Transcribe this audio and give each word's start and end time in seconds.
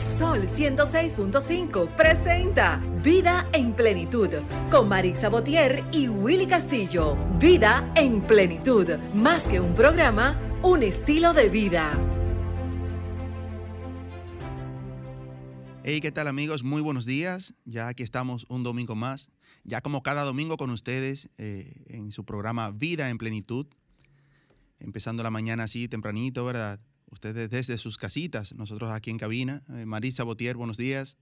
Sol 0.00 0.46
106.5 0.46 1.94
presenta 1.94 2.80
Vida 3.02 3.48
en 3.52 3.74
Plenitud 3.74 4.28
con 4.70 4.88
Marix 4.88 5.20
Sabotier 5.20 5.84
y 5.92 6.08
Willy 6.08 6.46
Castillo. 6.46 7.16
Vida 7.38 7.92
en 7.96 8.22
Plenitud, 8.22 8.88
más 9.14 9.46
que 9.46 9.60
un 9.60 9.74
programa, 9.74 10.38
un 10.62 10.82
estilo 10.82 11.34
de 11.34 11.50
vida. 11.50 11.98
Hey, 15.84 16.00
¿qué 16.00 16.10
tal 16.10 16.28
amigos? 16.28 16.64
Muy 16.64 16.80
buenos 16.80 17.04
días. 17.04 17.52
Ya 17.66 17.88
aquí 17.88 18.02
estamos 18.02 18.46
un 18.48 18.62
domingo 18.62 18.94
más, 18.94 19.30
ya 19.64 19.82
como 19.82 20.02
cada 20.02 20.22
domingo 20.24 20.56
con 20.56 20.70
ustedes 20.70 21.28
eh, 21.36 21.84
en 21.88 22.10
su 22.12 22.24
programa 22.24 22.70
Vida 22.70 23.10
en 23.10 23.18
Plenitud. 23.18 23.66
Empezando 24.78 25.22
la 25.22 25.30
mañana 25.30 25.64
así 25.64 25.88
tempranito, 25.88 26.44
¿verdad? 26.46 26.80
Ustedes 27.10 27.50
desde 27.50 27.78
sus 27.78 27.98
casitas, 27.98 28.54
nosotros 28.54 28.90
aquí 28.90 29.10
en 29.10 29.18
cabina. 29.18 29.62
Eh, 29.70 29.84
Marisa 29.86 30.24
Botier, 30.24 30.56
buenos 30.56 30.76
días. 30.76 31.16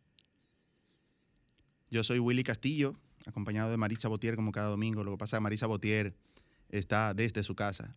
Yo 1.91 2.05
soy 2.05 2.19
Willy 2.19 2.45
Castillo, 2.45 2.97
acompañado 3.27 3.71
de 3.71 3.77
Marisa 3.77 4.09
Botier 4.09 4.37
como 4.37 4.53
cada 4.53 4.69
domingo. 4.69 5.03
Lo 5.05 5.13
que 5.13 5.19
pasa 5.19 5.37
es 5.37 5.39
que 5.39 5.43
Marisa 5.43 5.67
Botier 5.67 6.15
está 6.69 7.15
desde 7.15 7.43
su 7.43 7.55
casa, 7.55 7.97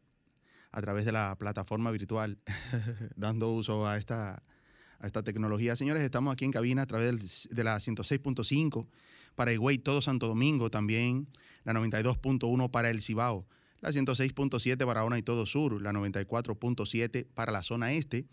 a 0.71 0.81
través 0.81 1.03
de 1.05 1.11
la 1.11 1.35
plataforma 1.37 1.91
virtual, 1.91 2.37
dando 3.15 3.51
uso 3.51 3.85
a 3.85 3.97
esta, 3.97 4.43
a 4.99 5.05
esta 5.05 5.23
tecnología. 5.23 5.75
Señores, 5.75 6.03
estamos 6.03 6.31
aquí 6.31 6.45
en 6.45 6.51
cabina 6.51 6.83
a 6.83 6.87
través 6.87 7.49
de 7.51 7.63
la 7.63 7.75
106.5 7.77 8.87
para 9.35 9.51
Higüey, 9.51 9.77
todo 9.77 10.01
Santo 10.01 10.27
Domingo, 10.27 10.69
también 10.69 11.27
la 11.65 11.73
92.1 11.73 12.71
para 12.71 12.89
el 12.89 13.01
Cibao 13.01 13.45
la 13.81 13.91
106.7 13.91 14.85
para 14.85 15.17
y 15.17 15.23
todo 15.23 15.45
sur, 15.45 15.81
la 15.81 15.91
94.7 15.91 17.27
para 17.33 17.51
la 17.51 17.63
zona 17.63 17.91
este 17.93 18.25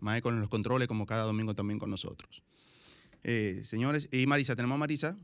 Michael 0.00 0.34
en 0.34 0.40
los 0.40 0.50
controles, 0.50 0.88
como 0.88 1.06
cada 1.06 1.24
domingo 1.24 1.54
también 1.54 1.78
con 1.78 1.88
nosotros. 1.88 2.42
Eh, 3.24 3.62
señores, 3.64 4.10
y 4.12 4.26
Marisa, 4.26 4.54
¿tenemos 4.54 4.76
a 4.76 4.78
Marisa 4.78 5.16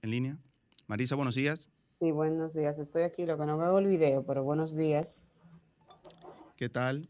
en 0.00 0.10
línea? 0.10 0.38
Marisa, 0.86 1.14
buenos 1.14 1.34
días. 1.34 1.68
Sí, 2.04 2.10
buenos 2.10 2.52
días. 2.52 2.78
Estoy 2.78 3.04
aquí, 3.04 3.24
lo 3.24 3.38
que 3.38 3.46
no 3.46 3.56
veo 3.56 3.78
el 3.78 3.86
video, 3.86 4.22
pero 4.26 4.44
buenos 4.44 4.76
días. 4.76 5.26
¿Qué 6.54 6.68
tal? 6.68 7.08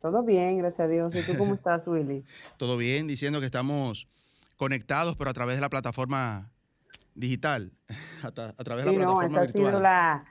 Todo 0.00 0.24
bien, 0.24 0.58
gracias 0.58 0.80
a 0.80 0.88
Dios. 0.88 1.14
¿Y 1.14 1.22
tú 1.22 1.38
cómo 1.38 1.54
estás, 1.54 1.86
Willy? 1.86 2.24
Todo 2.56 2.76
bien, 2.76 3.06
diciendo 3.06 3.38
que 3.38 3.46
estamos 3.46 4.08
conectados, 4.56 5.14
pero 5.14 5.30
a 5.30 5.34
través 5.34 5.54
de 5.54 5.60
la 5.60 5.68
plataforma 5.68 6.50
digital, 7.14 7.70
a, 8.24 8.32
través 8.32 8.84
de 8.84 8.90
la 8.90 8.96
plataforma 8.96 9.24
esa 9.24 9.42
ha 9.42 9.46
sido 9.46 9.78
la, 9.78 10.24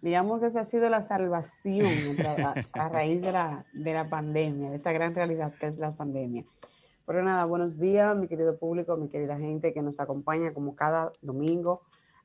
digamos 0.00 0.40
que 0.40 0.46
esa 0.46 0.60
ha 0.60 0.64
sido 0.64 0.88
la 0.88 1.02
salvación 1.02 2.16
a, 2.72 2.88
raíz 2.88 3.20
de 3.20 3.30
la, 3.30 3.66
de 3.74 3.92
la 3.92 4.08
pandemia, 4.08 4.70
de 4.70 4.76
esta 4.76 4.94
gran 4.94 5.14
realidad 5.14 5.52
que 5.60 5.66
es 5.66 5.76
la 5.76 5.94
pandemia. 5.94 6.46
Pero 7.04 7.22
nada, 7.22 7.44
buenos 7.44 7.78
días, 7.78 8.16
mi 8.16 8.26
querido 8.26 8.58
público, 8.58 8.96
mi 8.96 9.10
querida 9.10 9.36
gente 9.36 9.74
que 9.74 9.82
nos 9.82 10.00
acompaña 10.00 10.54
como 10.54 10.74
cada 10.74 11.12
domingo 11.20 11.82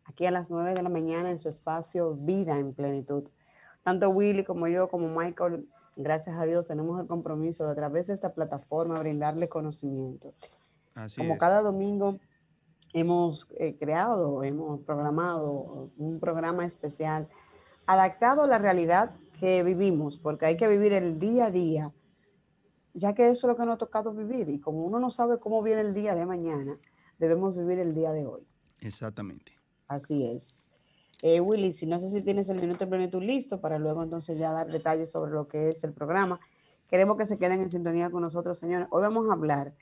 aquí 0.10 0.26
a 0.26 0.32
las 0.32 0.50
9 0.50 0.74
de 0.74 0.82
la 0.82 0.90
mañana 0.90 1.30
en 1.30 1.38
su 1.38 1.50
espacio 1.50 2.16
Vida 2.16 2.58
en 2.58 2.74
Plenitud. 2.74 3.30
Tanto 3.84 4.10
Willy 4.10 4.44
como 4.44 4.68
yo, 4.68 4.90
como 4.90 5.08
Michael, 5.08 5.70
gracias 5.96 6.36
a 6.38 6.46
Dios, 6.46 6.68
tenemos 6.68 7.00
el 7.00 7.08
compromiso 7.08 7.66
de 7.66 7.72
a 7.72 7.76
través 7.76 8.08
de 8.08 8.14
esta 8.14 8.34
plataforma 8.34 9.00
brindarle 9.00 9.48
conocimiento. 9.48 10.34
como 11.16 11.38
cada 11.38 11.62
domingo 11.62 12.18
hemos 12.94 13.48
eh, 13.58 13.78
creado, 13.78 14.44
hemos 14.44 14.82
programado 14.82 15.92
un 15.98 16.20
programa 16.20 16.66
especial 16.66 17.30
adaptado 17.86 18.44
a 18.44 18.48
la 18.48 18.58
realidad 18.58 19.16
que 19.40 19.64
vivimos, 19.64 20.18
porque 20.18 20.48
hay 20.48 20.58
que 20.58 20.68
vivir 20.68 20.92
el 20.94 21.20
día 21.20 21.46
a 21.46 21.52
día, 21.52 21.94
ya 22.94 23.14
que 23.14 23.30
eso 23.30 23.48
es 23.48 23.52
lo 23.52 23.56
que 23.56 23.66
nos 23.66 23.76
ha 23.76 23.78
tocado 23.78 24.14
vivir. 24.14 24.50
Y 24.50 24.60
como 24.60 24.84
uno 24.84 25.00
no 25.00 25.10
sabe 25.12 25.40
cómo 25.40 25.62
viene 25.62 25.82
el 25.82 25.94
día 25.94 26.16
de 26.16 26.26
mañana, 26.26 26.78
debemos 27.20 27.56
vivir 27.56 27.80
el 27.80 27.94
día 27.94 28.12
de 28.12 28.26
hoy. 28.26 28.46
Exactamente. 28.80 29.59
Así 29.90 30.24
es. 30.26 30.68
Eh, 31.24 31.42
Willy, 31.42 31.74
si 31.74 31.86
no 31.88 32.00
sé 32.00 32.10
si 32.10 32.22
tienes 32.22 32.48
el 32.48 32.62
minuto 32.62 32.88
plenitud 32.88 33.22
listo 33.22 33.60
para 33.60 33.78
luego 33.78 34.04
entonces 34.04 34.38
ya 34.38 34.54
dar 34.54 34.68
detalles 34.68 35.12
sobre 35.12 35.32
lo 35.32 35.48
que 35.48 35.70
es 35.70 35.84
el 35.84 35.92
programa. 35.94 36.40
Queremos 36.88 37.18
que 37.18 37.26
se 37.26 37.38
queden 37.38 37.60
en 37.60 37.70
sintonía 37.70 38.10
con 38.10 38.22
nosotros, 38.22 38.58
señores. 38.58 38.88
Hoy 38.92 39.02
vamos 39.02 39.28
a 39.30 39.34
hablar 39.34 39.74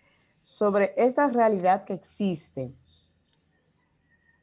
sobre 0.41 0.93
esta 0.95 1.29
realidad 1.29 1.83
que 1.83 1.93
existe. 1.93 2.73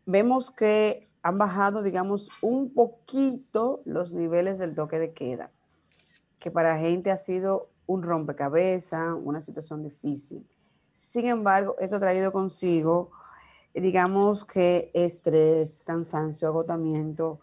Vemos 0.07 0.51
que 0.51 1.09
han 1.23 1.39
bajado, 1.39 1.83
digamos, 1.83 2.31
un 2.43 2.73
poquito 2.73 3.81
los 3.87 4.13
niveles 4.13 4.59
del 4.59 4.75
toque 4.75 4.99
de 4.99 5.15
queda, 5.15 5.51
que 6.39 6.51
para 6.51 6.79
gente 6.79 7.11
ha 7.11 7.17
sido 7.17 7.71
un 7.87 8.03
rompecabezas, 8.03 9.15
una 9.25 9.41
situación 9.41 9.83
difícil. 9.83 10.47
Sin 10.99 11.27
embargo, 11.27 11.75
esto 11.79 11.97
ha 11.97 12.01
traído 12.01 12.33
consigo 12.33 13.11
digamos 13.81 14.45
que 14.45 14.91
estrés, 14.95 15.83
cansancio, 15.85 16.49
agotamiento. 16.49 17.41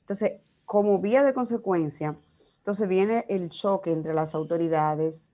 Entonces, 0.00 0.40
como 0.64 1.00
vía 1.00 1.22
de 1.24 1.34
consecuencia, 1.34 2.16
entonces 2.58 2.88
viene 2.88 3.24
el 3.28 3.50
choque 3.50 3.92
entre 3.92 4.14
las 4.14 4.34
autoridades, 4.34 5.32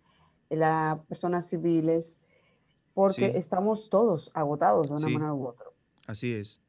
las 0.49 0.99
personas 1.07 1.49
civiles, 1.49 2.21
porque 2.95 3.33
estamos 3.37 3.89
todos 3.89 4.31
agotados 4.35 4.91
de 4.91 4.97
una 4.97 5.09
manera 5.09 5.35
u 5.35 5.47
otra. 5.47 5.67
Así 6.07 6.35
es. 6.35 6.61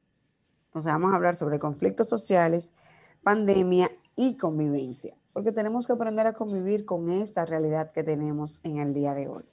Entonces 0.67 0.91
vamos 0.91 1.11
a 1.13 1.15
hablar 1.15 1.35
sobre 1.35 1.59
conflictos 1.59 2.07
sociales, 2.07 2.73
pandemia 3.23 3.89
y 4.15 4.37
convivencia, 4.37 5.17
porque 5.33 5.51
tenemos 5.51 5.87
que 5.87 5.93
aprender 5.93 6.27
a 6.27 6.33
convivir 6.33 6.85
con 6.85 7.09
esta 7.09 7.45
realidad 7.45 7.91
que 7.91 8.03
tenemos 8.03 8.61
en 8.63 8.77
el 8.77 8.93
día 8.93 9.13
de 9.13 9.27
hoy. 9.27 9.43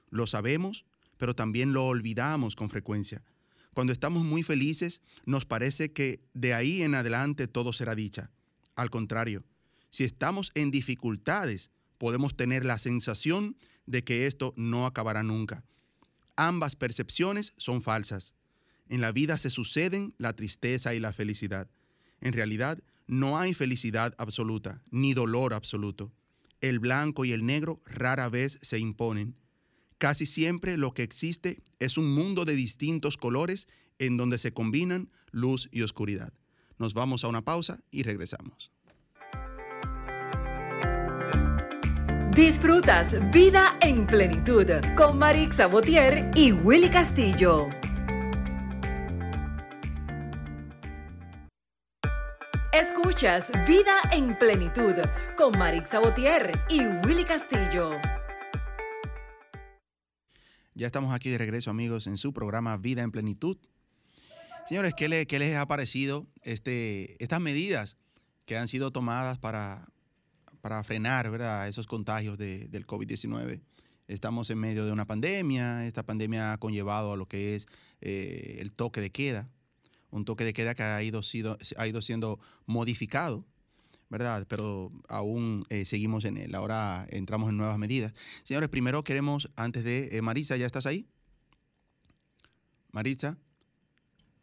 Lo 0.09 0.27
sabemos, 0.27 0.85
pero 1.17 1.35
también 1.35 1.73
lo 1.73 1.85
olvidamos 1.85 2.55
con 2.55 2.69
frecuencia. 2.69 3.23
Cuando 3.73 3.93
estamos 3.93 4.23
muy 4.23 4.43
felices, 4.43 5.01
nos 5.25 5.45
parece 5.45 5.93
que 5.93 6.21
de 6.33 6.53
ahí 6.53 6.81
en 6.81 6.95
adelante 6.95 7.47
todo 7.47 7.71
será 7.71 7.95
dicha. 7.95 8.31
Al 8.75 8.89
contrario, 8.89 9.43
si 9.91 10.03
estamos 10.03 10.51
en 10.55 10.71
dificultades, 10.71 11.71
podemos 11.97 12.35
tener 12.35 12.65
la 12.65 12.79
sensación 12.79 13.57
de 13.89 14.03
que 14.03 14.27
esto 14.27 14.53
no 14.55 14.85
acabará 14.85 15.23
nunca. 15.23 15.65
Ambas 16.35 16.75
percepciones 16.75 17.53
son 17.57 17.81
falsas. 17.81 18.35
En 18.87 19.01
la 19.01 19.11
vida 19.11 19.37
se 19.39 19.49
suceden 19.49 20.13
la 20.19 20.33
tristeza 20.33 20.93
y 20.93 20.99
la 20.99 21.11
felicidad. 21.11 21.67
En 22.21 22.33
realidad, 22.33 22.83
no 23.07 23.39
hay 23.39 23.55
felicidad 23.55 24.13
absoluta, 24.19 24.83
ni 24.91 25.15
dolor 25.15 25.55
absoluto. 25.55 26.11
El 26.61 26.77
blanco 26.77 27.25
y 27.25 27.31
el 27.31 27.45
negro 27.45 27.81
rara 27.85 28.29
vez 28.29 28.59
se 28.61 28.77
imponen. 28.77 29.35
Casi 29.97 30.27
siempre 30.27 30.77
lo 30.77 30.93
que 30.93 31.03
existe 31.03 31.63
es 31.79 31.97
un 31.97 32.13
mundo 32.13 32.45
de 32.45 32.53
distintos 32.53 33.17
colores 33.17 33.67
en 33.97 34.17
donde 34.17 34.37
se 34.37 34.53
combinan 34.53 35.09
luz 35.31 35.67
y 35.71 35.81
oscuridad. 35.81 36.31
Nos 36.77 36.93
vamos 36.93 37.23
a 37.23 37.27
una 37.27 37.43
pausa 37.43 37.81
y 37.89 38.03
regresamos. 38.03 38.71
Disfrutas 42.39 43.13
Vida 43.33 43.77
en 43.81 44.07
Plenitud 44.07 44.65
con 44.95 45.17
Marix 45.17 45.57
Sabotier 45.57 46.31
y 46.35 46.53
Willy 46.53 46.89
Castillo. 46.89 47.67
Escuchas 52.71 53.51
Vida 53.67 53.99
en 54.13 54.37
Plenitud 54.39 54.93
con 55.37 55.59
Marix 55.59 55.89
Sabotier 55.89 56.53
y 56.69 56.79
Willy 57.05 57.25
Castillo. 57.25 57.99
Ya 60.75 60.87
estamos 60.87 61.13
aquí 61.13 61.29
de 61.29 61.39
regreso, 61.39 61.69
amigos, 61.69 62.07
en 62.07 62.15
su 62.15 62.31
programa 62.31 62.77
Vida 62.77 63.01
en 63.01 63.11
Plenitud. 63.11 63.57
Señores, 64.65 64.93
¿qué, 64.95 65.09
les 65.09 65.55
ha 65.57 65.67
parecido 65.67 66.25
este, 66.43 67.21
estas 67.21 67.41
medidas 67.41 67.97
que 68.45 68.57
han 68.57 68.69
sido 68.69 68.91
tomadas 68.91 69.37
para, 69.37 69.89
para 70.69 70.83
frenar 70.83 71.31
¿verdad? 71.31 71.67
esos 71.67 71.87
contagios 71.87 72.37
del 72.37 72.85
COVID-19? 72.85 73.59
Estamos 74.07 74.51
en 74.51 74.59
medio 74.59 74.85
de 74.85 74.91
una 74.91 75.07
pandemia, 75.07 75.83
esta 75.87 76.03
pandemia 76.03 76.53
ha 76.53 76.59
conllevado 76.59 77.11
a 77.13 77.17
lo 77.17 77.27
que 77.27 77.55
es 77.55 77.65
eh, 78.01 78.57
el 78.59 78.71
toque 78.71 79.01
de 79.01 79.09
queda, 79.09 79.49
un 80.11 80.25
toque 80.25 80.45
de 80.45 80.53
queda 80.53 80.75
que 80.75 80.83
ha 80.83 81.01
ido, 81.01 81.23
sido, 81.23 81.57
ha 81.75 81.87
ido 81.87 82.03
siendo 82.03 82.39
modificado, 82.67 83.47
¿verdad? 84.09 84.45
Pero 84.47 84.91
aún 85.07 85.65
eh, 85.69 85.85
seguimos 85.85 86.23
en 86.23 86.37
él. 86.37 86.53
Ahora 86.53 87.07
entramos 87.09 87.49
en 87.49 87.57
nuevas 87.57 87.79
medidas. 87.79 88.13
Señores, 88.43 88.69
primero 88.69 89.03
queremos, 89.03 89.49
antes 89.55 89.83
de... 89.83 90.09
Eh, 90.11 90.21
Marisa, 90.21 90.55
¿ya 90.55 90.67
estás 90.67 90.85
ahí? 90.85 91.07
Marisa. 92.91 93.39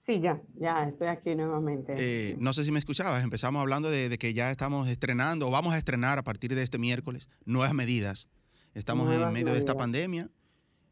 Sí, 0.06 0.20
ya, 0.20 0.40
ya 0.54 0.86
estoy 0.86 1.08
aquí 1.08 1.34
nuevamente. 1.34 1.94
Eh, 1.96 2.36
no 2.38 2.52
sé 2.52 2.64
si 2.64 2.70
me 2.70 2.78
escuchabas, 2.78 3.24
empezamos 3.24 3.60
hablando 3.60 3.90
de, 3.90 4.16
que 4.18 4.34
ya 4.34 4.52
estamos 4.52 4.86
estrenando, 4.86 5.48
o 5.48 5.50
vamos 5.50 5.74
a 5.74 5.78
estrenar 5.78 6.16
a 6.16 6.22
partir 6.22 6.54
de 6.54 6.62
este 6.62 6.78
miércoles, 6.78 7.28
nuevas 7.44 7.74
medidas. 7.74 8.28
Estamos 8.74 9.12
en 9.12 9.32
medio 9.32 9.52
de 9.52 9.58
esta 9.58 9.74
pandemia 9.74 10.30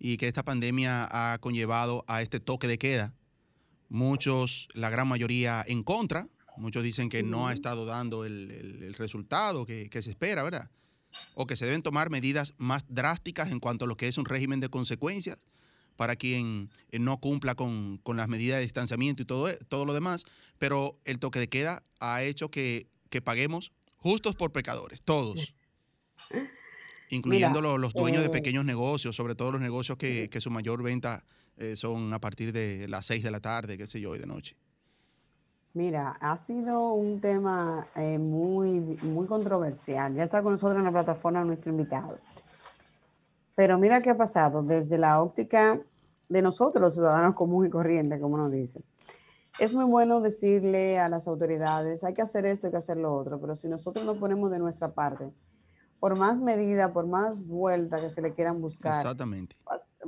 y 0.00 0.16
que 0.16 0.26
esta 0.26 0.42
pandemia 0.42 1.06
ha 1.08 1.38
conllevado 1.38 2.04
a 2.08 2.22
este 2.22 2.40
toque 2.40 2.66
de 2.66 2.76
queda 2.76 3.14
muchos, 3.88 4.66
la 4.74 4.90
gran 4.90 5.06
mayoría 5.06 5.64
en 5.64 5.84
contra, 5.84 6.26
muchos 6.56 6.82
dicen 6.82 7.08
que 7.08 7.22
no 7.22 7.46
ha 7.46 7.52
estado 7.52 7.86
dando 7.86 8.24
el, 8.24 8.96
resultado 8.98 9.64
que, 9.64 9.88
se 10.02 10.10
espera, 10.10 10.42
¿verdad? 10.42 10.72
O 11.34 11.46
que 11.46 11.56
se 11.56 11.66
deben 11.66 11.82
tomar 11.82 12.10
medidas 12.10 12.52
más 12.56 12.84
drásticas 12.88 13.52
en 13.52 13.60
cuanto 13.60 13.84
a 13.84 13.88
lo 13.88 13.96
que 13.96 14.08
es 14.08 14.18
un 14.18 14.24
régimen 14.24 14.58
de 14.58 14.70
consecuencias 14.70 15.38
para 15.96 16.16
quien 16.16 16.70
eh, 16.90 16.98
no 16.98 17.18
cumpla 17.18 17.54
con, 17.54 18.00
las 18.04 18.28
medidas 18.28 18.58
de 18.58 18.62
distanciamiento 18.62 19.22
y 19.22 19.26
todo, 19.26 19.48
todo 19.68 19.84
lo 19.84 19.94
demás, 19.94 20.24
pero 20.58 20.98
el 21.04 21.18
toque 21.18 21.38
de 21.38 21.48
queda 21.48 21.82
ha 22.00 22.22
hecho 22.22 22.50
que, 22.50 22.88
paguemos 23.22 23.70
justos 23.96 24.34
por 24.34 24.50
pecadores, 24.50 25.02
todos. 25.02 25.54
incluyendo 27.10 27.60
los, 27.60 27.92
dueños 27.92 28.22
de 28.22 28.28
eh, 28.28 28.32
pequeños 28.32 28.64
negocios, 28.64 29.14
sobre 29.14 29.36
todo 29.36 29.52
los 29.52 29.60
negocios 29.60 29.96
que, 29.96 30.28
que 30.28 30.40
su 30.40 30.50
mayor 30.50 30.82
venta 30.82 31.24
eh, 31.56 31.76
son 31.76 32.12
a 32.12 32.18
partir 32.18 32.52
de 32.52 32.88
las 32.88 33.06
6 33.06 33.22
de 33.22 33.30
la 33.30 33.40
tarde, 33.40 33.78
qué 33.78 33.86
sé 33.86 34.00
yo, 34.00 34.16
y 34.16 34.18
de 34.18 34.26
noche. 34.26 34.56
Mira, 35.72 36.16
ha 36.20 36.36
sido 36.36 36.92
un 36.92 37.20
tema 37.20 37.86
eh, 37.96 38.18
muy, 38.18 38.80
muy 39.02 39.26
controversial. 39.26 40.14
Ya 40.14 40.24
está 40.24 40.42
con 40.42 40.52
nosotros 40.52 40.78
en 40.78 40.84
la 40.84 40.92
plataforma 40.92 41.44
nuestro 41.44 41.72
invitado. 41.72 42.18
Pero 43.54 43.78
mira 43.78 44.02
qué 44.02 44.10
ha 44.10 44.16
pasado 44.16 44.62
desde 44.62 44.98
la 44.98 45.22
óptica 45.22 45.80
de 46.28 46.42
nosotros, 46.42 46.82
los 46.82 46.94
ciudadanos 46.94 47.34
comunes 47.34 47.68
y 47.68 47.72
corrientes, 47.72 48.20
como 48.20 48.36
nos 48.36 48.50
dicen. 48.50 48.84
Es 49.60 49.72
muy 49.72 49.84
bueno 49.84 50.20
decirle 50.20 50.98
a 50.98 51.08
las 51.08 51.28
autoridades, 51.28 52.02
hay 52.02 52.12
que 52.12 52.22
hacer 52.22 52.44
esto, 52.44 52.66
hay 52.66 52.72
que 52.72 52.78
hacer 52.78 52.96
lo 52.96 53.14
otro, 53.14 53.40
pero 53.40 53.54
si 53.54 53.68
nosotros 53.68 54.04
no 54.04 54.18
ponemos 54.18 54.50
de 54.50 54.58
nuestra 54.58 54.92
parte, 54.92 55.32
por 56.00 56.18
más 56.18 56.40
medida, 56.40 56.92
por 56.92 57.06
más 57.06 57.46
vuelta 57.46 58.00
que 58.00 58.10
se 58.10 58.20
le 58.20 58.34
quieran 58.34 58.60
buscar, 58.60 58.96
Exactamente. 58.96 59.56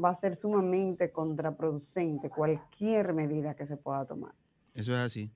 Va, 0.02 0.08
a 0.08 0.14
ser 0.14 0.34
sumamente 0.34 1.12
contraproducente 1.12 2.28
cualquier 2.28 3.14
medida 3.14 3.54
que 3.54 3.66
se 3.66 3.76
pueda 3.76 4.04
tomar. 4.04 4.34
Eso 4.74 4.92
es 4.92 4.98
así. 4.98 5.32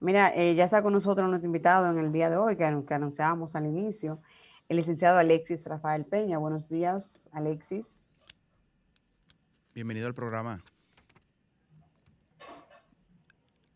Mira, 0.00 0.32
eh, 0.34 0.54
ya 0.54 0.64
está 0.64 0.82
con 0.82 0.92
nosotros 0.92 1.28
nuestro 1.28 1.46
invitado 1.46 1.90
en 1.90 2.04
el 2.04 2.12
día 2.12 2.28
de 2.28 2.36
hoy, 2.36 2.56
que, 2.56 2.84
que 2.86 2.94
anunciábamos 2.94 3.54
al 3.54 3.66
inicio, 3.66 4.18
el 4.68 4.76
licenciado 4.76 5.18
Alexis 5.18 5.66
Rafael 5.66 6.04
Peña. 6.04 6.38
Buenos 6.38 6.68
días, 6.68 7.28
Alexis. 7.32 8.06
Bienvenido 9.74 10.06
al 10.06 10.14
programa. 10.14 10.62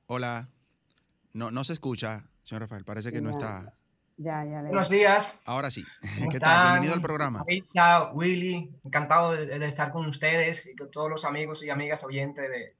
Hola. 0.06 0.48
No, 1.32 1.50
no 1.50 1.64
se 1.64 1.72
escucha, 1.72 2.24
señor 2.42 2.62
Rafael. 2.62 2.84
Parece 2.84 3.10
que 3.10 3.22
no 3.22 3.30
está. 3.30 3.72
Buenos 4.18 4.90
días. 4.90 5.34
Ahora 5.46 5.70
sí. 5.70 5.82
¿Qué 6.30 6.38
tal? 6.38 6.72
Bienvenido 6.72 6.94
al 6.94 7.00
programa. 7.00 7.44
Chao, 7.72 8.12
Willy. 8.12 8.70
Encantado 8.84 9.32
de, 9.32 9.66
estar 9.66 9.90
con 9.92 10.06
ustedes 10.06 10.66
y 10.66 10.76
con 10.76 10.90
todos 10.90 11.08
los 11.08 11.24
amigos 11.24 11.62
y 11.64 11.70
amigas 11.70 12.04
oyentes 12.04 12.50
de 12.50 12.76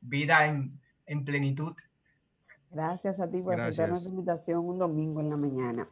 Vida 0.00 0.46
en, 0.46 1.24
Plenitud. 1.24 1.74
Gracias 2.70 3.18
a 3.18 3.28
ti 3.28 3.40
por 3.42 3.54
aceptar 3.54 3.88
nuestra 3.88 4.10
invitación 4.10 4.64
un 4.64 4.78
domingo 4.78 5.20
en 5.20 5.30
la 5.30 5.36
mañana. 5.36 5.88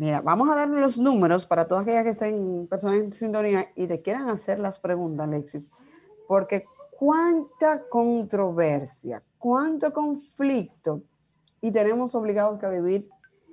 Mira, 0.00 0.20
vamos 0.22 0.48
a 0.48 0.54
darle 0.54 0.80
los 0.80 0.98
números 0.98 1.44
para 1.44 1.68
todas 1.68 1.82
aquellas 1.82 2.04
que 2.04 2.08
estén 2.08 2.66
personas 2.68 3.00
en 3.00 3.12
sintonía 3.12 3.70
y 3.76 3.86
te 3.86 4.00
quieran 4.00 4.30
hacer 4.30 4.58
las 4.58 4.78
preguntas, 4.78 5.28
Alexis, 5.28 5.68
porque 6.26 6.64
cuánta 6.92 7.86
controversia, 7.86 9.22
cuánto 9.36 9.92
conflicto 9.92 11.02
y 11.60 11.70
tenemos 11.70 12.14
obligados 12.14 12.58
que 12.58 12.66
vivir 12.68 13.10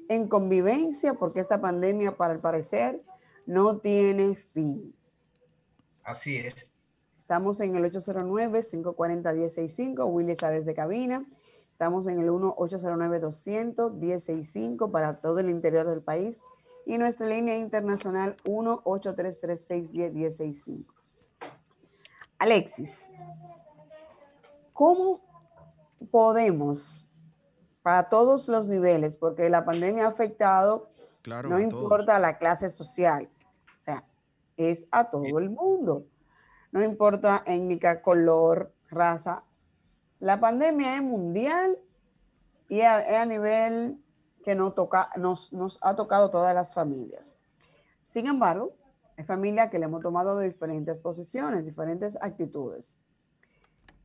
en 0.08 0.30
convivencia 0.30 1.16
porque 1.16 1.42
esta 1.42 1.60
pandemia, 1.60 2.16
para 2.16 2.36
el 2.36 2.40
parecer, 2.40 3.04
no 3.46 3.80
tiene 3.80 4.38
fin. 4.38 4.96
Así 6.06 6.38
es. 6.38 6.72
Estamos 7.20 7.60
en 7.60 7.76
el 7.76 7.84
809-540-1065. 7.92 10.10
Willy 10.10 10.32
está 10.32 10.50
desde 10.50 10.74
cabina. 10.74 11.26
Estamos 11.78 12.08
en 12.08 12.18
el 12.18 12.32
1-809-200-1065 12.32 14.90
para 14.90 15.22
todo 15.22 15.38
el 15.38 15.52
interior 15.52 15.88
del 15.88 16.02
país. 16.02 16.42
Y 16.88 16.98
nuestra 16.98 17.28
línea 17.28 17.56
internacional 17.56 18.36
1-8336-1065. 18.46 20.88
Alexis, 22.40 23.12
¿cómo 24.74 25.22
podemos 26.10 27.06
para 27.84 28.10
todos 28.10 28.48
los 28.48 28.68
niveles, 28.68 29.16
porque 29.16 29.52
la 29.52 29.64
pandemia 29.64 30.06
ha 30.06 30.10
afectado, 30.10 30.90
no 31.26 31.60
importa 31.60 32.18
la 32.18 32.40
clase 32.40 32.70
social, 32.70 33.30
o 33.76 33.80
sea, 33.80 34.04
es 34.58 34.88
a 34.90 35.12
todo 35.12 35.38
el 35.38 35.52
mundo, 35.52 36.08
no 36.72 36.84
importa 36.84 37.44
étnica, 37.46 38.02
color, 38.02 38.74
raza. 38.90 39.44
La 40.20 40.40
pandemia 40.40 40.96
es 40.96 41.04
mundial 41.04 41.78
y 42.70 42.80
es 42.80 42.88
a, 42.88 43.26
nivel 43.26 43.98
que 44.44 44.56
nos, 44.56 44.76
toca, 44.76 45.10
nos, 45.16 45.54
nos 45.54 45.80
ha 45.82 45.96
tocado 45.96 46.30
todas 46.30 46.54
las 46.56 46.74
familias. 46.74 47.38
Sin 48.02 48.28
embargo, 48.28 48.74
hay 49.18 49.26
familias 49.26 49.70
que 49.70 49.80
le 49.80 49.86
hemos 49.86 50.02
tomado 50.02 50.38
de 50.38 50.48
diferentes 50.48 51.00
posiciones, 51.00 51.66
diferentes 51.66 52.18
actitudes. 52.22 53.00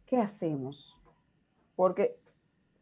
¿Qué 0.07 0.19
hacemos? 0.19 1.01
Porque 1.77 2.19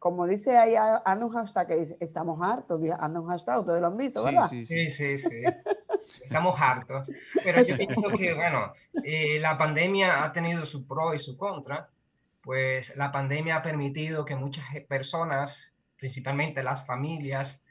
como 0.01 0.25
dice 0.25 0.57
ahí, 0.57 0.73
anda 0.75 1.23
un 1.27 1.31
hashtag 1.31 1.67
que 1.67 1.75
dice, 1.75 1.95
estamos 1.99 2.39
hartos, 2.41 2.81
anda 2.97 3.19
un 3.19 3.27
hashtag, 3.27 3.59
ustedes 3.59 3.81
lo 3.81 3.85
han 3.85 3.97
visto, 3.97 4.23
¿verdad? 4.23 4.47
Sí, 4.49 4.65
sí, 4.65 4.89
sí. 4.89 5.19
sí, 5.19 5.43
Estamos 6.23 6.55
hartos. 6.57 7.07
Pero 7.43 7.63
yo 7.63 7.77
pienso 7.77 8.09
que, 8.09 8.33
bueno, 8.33 8.73
eh, 9.03 9.39
la 9.39 9.59
pandemia 9.59 10.23
ha 10.23 10.33
tenido 10.33 10.65
su 10.65 10.87
pro 10.87 11.13
y 11.13 11.19
su 11.19 11.37
contra. 11.37 11.90
Pues 12.41 12.95
la 12.97 13.11
pandemia 13.11 13.57
ha 13.57 13.63
permitido 13.63 14.25
que 14.25 14.35
muchas 14.35 14.65
personas, 14.89 15.73
principalmente 15.97 16.63
las 16.63 16.85
familias, 16.85 17.61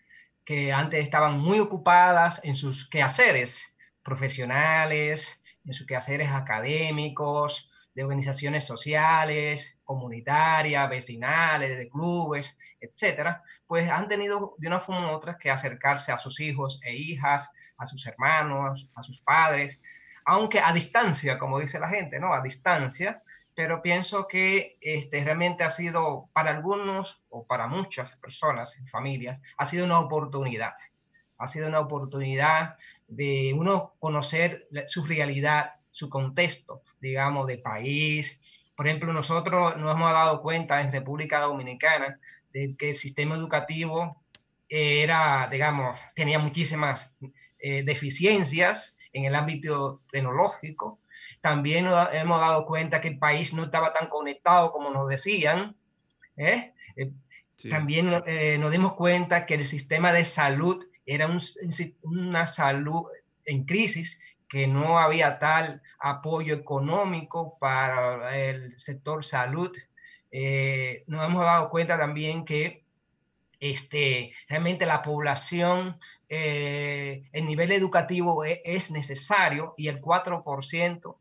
que 0.44 0.72
antes 0.72 1.04
estaban 1.04 1.38
muy 1.38 1.58
ocupadas 1.58 2.40
en 2.44 2.56
sus 2.56 2.88
quehaceres 2.88 3.60
profesionales, 4.02 5.42
en 5.64 5.72
sus 5.72 5.86
quehaceres 5.86 6.30
académicos, 6.30 7.70
de 7.94 8.04
organizaciones 8.04 8.64
sociales, 8.64 9.78
comunitarias, 9.84 10.88
vecinales, 10.88 11.76
de 11.76 11.88
clubes, 11.88 12.56
etcétera, 12.80 13.42
pues 13.66 13.90
han 13.90 14.08
tenido 14.08 14.54
de 14.58 14.68
una 14.68 14.80
forma 14.80 15.12
u 15.12 15.16
otra 15.16 15.36
que 15.36 15.50
acercarse 15.50 16.12
a 16.12 16.16
sus 16.16 16.40
hijos 16.40 16.80
e 16.84 16.94
hijas, 16.94 17.50
a 17.76 17.86
sus 17.86 18.06
hermanos, 18.06 18.88
a 18.94 19.02
sus 19.02 19.20
padres, 19.20 19.80
aunque 20.24 20.60
a 20.60 20.72
distancia, 20.72 21.38
como 21.38 21.58
dice 21.58 21.80
la 21.80 21.88
gente, 21.88 22.20
¿no? 22.20 22.32
A 22.32 22.42
distancia, 22.42 23.22
pero 23.60 23.82
pienso 23.82 24.26
que 24.26 24.78
este, 24.80 25.22
realmente 25.22 25.64
ha 25.64 25.68
sido 25.68 26.30
para 26.32 26.50
algunos 26.50 27.20
o 27.28 27.46
para 27.46 27.66
muchas 27.66 28.16
personas, 28.16 28.74
familias, 28.90 29.38
ha 29.58 29.66
sido 29.66 29.84
una 29.84 30.00
oportunidad. 30.00 30.72
Ha 31.36 31.46
sido 31.46 31.68
una 31.68 31.80
oportunidad 31.80 32.76
de 33.06 33.52
uno 33.54 33.92
conocer 33.98 34.66
su 34.86 35.04
realidad, 35.04 35.74
su 35.90 36.08
contexto, 36.08 36.80
digamos, 37.02 37.46
de 37.48 37.58
país. 37.58 38.40
Por 38.74 38.88
ejemplo, 38.88 39.12
nosotros 39.12 39.76
nos 39.76 39.94
hemos 39.94 40.10
dado 40.10 40.40
cuenta 40.40 40.80
en 40.80 40.90
República 40.90 41.40
Dominicana 41.40 42.18
de 42.54 42.74
que 42.78 42.90
el 42.90 42.96
sistema 42.96 43.34
educativo 43.34 44.22
era, 44.70 45.48
digamos, 45.50 46.00
tenía 46.14 46.38
muchísimas 46.38 47.14
eh, 47.58 47.82
deficiencias 47.82 48.96
en 49.12 49.26
el 49.26 49.34
ámbito 49.34 50.00
tecnológico. 50.10 51.00
También 51.40 51.86
nos 51.86 52.08
hemos 52.12 52.40
dado 52.40 52.66
cuenta 52.66 53.00
que 53.00 53.08
el 53.08 53.18
país 53.18 53.52
no 53.54 53.64
estaba 53.64 53.92
tan 53.92 54.08
conectado 54.08 54.72
como 54.72 54.90
nos 54.90 55.08
decían. 55.08 55.76
¿eh? 56.36 56.72
Eh, 56.96 57.12
también 57.68 58.08
nos 58.08 58.70
dimos 58.70 58.94
cuenta 58.94 59.46
que 59.46 59.54
el 59.54 59.66
sistema 59.66 60.12
de 60.12 60.24
salud 60.24 60.86
era 61.04 61.28
una 62.02 62.46
salud 62.46 63.06
en 63.44 63.64
crisis, 63.64 64.18
que 64.48 64.66
no 64.66 64.98
había 64.98 65.38
tal 65.38 65.82
apoyo 65.98 66.54
económico 66.54 67.58
para 67.58 68.36
el 68.38 68.78
sector 68.78 69.24
salud. 69.24 69.70
nos 71.06 71.26
hemos 71.26 71.44
dado 71.44 71.70
cuenta 71.70 71.98
también 71.98 72.44
que 72.44 72.84
este, 73.60 74.32
realmente 74.48 74.86
la 74.86 75.02
población, 75.02 76.00
eh, 76.28 77.28
el 77.32 77.44
nivel 77.44 77.72
educativo 77.72 78.44
e, 78.44 78.62
es, 78.64 78.90
necesario 78.90 79.74
y 79.76 79.88
el 79.88 80.00
4% 80.00 81.16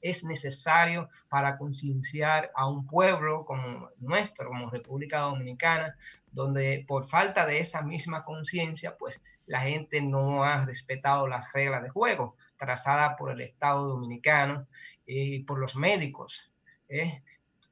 es 0.00 0.24
necesario 0.24 1.08
para 1.28 1.58
concienciar 1.58 2.50
a 2.54 2.68
un 2.68 2.86
pueblo 2.86 3.44
como 3.44 3.90
nuestro, 3.98 4.48
como 4.48 4.70
República 4.70 5.20
Dominicana, 5.20 5.96
donde 6.32 6.84
por 6.86 7.06
falta 7.06 7.46
de 7.46 7.60
esa 7.60 7.82
misma 7.82 8.24
conciencia, 8.24 8.96
pues 8.96 9.22
la 9.46 9.60
gente 9.62 10.00
no 10.00 10.44
ha 10.44 10.64
respetado 10.64 11.26
las 11.26 11.52
reglas 11.52 11.82
de 11.82 11.88
juego 11.88 12.36
trazadas 12.56 13.16
por 13.18 13.30
el 13.30 13.40
Estado 13.40 13.86
dominicano 13.88 14.66
y 15.06 15.40
por 15.44 15.58
los 15.58 15.76
médicos. 15.76 16.40
¿eh? 16.88 17.22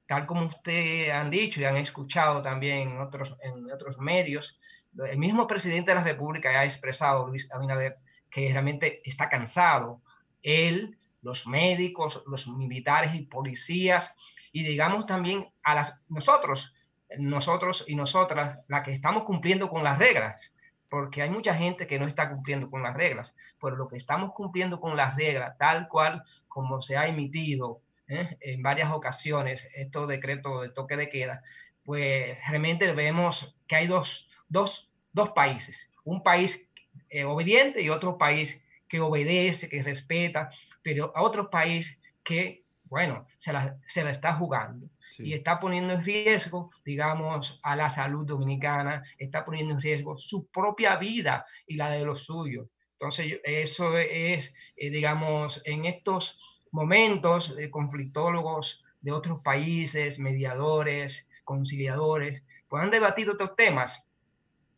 tal 0.07 0.27
como 0.27 0.47
usted 0.47 1.11
han 1.11 1.31
dicho 1.31 1.61
y 1.61 1.65
han 1.65 1.77
escuchado 1.77 2.43
también 2.43 2.91
en 2.91 3.01
otros, 3.01 3.37
en 3.43 3.71
otros 3.71 3.99
medios, 3.99 4.59
el 5.05 5.19
mismo 5.19 5.47
presidente 5.47 5.91
de 5.91 5.97
la 5.97 6.05
República 6.05 6.49
ha 6.49 6.65
expresado, 6.65 7.27
Luis 7.27 7.51
Abinader, 7.53 7.97
que 8.31 8.49
realmente 8.51 9.03
está 9.05 9.29
cansado. 9.29 10.01
Él, 10.43 10.97
los 11.27 11.47
médicos, 11.47 12.23
los 12.27 12.47
militares 12.47 13.15
y 13.15 13.23
policías, 13.23 14.15
y 14.53 14.63
digamos 14.63 15.07
también 15.07 15.49
a 15.65 15.75
las, 15.75 16.01
nosotros, 16.09 16.73
nosotros 17.19 17.85
y 17.89 17.97
nosotras, 17.97 18.61
la 18.69 18.85
que 18.85 18.93
estamos 18.93 19.25
cumpliendo 19.25 19.69
con 19.69 19.83
las 19.83 19.99
reglas, 19.99 20.55
porque 20.89 21.23
hay 21.23 21.31
mucha 21.31 21.55
gente 21.57 21.89
que 21.89 21.99
no 21.99 22.07
está 22.07 22.31
cumpliendo 22.31 22.71
con 22.71 22.85
las 22.85 22.95
reglas, 22.95 23.35
pero 23.61 23.75
lo 23.75 23.89
que 23.89 23.97
estamos 23.97 24.33
cumpliendo 24.35 24.81
con 24.81 24.97
las 24.97 25.17
reglas, 25.17 25.59
tal 25.59 25.89
cual 25.89 26.23
como 26.47 26.81
se 26.81 26.97
ha 26.97 27.09
emitido 27.09 27.81
¿eh? 28.07 28.37
en 28.41 28.63
varias 28.63 28.93
ocasiones 28.93 29.69
estos 29.75 30.07
decretos 30.07 30.63
de 30.63 30.69
toque 30.69 30.97
de 30.97 31.09
queda, 31.09 31.43
pues 31.85 32.39
realmente 32.47 32.93
vemos 32.93 33.57
que 33.67 33.75
hay 33.75 33.89
dos, 33.89 34.29
dos, 34.49 34.89
dos 35.13 35.31
países, 35.31 35.91
un 36.05 36.23
país 36.23 36.69
eh, 37.11 37.25
obediente 37.25 37.83
y 37.83 37.91
otro 37.91 38.17
país 38.17 38.63
que 38.89 39.01
obedece, 39.01 39.69
que 39.69 39.83
respeta, 39.83 40.51
pero 40.83 41.13
a 41.17 41.23
otro 41.23 41.51
país 41.51 41.99
que, 42.23 42.65
bueno, 42.85 43.27
se 43.37 43.53
la, 43.53 43.77
se 43.87 44.05
la 44.05 44.11
está 44.11 44.35
jugando. 44.35 44.89
y 45.19 45.33
está 45.33 45.59
poniendo 45.59 45.95
en 45.95 46.05
riesgo, 46.05 46.71
digamos, 46.85 47.59
a 47.63 47.75
la 47.75 47.89
salud 47.89 48.27
dominicana, 48.27 49.03
está 49.19 49.47
poniendo 49.47 49.73
en 49.75 49.81
riesgo 49.81 50.19
su 50.19 50.47
propia 50.49 50.97
vida 50.97 51.47
y 51.67 51.77
la 51.77 51.91
de 51.91 52.05
los 52.05 52.25
suyos. 52.25 52.69
Entonces, 52.93 53.41
eso 53.45 53.97
es, 53.97 54.55
eh, 54.77 54.91
digamos, 54.91 55.63
en 55.65 55.87
estos 55.87 56.39
momentos, 56.71 57.57
de 57.57 57.71
conflictólogos 57.71 58.85
de 59.01 59.13
otros 59.13 59.41
países, 59.43 60.19
mediadores, 60.19 61.29
conciliadores, 61.45 62.43
pues 62.69 62.83
han 62.83 62.91
debatido 62.91 63.33
estos 63.33 63.55
temas 63.57 64.05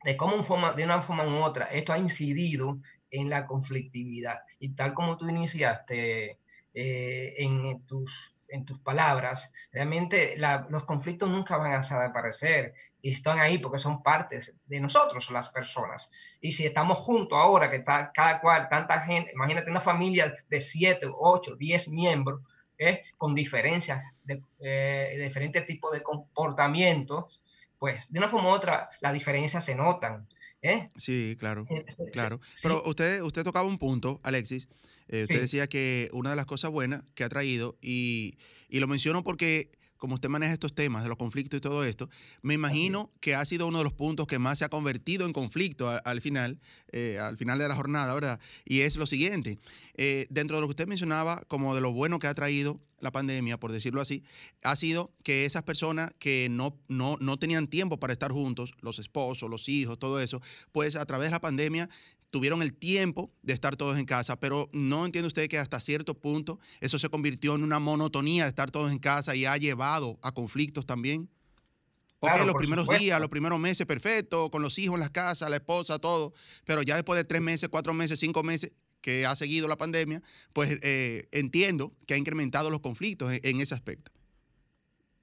de 0.04 0.16
cómo 0.16 0.42
forma, 0.44 0.72
de 0.72 0.84
una 0.84 1.02
forma 1.02 1.26
u 1.26 1.42
otra 1.42 1.66
esto 1.66 1.92
ha 1.92 1.98
incidido 1.98 2.78
en 3.10 3.30
la 3.30 3.46
conflictividad. 3.46 4.40
Y 4.58 4.74
tal 4.74 4.94
como 4.94 5.16
tú 5.16 5.28
iniciaste 5.28 6.38
eh, 6.74 7.34
en 7.38 7.86
tus 7.86 8.10
en 8.48 8.64
tus 8.64 8.78
palabras, 8.80 9.52
realmente 9.72 10.36
los 10.70 10.84
conflictos 10.84 11.28
nunca 11.28 11.56
van 11.56 11.72
a 11.72 11.76
desaparecer 11.78 12.74
y 13.00 13.12
están 13.12 13.38
ahí 13.38 13.58
porque 13.58 13.78
son 13.78 14.02
partes 14.02 14.54
de 14.66 14.80
nosotros, 14.80 15.30
las 15.30 15.50
personas. 15.50 16.10
Y 16.40 16.52
si 16.52 16.66
estamos 16.66 16.98
juntos 16.98 17.38
ahora, 17.38 17.70
que 17.70 17.76
está 17.76 18.10
cada 18.12 18.40
cual, 18.40 18.68
tanta 18.68 19.00
gente, 19.02 19.32
imagínate 19.32 19.70
una 19.70 19.80
familia 19.80 20.34
de 20.48 20.60
7, 20.60 21.06
8, 21.12 21.56
10 21.56 21.88
miembros, 21.88 22.40
¿eh? 22.78 23.04
con 23.16 23.34
diferencias, 23.34 24.02
de, 24.24 24.42
eh, 24.60 25.16
diferentes 25.22 25.66
tipos 25.66 25.92
de 25.92 26.02
comportamientos, 26.02 27.40
pues 27.78 28.10
de 28.10 28.18
una 28.18 28.28
forma 28.28 28.48
u 28.48 28.52
otra 28.52 28.90
las 29.00 29.12
diferencias 29.12 29.64
se 29.64 29.74
notan. 29.74 30.26
¿Eh? 30.62 30.90
Sí, 30.96 31.36
claro, 31.38 31.66
claro. 32.12 32.40
Pero 32.62 32.82
usted, 32.86 33.22
usted 33.22 33.44
tocaba 33.44 33.68
un 33.68 33.78
punto, 33.78 34.20
Alexis, 34.22 34.68
eh, 35.08 35.22
usted 35.22 35.40
decía 35.40 35.66
que 35.68 36.10
una 36.12 36.30
de 36.30 36.36
las 36.36 36.46
cosas 36.46 36.70
buenas 36.70 37.02
que 37.14 37.24
ha 37.24 37.28
traído, 37.28 37.76
y, 37.80 38.38
lo 38.68 38.86
menciono 38.86 39.22
porque 39.22 39.70
como 39.98 40.14
usted 40.14 40.28
maneja 40.28 40.52
estos 40.52 40.74
temas 40.74 41.02
de 41.02 41.08
los 41.08 41.18
conflictos 41.18 41.58
y 41.58 41.60
todo 41.60 41.84
esto, 41.84 42.08
me 42.42 42.54
imagino 42.54 43.10
que 43.20 43.34
ha 43.34 43.44
sido 43.44 43.66
uno 43.66 43.78
de 43.78 43.84
los 43.84 43.92
puntos 43.92 44.26
que 44.26 44.38
más 44.38 44.58
se 44.58 44.64
ha 44.64 44.68
convertido 44.68 45.26
en 45.26 45.32
conflicto 45.32 45.90
al, 46.04 46.20
final, 46.20 46.60
eh, 46.92 47.18
al 47.18 47.36
final 47.36 47.58
de 47.58 47.68
la 47.68 47.74
jornada, 47.74 48.14
¿verdad? 48.14 48.40
Y 48.64 48.80
es 48.80 48.96
lo 48.96 49.06
siguiente, 49.06 49.58
eh, 49.94 50.26
dentro 50.30 50.56
de 50.56 50.60
lo 50.62 50.68
que 50.68 50.72
usted 50.72 50.86
mencionaba, 50.86 51.42
como 51.48 51.74
de 51.74 51.80
lo 51.80 51.92
bueno 51.92 52.18
que 52.18 52.28
ha 52.28 52.34
traído 52.34 52.80
la 53.00 53.12
pandemia, 53.12 53.58
por 53.58 53.72
decirlo 53.72 54.00
así, 54.00 54.24
ha 54.62 54.76
sido 54.76 55.12
que 55.22 55.44
esas 55.44 55.62
personas 55.62 56.12
que 56.18 56.48
no, 56.50 56.76
no, 56.88 57.16
no 57.20 57.38
tenían 57.38 57.68
tiempo 57.68 57.98
para 57.98 58.12
estar 58.12 58.32
juntos, 58.32 58.74
los 58.80 58.98
esposos, 58.98 59.50
los 59.50 59.68
hijos, 59.68 59.98
todo 59.98 60.20
eso, 60.20 60.40
pues 60.72 60.96
a 60.96 61.04
través 61.04 61.26
de 61.26 61.32
la 61.32 61.40
pandemia 61.40 61.90
tuvieron 62.30 62.62
el 62.62 62.74
tiempo 62.74 63.32
de 63.42 63.52
estar 63.52 63.76
todos 63.76 63.98
en 63.98 64.04
casa, 64.04 64.38
pero 64.38 64.68
no 64.72 65.06
entiende 65.06 65.26
usted 65.26 65.48
que 65.48 65.58
hasta 65.58 65.80
cierto 65.80 66.14
punto 66.14 66.58
eso 66.80 66.98
se 66.98 67.08
convirtió 67.08 67.54
en 67.54 67.62
una 67.62 67.78
monotonía 67.78 68.44
de 68.44 68.50
estar 68.50 68.70
todos 68.70 68.92
en 68.92 68.98
casa 68.98 69.34
y 69.34 69.46
ha 69.46 69.56
llevado 69.56 70.18
a 70.22 70.32
conflictos 70.32 70.86
también. 70.86 71.28
Porque 72.20 72.44
los 72.44 72.56
primeros 72.56 72.88
días, 72.88 73.20
los 73.20 73.30
primeros 73.30 73.60
meses, 73.60 73.86
perfecto, 73.86 74.50
con 74.50 74.60
los 74.60 74.76
hijos 74.78 74.94
en 74.94 75.00
las 75.00 75.10
casas, 75.10 75.48
la 75.48 75.56
esposa, 75.56 76.00
todo, 76.00 76.34
pero 76.64 76.82
ya 76.82 76.96
después 76.96 77.16
de 77.16 77.24
tres 77.24 77.40
meses, 77.40 77.68
cuatro 77.68 77.94
meses, 77.94 78.18
cinco 78.18 78.42
meses 78.42 78.72
que 79.00 79.24
ha 79.24 79.36
seguido 79.36 79.68
la 79.68 79.76
pandemia, 79.76 80.20
pues 80.52 80.78
eh, 80.82 81.28
entiendo 81.30 81.92
que 82.06 82.14
ha 82.14 82.16
incrementado 82.16 82.70
los 82.70 82.80
conflictos 82.80 83.32
en, 83.32 83.40
en 83.44 83.60
ese 83.60 83.74
aspecto. 83.74 84.10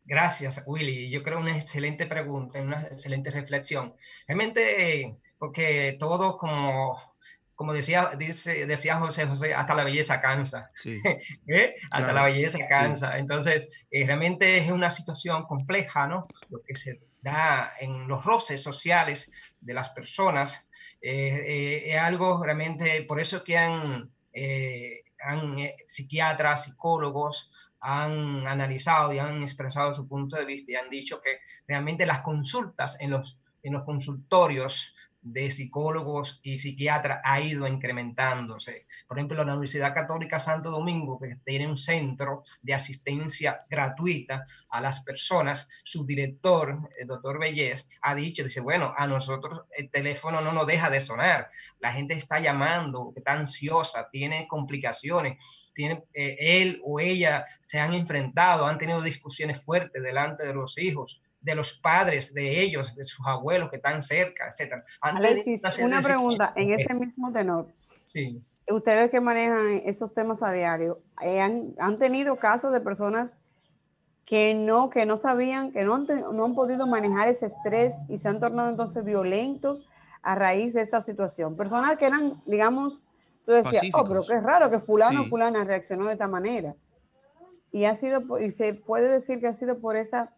Gracias, 0.05 0.61
Willy. 0.65 1.09
Yo 1.09 1.21
creo 1.23 1.39
una 1.39 1.57
excelente 1.57 2.05
pregunta, 2.05 2.61
una 2.61 2.83
excelente 2.83 3.29
reflexión. 3.31 3.93
Realmente 4.27 5.17
porque 5.45 5.95
todo 5.99 6.39
como, 6.39 6.99
como 7.53 7.71
decía, 7.71 8.13
dice, 8.17 8.65
decía 8.65 8.97
José 8.97 9.27
José, 9.27 9.53
hasta 9.53 9.75
la 9.75 9.83
belleza 9.83 10.19
cansa. 10.19 10.71
¿Eh? 11.47 11.75
Hasta 11.91 12.13
la 12.13 12.23
belleza 12.23 12.57
cansa. 12.67 13.19
Entonces, 13.19 13.69
eh, 13.91 14.07
realmente 14.07 14.57
es 14.57 14.71
una 14.71 14.89
situación 14.89 15.43
compleja, 15.43 16.07
¿no? 16.07 16.27
Lo 16.49 16.63
que 16.63 16.75
se 16.75 16.99
da 17.21 17.73
en 17.79 18.07
los 18.07 18.25
roces 18.25 18.63
sociales 18.63 19.29
de 19.61 19.75
las 19.75 19.91
personas. 19.91 20.65
Eh, 20.99 21.91
es 21.91 21.99
algo 21.99 22.43
realmente, 22.43 23.03
por 23.03 23.19
eso 23.19 23.43
que 23.43 23.55
han, 23.59 24.09
han 25.23 25.57
psiquiatras, 25.85 26.63
psicólogos, 26.63 27.51
han 27.81 28.47
analizado 28.47 29.13
y 29.13 29.19
han 29.19 29.43
expresado 29.43 29.93
su 29.93 30.07
punto 30.07 30.37
de 30.37 30.45
vista 30.45 30.71
y 30.71 30.75
han 30.75 30.89
dicho 30.89 31.21
que 31.21 31.37
realmente 31.67 32.07
las 32.07 32.21
consultas 32.21 32.97
en 32.99 33.11
los, 33.11 33.37
en 33.61 33.73
los 33.73 33.83
consultorios 33.83 34.94
de 35.25 35.49
psicólogos 35.49 36.39
y 36.43 36.59
psiquiatras 36.59 37.19
ha 37.23 37.41
ido 37.41 37.67
incrementándose. 37.67 38.85
Por 39.07 39.17
ejemplo, 39.17 39.43
la 39.43 39.53
Universidad 39.53 39.93
Católica 39.93 40.39
Santo 40.39 40.69
Domingo, 40.69 41.19
que 41.19 41.37
tiene 41.43 41.67
un 41.67 41.79
centro 41.79 42.43
de 42.61 42.75
asistencia 42.75 43.65
gratuita 43.67 44.45
a 44.69 44.81
las 44.81 45.03
personas, 45.03 45.67
su 45.83 46.05
director, 46.05 46.77
el 46.99 47.07
doctor 47.07 47.39
Bellés, 47.39 47.87
ha 48.01 48.13
dicho, 48.13 48.43
dice, 48.43 48.59
bueno, 48.59 48.93
a 48.95 49.07
nosotros 49.07 49.61
el 49.75 49.89
teléfono 49.89 50.41
no 50.41 50.51
nos 50.51 50.67
deja 50.67 50.91
de 50.91 51.01
sonar, 51.01 51.49
la 51.79 51.91
gente 51.91 52.13
está 52.13 52.39
llamando, 52.39 53.11
está 53.15 53.33
ansiosa, 53.33 54.07
tiene 54.11 54.47
complicaciones, 54.47 55.39
tiene, 55.73 56.03
eh, 56.13 56.37
él 56.39 56.81
o 56.83 56.99
ella 56.99 57.45
se 57.65 57.79
han 57.79 57.95
enfrentado, 57.95 58.67
han 58.67 58.77
tenido 58.77 59.01
discusiones 59.01 59.59
fuertes 59.63 60.03
delante 60.03 60.45
de 60.45 60.53
los 60.53 60.77
hijos, 60.77 61.19
de 61.45 61.55
los 61.55 61.73
padres 61.73 62.33
de 62.33 62.61
ellos, 62.61 62.95
de 62.95 63.03
sus 63.03 63.25
abuelos 63.25 63.69
que 63.69 63.75
están 63.77 64.01
cerca, 64.01 64.49
etc. 64.49 64.83
Alexis, 64.99 65.61
una 65.79 66.01
pregunta 66.01 66.51
en 66.55 66.71
ese 66.71 66.93
mismo 66.93 67.31
tenor. 67.31 67.67
Sí. 68.03 68.43
ustedes 68.69 69.09
que 69.09 69.21
manejan 69.21 69.81
esos 69.85 70.13
temas 70.13 70.41
a 70.43 70.51
diario, 70.51 70.97
eh, 71.21 71.39
han, 71.39 71.99
tenido 71.99 72.35
casos 72.35 72.73
de 72.73 72.81
personas 72.81 73.39
que 74.25 74.55
no, 74.55 74.89
que 74.89 75.05
no 75.05 75.17
sabían, 75.17 75.71
que 75.71 75.83
no 75.83 75.93
han, 75.93 76.07
no 76.33 76.45
han 76.45 76.55
podido 76.55 76.87
manejar 76.87 77.27
ese 77.27 77.45
estrés 77.45 77.93
y 78.09 78.17
se 78.17 78.27
han 78.27 78.39
tornado 78.39 78.69
entonces 78.69 79.03
violentos 79.03 79.87
a 80.23 80.33
raíz 80.33 80.73
de 80.73 80.81
esta 80.81 80.99
situación. 80.99 81.55
Personas 81.55 81.95
que 81.97 82.07
eran, 82.07 82.41
digamos, 82.47 83.03
tú 83.45 83.51
decías, 83.51 83.83
oh, 83.93 84.03
pero 84.03 84.25
qué 84.25 84.41
raro 84.41 84.71
que 84.71 84.79
fulano 84.79 85.21
o 85.21 85.25
fulana 85.25 85.63
reaccionó 85.63 86.07
de 86.07 86.13
esta 86.13 86.27
manera. 86.27 86.75
Y 87.71 87.85
ha 87.85 87.93
sido, 87.93 88.39
y 88.39 88.49
se 88.49 88.73
puede 88.73 89.09
decir 89.09 89.39
que 89.39 89.47
ha 89.47 89.53
sido 89.53 89.79
por 89.79 89.95
esa, 89.95 90.33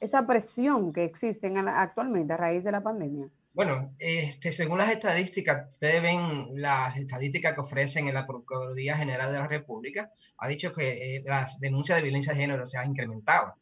esa 0.00 0.26
presión 0.26 0.92
que 0.92 1.04
existe 1.04 1.52
actualmente 1.56 2.32
a 2.32 2.38
raíz 2.38 2.64
de 2.64 2.72
la 2.72 2.82
pandemia. 2.82 3.28
Bueno, 3.52 3.94
este, 3.98 4.52
según 4.52 4.78
las 4.78 4.90
estadísticas, 4.90 5.68
ustedes 5.72 6.00
ven 6.00 6.48
las 6.54 6.96
estadísticas 6.96 7.54
que 7.54 7.60
ofrecen 7.60 8.08
en 8.08 8.14
la 8.14 8.26
Procuraduría 8.26 8.96
General 8.96 9.32
de 9.32 9.38
la 9.38 9.46
República, 9.48 10.10
ha 10.38 10.48
dicho 10.48 10.72
que 10.72 11.16
eh, 11.16 11.22
las 11.26 11.58
denuncias 11.60 11.96
de 11.96 12.02
violencia 12.02 12.32
de 12.32 12.40
género 12.40 12.66
se 12.66 12.78
han 12.78 12.90
incrementado. 12.90 13.54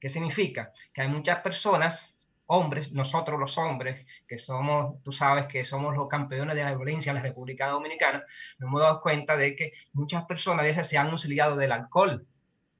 ¿Qué 0.00 0.08
significa? 0.08 0.72
Que 0.92 1.02
hay 1.02 1.08
muchas 1.08 1.40
personas, 1.40 2.14
hombres, 2.46 2.90
nosotros 2.92 3.38
los 3.38 3.58
hombres, 3.58 4.06
que 4.26 4.38
somos, 4.38 5.02
tú 5.02 5.12
sabes 5.12 5.46
que 5.46 5.64
somos 5.64 5.94
los 5.94 6.08
campeones 6.08 6.56
de 6.56 6.64
la 6.64 6.74
violencia 6.74 7.10
en 7.10 7.16
la 7.16 7.22
República 7.22 7.68
Dominicana, 7.68 8.24
nos 8.58 8.68
hemos 8.68 8.80
dado 8.80 9.00
cuenta 9.02 9.36
de 9.36 9.54
que 9.54 9.72
muchas 9.92 10.24
personas 10.24 10.64
de 10.64 10.70
esas 10.70 10.88
se 10.88 10.96
han 10.96 11.10
auxiliado 11.10 11.54
del 11.56 11.72
alcohol, 11.72 12.26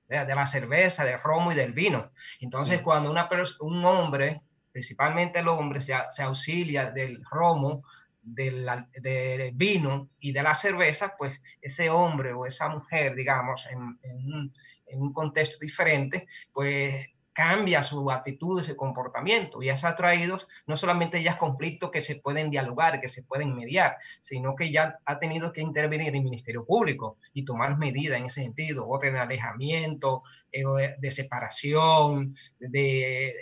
de, 0.08 0.34
la 0.34 0.46
cerveza, 0.46 1.04
del 1.04 1.20
romo 1.22 1.52
y 1.52 1.54
del 1.54 1.72
vino. 1.72 2.10
Entonces, 2.40 2.80
cuando 2.80 3.10
una 3.10 3.28
un 3.60 3.84
hombre 3.84 4.42
principalmente 4.78 5.40
el 5.40 5.48
hombre, 5.48 5.80
se, 5.80 5.92
se 6.12 6.22
auxilia 6.22 6.90
del 6.92 7.24
romo, 7.30 7.82
del, 8.22 8.68
del, 9.00 9.50
vino 9.52 10.08
y 10.20 10.30
de 10.32 10.42
la 10.42 10.54
cerveza, 10.54 11.14
pues 11.16 11.36
ese 11.60 11.90
hombre 11.90 12.32
o 12.32 12.46
esa 12.46 12.68
mujer, 12.68 13.14
digamos, 13.14 13.66
en, 13.70 13.98
en, 14.02 14.52
en 14.86 15.00
un 15.00 15.12
contexto 15.12 15.58
diferente, 15.60 16.28
pues 16.52 17.06
cambia 17.38 17.84
su 17.84 18.10
actitud, 18.10 18.60
su 18.64 18.74
comportamiento 18.74 19.62
y 19.62 19.68
ha 19.70 19.94
traído 19.94 20.40
no 20.66 20.76
solamente 20.76 21.22
ya 21.22 21.38
conflictos 21.38 21.92
que 21.92 22.02
se 22.02 22.16
pueden 22.16 22.50
dialogar, 22.50 23.00
que 23.00 23.08
se 23.08 23.22
pueden 23.22 23.54
mediar, 23.54 23.96
sino 24.20 24.56
que 24.56 24.72
ya 24.72 24.98
ha 25.04 25.20
tenido 25.20 25.52
que 25.52 25.60
intervenir 25.60 26.16
el 26.16 26.24
Ministerio 26.24 26.66
Público 26.66 27.18
y 27.32 27.44
tomar 27.44 27.78
medidas 27.78 28.18
en 28.18 28.26
ese 28.26 28.42
sentido, 28.42 28.88
o 28.88 28.98
de 28.98 29.16
alejamiento, 29.16 30.24
eh, 30.50 30.64
de 30.98 31.10
separación, 31.12 32.34
de, 32.58 33.36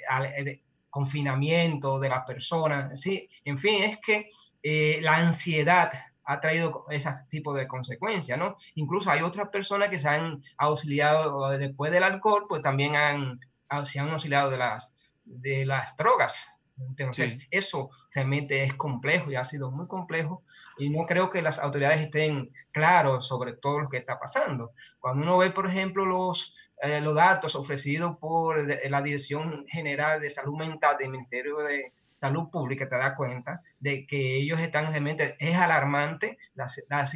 de, 0.45 0.63
confinamiento 0.91 1.99
de 1.99 2.11
las 2.11 2.27
personas, 2.27 3.01
¿sí? 3.01 3.31
En 3.47 3.57
fin, 3.57 3.83
es 3.83 3.97
que 4.05 4.29
eh, 4.63 4.99
la 5.01 5.17
ansiedad 5.17 5.91
ha 6.27 6.41
traído 6.43 6.85
ese 6.91 7.09
tipo 7.31 7.55
de 7.55 7.67
consecuencias, 7.67 8.39
¿no? 8.39 8.59
Incluso 8.75 9.11
hay 9.11 9.23
otras 9.23 9.49
personas 9.49 9.89
que 9.89 10.01
se 10.01 10.09
han 10.11 10.43
auxiliado 10.59 11.49
después 11.57 11.91
del 11.93 12.03
alcohol, 12.03 12.45
pues 12.47 12.61
también 12.61 12.95
han, 12.95 13.41
se 13.85 13.99
han 14.01 14.11
auxiliado 14.11 14.51
de 14.51 14.59
las, 14.59 14.91
de 15.25 15.67
las 15.67 15.97
drogas. 15.97 16.53
Entonces, 16.79 17.39
eso 17.51 17.91
realmente 18.15 18.65
es 18.65 18.75
complejo 18.75 19.31
y 19.31 19.37
ha 19.37 19.45
sido 19.45 19.71
muy 19.71 19.87
complejo 19.87 20.43
y 20.79 20.91
no 20.91 21.07
creo 21.07 21.31
que 21.31 21.41
las 21.41 21.59
autoridades 21.59 22.03
estén 22.03 22.51
claros 22.71 23.27
sobre 23.27 23.55
todo 23.55 23.81
lo 23.81 23.89
que 23.89 23.97
está 23.97 24.19
pasando. 24.19 24.73
Cuando 25.01 25.23
uno 25.23 25.39
ve, 25.39 25.51
por 25.51 25.67
ejemplo, 25.67 26.05
los 26.05 26.55
eh, 26.83 27.01
los 27.01 27.15
datos 27.15 27.55
ofrecidos 27.55 28.19
por 28.19 28.67
la 28.91 29.01
Dirección 29.01 29.65
General 29.67 30.21
de 30.21 30.29
Salud 30.29 30.59
Mental 30.59 30.97
del 30.99 31.09
Ministerio 31.09 31.59
de 31.59 31.93
Salud 32.17 32.51
Pública, 32.51 32.87
te 32.87 32.97
das 32.97 33.17
cuenta 33.17 33.63
de 33.81 34.07
que 34.07 34.37
ellos 34.37 34.61
están 34.61 34.91
realmente, 34.91 35.37
es 35.39 35.57
alarmante 35.57 36.39
la, 36.55 36.67
la, 36.89 37.09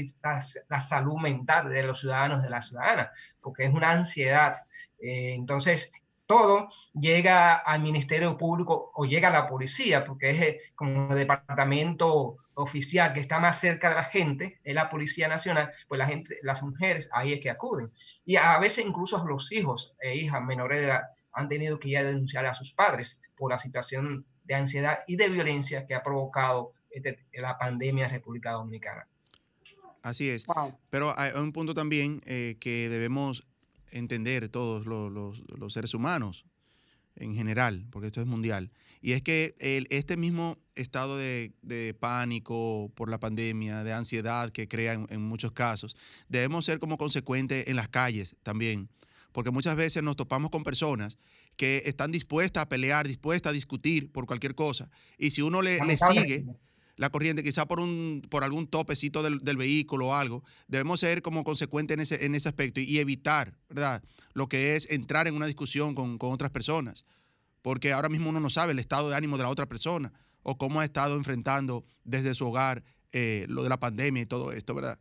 la, 0.69 0.81
salud 0.81 1.21
mental 1.21 1.69
de 1.69 1.83
los 1.83 2.01
ciudadanos, 2.01 2.43
de 2.43 2.49
las 2.49 2.69
ciudadanas, 2.69 3.11
porque 3.43 3.65
es 3.65 3.73
una 3.73 3.91
ansiedad. 3.91 4.63
Eh, 4.99 5.35
entonces, 5.35 5.93
todo 6.31 6.69
llega 6.95 7.57
al 7.57 7.81
Ministerio 7.81 8.37
Público 8.39 8.93
o 8.95 9.05
llega 9.05 9.27
a 9.27 9.33
la 9.33 9.49
policía, 9.49 10.05
porque 10.05 10.31
es 10.31 10.41
eh, 10.41 10.61
como 10.77 11.11
el 11.11 11.19
departamento 11.19 12.37
oficial 12.55 13.13
que 13.13 13.19
está 13.19 13.41
más 13.41 13.59
cerca 13.59 13.89
de 13.89 13.97
la 13.97 14.05
gente, 14.05 14.61
es 14.63 14.73
la 14.73 14.89
Policía 14.89 15.27
Nacional, 15.27 15.73
pues 15.89 15.99
la 15.99 16.07
gente, 16.07 16.39
las 16.43 16.63
mujeres 16.63 17.09
ahí 17.11 17.33
es 17.33 17.41
que 17.41 17.51
acuden. 17.51 17.91
Y 18.25 18.37
a 18.37 18.57
veces 18.61 18.87
incluso 18.87 19.25
los 19.27 19.51
hijos 19.51 19.97
e 20.01 20.15
hijas 20.15 20.41
menores 20.41 20.79
de 20.79 20.87
edad 20.87 21.03
han 21.33 21.49
tenido 21.49 21.81
que 21.81 21.89
ir 21.89 21.99
a 21.99 22.05
denunciar 22.05 22.47
a 22.47 22.55
sus 22.55 22.73
padres 22.75 23.21
por 23.37 23.51
la 23.51 23.59
situación 23.59 24.25
de 24.45 24.55
ansiedad 24.55 25.01
y 25.09 25.17
de 25.17 25.29
violencia 25.31 25.85
que 25.85 25.97
ha 25.97 26.03
provocado 26.05 26.75
este, 26.91 27.19
la 27.33 27.59
pandemia 27.59 28.05
en 28.05 28.13
República 28.13 28.53
Dominicana. 28.53 29.09
Así 30.03 30.31
es. 30.31 30.47
Pero 30.91 31.13
hay 31.19 31.33
un 31.35 31.53
punto 31.53 31.75
también 31.75 32.23
eh, 32.25 32.57
que 32.61 32.89
debemos 32.89 33.50
entender 33.91 34.49
todos 34.49 34.87
los, 34.87 35.43
los 35.49 35.73
seres 35.73 35.95
humanos 35.95 36.45
en 37.17 37.35
general, 37.35 37.87
porque 37.91 38.07
esto 38.07 38.21
es 38.21 38.27
mundial, 38.27 38.71
y 39.03 39.13
es 39.13 39.23
que 39.23 39.55
este 39.91 40.17
mismo 40.17 40.59
estado 40.75 41.17
de, 41.17 41.53
de, 41.63 41.95
pánico 41.95 42.91
por 42.95 43.11
la 43.11 43.19
pandemia, 43.19 43.83
de 43.83 43.93
ansiedad 43.93 44.51
que 44.51 44.69
crea 44.69 44.93
en, 44.93 45.21
muchos 45.23 45.53
casos, 45.53 45.97
debemos 46.29 46.65
ser 46.65 46.79
como 46.79 46.99
consecuentes 46.99 47.69
en 47.69 47.77
las 47.77 47.89
calles 47.89 48.37
también, 48.43 48.89
porque 49.33 49.51
muchas 49.51 49.77
veces 49.77 50.03
nos 50.03 50.17
topamos 50.17 50.51
con 50.51 50.65
personas 50.65 51.19
que 51.57 51.83
están 51.87 52.11
dispuestas 52.11 52.63
a 52.63 52.69
pelear, 52.69 53.07
dispuestas 53.07 53.51
a 53.51 53.55
discutir 53.55 54.11
por 54.11 54.27
cualquier 54.27 54.55
cosa, 54.55 54.91
y 55.19 55.31
si 55.31 55.43
uno 55.43 55.63
le, 55.63 55.79
le 55.85 55.99
sigue 55.99 56.47
la 57.01 57.09
corriente, 57.09 57.43
quizá 57.43 57.67
por, 57.67 57.81
un, 57.81 58.23
por 58.29 58.45
algún 58.45 58.67
topecito 58.67 59.23
del, 59.23 59.39
del, 59.39 59.57
vehículo 59.57 60.09
o 60.09 60.15
algo, 60.15 60.45
debemos 60.69 61.01
ser 61.01 61.23
como 61.23 61.45
consecuentes 61.45 61.95
en 61.95 62.01
ese, 62.01 62.27
en 62.27 62.35
ese 62.35 62.51
aspecto 62.51 62.79
y, 62.79 62.99
evitar, 62.99 63.57
¿verdad? 63.71 64.03
Lo 64.35 64.51
que 64.51 64.77
es 64.77 64.87
entrar 64.91 65.27
en 65.27 65.35
una 65.35 65.47
discusión 65.47 65.95
con, 65.95 66.19
con 66.19 66.31
otras 66.31 66.51
personas 66.51 67.07
porque 67.63 67.93
ahora 67.93 68.11
mismo 68.11 68.29
uno 68.29 68.39
no 68.39 68.51
sabe 68.51 68.73
el 68.73 68.79
estado 68.79 69.09
de 69.09 69.17
ánimo 69.17 69.39
de 69.39 69.45
la 69.45 69.49
otra 69.49 69.67
persona 69.67 70.13
o 70.43 70.59
cómo 70.59 70.81
ha 70.81 70.85
estado 70.85 71.17
enfrentando 71.17 71.85
desde 72.05 72.35
su 72.35 72.47
hogar 72.47 72.83
eh, 73.13 73.47
lo 73.49 73.63
de 73.63 73.71
la 73.71 73.81
pandemia 73.81 74.23
y 74.23 74.27
todo 74.27 74.53
esto, 74.53 74.75
¿verdad? 74.75 74.99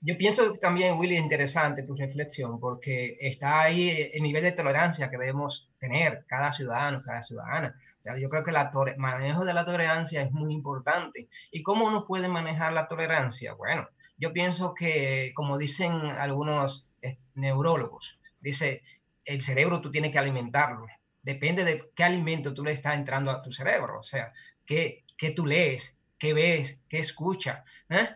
Yo 0.00 0.16
pienso 0.16 0.52
también, 0.54 0.96
Willy, 0.96 1.16
interesante 1.16 1.82
tu 1.82 1.96
reflexión, 1.96 2.60
porque 2.60 3.16
está 3.20 3.62
ahí 3.62 4.10
el 4.12 4.22
nivel 4.22 4.44
de 4.44 4.52
tolerancia 4.52 5.10
que 5.10 5.18
debemos 5.18 5.68
tener 5.78 6.24
cada 6.26 6.52
ciudadano, 6.52 7.02
cada 7.02 7.22
ciudadana. 7.22 7.74
O 7.98 8.02
sea, 8.02 8.16
yo 8.16 8.28
creo 8.28 8.44
que 8.44 8.52
el 8.52 8.96
manejo 8.98 9.44
de 9.44 9.54
la 9.54 9.64
tolerancia 9.64 10.22
es 10.22 10.30
muy 10.30 10.54
importante. 10.54 11.28
¿Y 11.50 11.62
cómo 11.62 11.86
uno 11.86 12.06
puede 12.06 12.28
manejar 12.28 12.72
la 12.72 12.86
tolerancia? 12.86 13.54
Bueno, 13.54 13.88
yo 14.18 14.32
pienso 14.32 14.72
que, 14.74 15.32
como 15.34 15.58
dicen 15.58 15.92
algunos 15.92 16.88
eh, 17.02 17.18
neurólogos, 17.34 18.18
dice, 18.40 18.82
el 19.24 19.42
cerebro 19.42 19.80
tú 19.80 19.90
tienes 19.90 20.12
que 20.12 20.18
alimentarlo 20.18 20.86
depende 21.22 21.62
de 21.64 21.90
qué 21.94 22.04
alimento 22.04 22.54
tú 22.54 22.64
le 22.64 22.72
estás 22.72 22.94
entrando 22.94 23.30
a 23.30 23.42
tu 23.42 23.52
cerebro, 23.52 24.00
o 24.00 24.02
sea, 24.02 24.32
qué, 24.64 25.04
qué 25.18 25.30
tú 25.32 25.44
lees, 25.44 25.94
qué 26.18 26.32
ves, 26.32 26.78
qué 26.88 27.00
escuchas. 27.00 27.64
¿eh? 27.90 28.08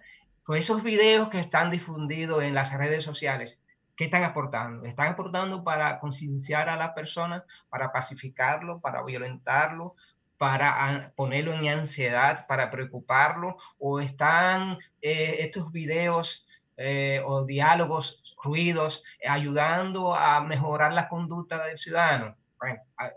Con 0.44 0.56
esos 0.56 0.82
videos 0.82 1.28
que 1.28 1.38
están 1.38 1.70
difundidos 1.70 2.42
en 2.42 2.54
las 2.54 2.76
redes 2.76 3.04
sociales, 3.04 3.60
¿qué 3.96 4.06
están 4.06 4.24
aportando? 4.24 4.84
¿Están 4.86 5.12
aportando 5.12 5.62
para 5.62 6.00
concienciar 6.00 6.68
a 6.68 6.76
la 6.76 6.94
persona, 6.94 7.44
para 7.68 7.92
pacificarlo, 7.92 8.80
para 8.80 9.04
violentarlo, 9.04 9.94
para 10.38 11.12
ponerlo 11.14 11.52
en 11.52 11.68
ansiedad, 11.68 12.44
para 12.48 12.72
preocuparlo? 12.72 13.56
¿O 13.78 14.00
están 14.00 14.78
eh, 15.00 15.36
estos 15.38 15.70
videos 15.70 16.44
eh, 16.76 17.22
o 17.24 17.44
diálogos, 17.44 18.36
ruidos, 18.42 19.04
ayudando 19.24 20.16
a 20.16 20.40
mejorar 20.40 20.92
la 20.92 21.08
conducta 21.08 21.64
del 21.64 21.78
ciudadano? 21.78 22.36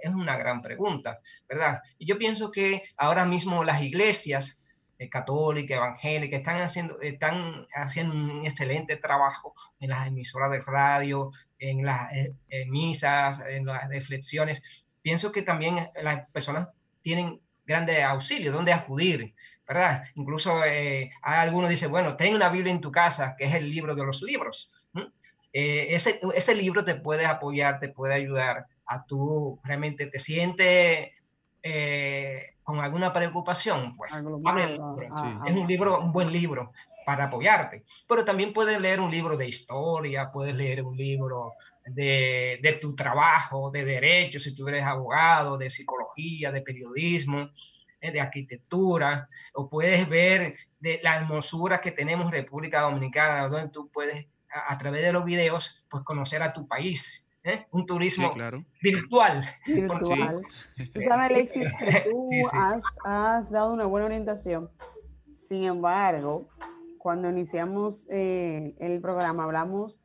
es 0.02 0.10
una 0.10 0.38
gran 0.38 0.62
pregunta, 0.62 1.20
¿verdad? 1.48 1.82
Y 2.00 2.08
yo 2.08 2.18
pienso 2.18 2.52
que 2.52 2.84
ahora 2.98 3.26
mismo 3.26 3.64
las 3.64 3.82
iglesias 3.82 4.58
eh, 4.98 5.10
católicas, 5.10 5.78
evangélicas, 5.78 6.40
están 6.40 6.62
haciendo, 6.62 7.02
están 7.02 7.68
haciendo 7.76 8.16
un 8.16 8.46
excelente 8.46 8.96
trabajo 8.96 9.54
en 9.80 9.90
las 9.90 10.08
emisoras 10.08 10.52
de 10.52 10.62
radio, 10.62 11.32
en 11.60 11.86
las 11.86 12.12
eh, 12.14 12.66
misas, 12.68 13.42
en 13.48 13.66
las 13.66 13.90
reflexiones. 13.90 14.62
Pienso 15.02 15.32
que 15.32 15.42
también 15.42 15.90
las 16.02 16.30
personas 16.30 16.70
tienen 17.02 17.42
grande 17.66 18.04
auxilio, 18.04 18.52
donde 18.52 18.72
acudir, 18.72 19.34
¿verdad? 19.68 20.04
Incluso 20.16 20.64
eh, 20.64 21.12
algunos 21.22 21.70
dicen, 21.70 21.92
bueno, 21.92 22.16
ten 22.16 22.34
una 22.34 22.50
Biblia 22.50 22.72
en 22.72 22.82
tu 22.82 22.92
casa, 22.92 23.36
que 23.38 23.46
es 23.46 23.54
el 23.54 23.70
libro 23.70 23.96
de 23.96 24.06
los 24.06 24.22
libros. 24.22 24.72
ese, 25.52 26.20
ese 26.34 26.56
libro 26.56 26.84
te 26.86 26.96
puede 26.96 27.26
apoyar, 27.26 27.80
te 27.80 27.90
puede 27.90 28.14
ayudar 28.14 28.68
a 28.88 29.06
tú 29.06 29.60
realmente 29.64 30.06
te 30.08 30.20
sientes 30.20 31.10
eh, 31.68 32.58
con 32.62 32.80
alguna 32.80 33.12
preocupación, 33.12 33.98
pues 33.98 34.14
es 34.14 34.22
un 34.22 35.68
libro, 35.68 36.00
un 36.00 36.12
buen 36.12 36.32
libro 36.32 36.74
para 37.08 37.24
apoyarte. 37.24 37.86
Pero 38.08 38.24
también 38.24 38.54
puedes 38.54 38.80
leer 38.80 39.00
un 39.00 39.10
libro 39.10 39.36
de 39.36 39.48
historia, 39.48 40.32
puedes 40.32 40.56
leer 40.56 40.84
un 40.84 40.96
libro 40.96 41.54
de, 41.84 42.60
de 42.62 42.74
tu 42.74 42.96
trabajo, 42.96 43.72
de 43.72 43.84
derecho, 43.84 44.40
si 44.40 44.54
tú 44.54 44.68
eres 44.68 44.84
abogado, 44.84 45.58
de 45.58 45.72
psicología, 45.72 46.52
de 46.52 46.62
periodismo. 46.62 47.50
eh, 48.00 48.12
de 48.12 48.22
arquitectura, 48.22 49.28
o 49.54 49.68
puedes 49.68 50.08
ver 50.08 50.56
de 50.80 51.00
la 51.02 51.16
hermosura 51.16 51.82
que 51.82 51.92
tenemos 51.92 52.28
en 52.28 52.34
República 52.34 52.82
Dominicana, 52.82 53.48
donde 53.48 53.72
tú 53.72 53.90
puedes, 53.92 54.28
a, 54.52 54.78
través 54.78 55.02
de 55.02 55.14
los 55.14 55.26
videos, 55.26 55.84
pues 55.90 56.04
conocer 56.04 56.44
a 56.44 56.54
tu 56.54 56.68
país. 56.68 57.25
¿Eh? 57.46 57.66
Un 57.72 57.86
turismo 57.86 58.34
virtual. 58.82 59.46
Virtual. 59.66 60.42
Tú 60.94 61.00
sabes, 61.00 61.32
Alexis, 61.32 61.68
que 61.80 62.04
tú 62.12 62.30
Has, 62.52 62.84
has, 63.06 63.50
dado 63.50 63.74
una 63.74 63.86
buena 63.86 64.08
orientación. 64.08 64.70
Sin 65.32 65.64
embargo, 65.64 66.50
cuando 66.98 67.30
iniciamos 67.30 68.08
eh, 68.10 68.76
el 68.80 69.00
programa 69.00 69.46
hablamos 69.46 70.02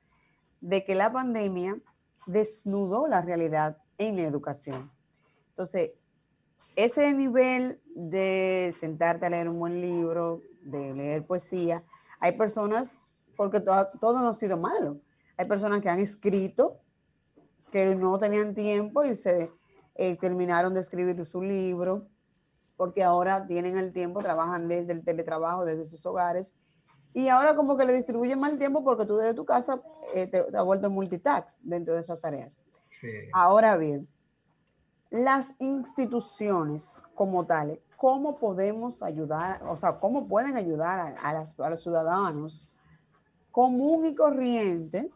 de 0.60 0.84
que 0.84 0.94
la 0.94 1.12
pandemia 1.12 1.78
desnudó 2.26 3.08
la 3.08 3.22
realidad 3.22 3.78
en 3.98 4.16
la 4.16 4.22
educación. 4.22 4.90
Entonces, 5.50 5.92
ese 6.76 7.12
nivel 7.12 7.80
de 7.94 8.74
sentarte 8.78 9.26
a 9.26 9.30
leer 9.30 9.48
un 9.48 9.58
buen 9.58 9.80
libro, 9.80 10.42
de 10.62 10.94
leer 10.94 11.26
poesía, 11.26 11.84
hay 12.18 12.32
personas, 12.32 13.00
porque 13.36 13.60
todo, 13.60 14.20
no 14.20 14.28
ha 14.28 14.34
sido 14.34 14.56
malo, 14.58 15.00
hay 15.36 15.46
personas 15.46 15.80
que 15.80 15.88
han 15.88 15.98
escrito, 15.98 16.80
que 17.70 17.94
no 17.94 18.18
tenían 18.18 18.54
tiempo 18.54 19.04
y 19.04 19.16
se 19.16 19.50
eh, 19.94 20.16
terminaron 20.16 20.74
de 20.74 20.80
escribir 20.80 21.24
su 21.26 21.42
libro, 21.42 22.06
porque 22.76 23.02
ahora 23.04 23.46
tienen 23.46 23.76
el 23.76 23.92
tiempo, 23.92 24.22
trabajan 24.22 24.68
desde 24.68 24.92
el 24.92 25.04
teletrabajo, 25.04 25.64
desde 25.64 25.84
sus 25.84 26.04
hogares, 26.06 26.54
y 27.12 27.28
ahora 27.28 27.56
como 27.56 27.76
que 27.76 27.84
le 27.84 27.92
distribuyen 27.92 28.38
más 28.38 28.52
el 28.52 28.58
tiempo 28.58 28.84
porque 28.84 29.04
tú 29.04 29.16
desde 29.16 29.34
tu 29.34 29.44
casa 29.44 29.82
eh, 30.14 30.26
te, 30.26 30.38
has 30.38 30.64
vuelto 30.64 30.90
multitask 30.90 31.58
dentro 31.60 31.94
de 31.94 32.02
esas 32.02 32.20
tareas. 32.20 32.58
Ahora 33.32 33.76
bien, 33.76 34.08
las 35.10 35.56
instituciones 35.58 37.02
como 37.14 37.44
tales, 37.46 37.80
¿cómo 37.96 38.38
podemos 38.38 39.02
ayudar, 39.02 39.62
o 39.66 39.76
sea, 39.76 39.98
cómo 39.98 40.28
pueden 40.28 40.56
ayudar 40.56 41.14
a, 41.22 41.68
los 41.70 41.82
ciudadanos 41.82 42.68
común 43.50 44.04
y 44.06 44.14
corriente 44.14 45.10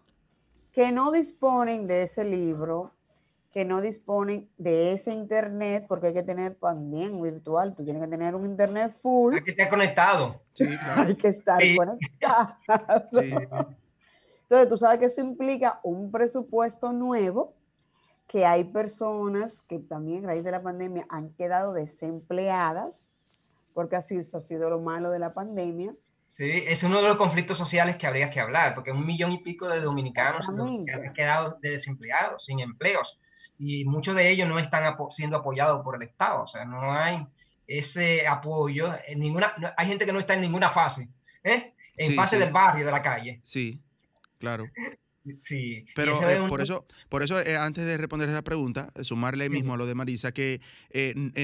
que 0.74 0.90
no 0.90 1.12
disponen 1.12 1.86
de 1.86 2.02
ese 2.02 2.24
libro, 2.24 2.92
que 3.52 3.64
no 3.64 3.80
disponen 3.80 4.50
de 4.58 4.92
ese 4.92 5.12
internet, 5.12 5.86
porque 5.88 6.08
hay 6.08 6.14
que 6.14 6.24
tener 6.24 6.56
también 6.56 7.22
virtual, 7.22 7.74
tú 7.74 7.84
tienes 7.84 8.02
que 8.02 8.08
tener 8.08 8.34
un 8.34 8.44
internet 8.44 8.90
full. 8.90 9.36
Hay 9.36 9.42
que 9.42 9.52
estar 9.52 9.70
conectado. 9.70 10.40
Hay 10.96 11.14
que 11.14 11.28
estar 11.28 11.62
conectado. 11.76 12.56
Entonces, 14.42 14.68
tú 14.68 14.76
sabes 14.76 14.98
que 14.98 15.06
eso 15.06 15.20
implica 15.20 15.80
un 15.84 16.10
presupuesto 16.10 16.92
nuevo 16.92 17.54
que 18.26 18.44
hay 18.44 18.64
personas 18.64 19.62
que 19.62 19.78
también 19.78 20.24
a 20.24 20.28
raíz 20.28 20.44
de 20.44 20.50
la 20.50 20.62
pandemia 20.62 21.06
han 21.08 21.30
quedado 21.30 21.72
desempleadas, 21.72 23.12
porque 23.72 23.96
así 23.96 24.16
eso 24.16 24.38
ha 24.38 24.40
sido 24.40 24.70
lo 24.70 24.80
malo 24.80 25.10
de 25.10 25.18
la 25.18 25.34
pandemia. 25.34 25.94
Sí, 26.36 26.64
es 26.66 26.82
uno 26.82 27.00
de 27.00 27.08
los 27.08 27.16
conflictos 27.16 27.56
sociales 27.56 27.96
que 27.96 28.06
habría 28.08 28.28
que 28.30 28.40
hablar, 28.40 28.74
porque 28.74 28.90
un 28.90 29.06
millón 29.06 29.32
y 29.32 29.38
pico 29.38 29.68
de 29.68 29.80
dominicanos 29.80 30.44
han 30.48 31.14
quedado 31.14 31.58
desempleados, 31.62 32.44
sin 32.44 32.58
empleos, 32.58 33.20
y 33.56 33.84
muchos 33.84 34.16
de 34.16 34.30
ellos 34.30 34.48
no 34.48 34.58
están 34.58 34.96
siendo 35.10 35.36
apoyados 35.36 35.82
por 35.84 35.94
el 35.94 36.02
Estado, 36.02 36.42
o 36.42 36.48
sea, 36.48 36.64
no 36.64 36.92
hay 36.92 37.24
ese 37.68 38.26
apoyo, 38.26 38.92
en 39.06 39.20
ninguna, 39.20 39.54
hay 39.76 39.86
gente 39.86 40.04
que 40.04 40.12
no 40.12 40.18
está 40.18 40.34
en 40.34 40.40
ninguna 40.40 40.70
fase, 40.70 41.08
¿eh? 41.44 41.72
en 41.96 42.14
fase 42.14 42.38
del 42.38 42.50
barrio, 42.50 42.84
de 42.84 42.92
la 42.92 43.02
calle. 43.02 43.40
Sí, 43.44 43.80
claro. 44.38 44.66
Sí. 45.40 45.86
Pero 45.94 46.20
eh, 46.28 46.48
por 46.48 46.60
eso, 46.60 46.86
por 47.08 47.22
eso 47.22 47.40
eh, 47.40 47.56
antes 47.56 47.86
de 47.86 47.96
responder 47.96 48.28
esa 48.28 48.42
pregunta, 48.42 48.92
eh, 48.94 49.04
sumarle 49.04 49.48
mismo 49.48 49.72
a 49.72 49.76
lo 49.76 49.86
de 49.86 49.94
Marisa, 49.94 50.32
que 50.32 50.60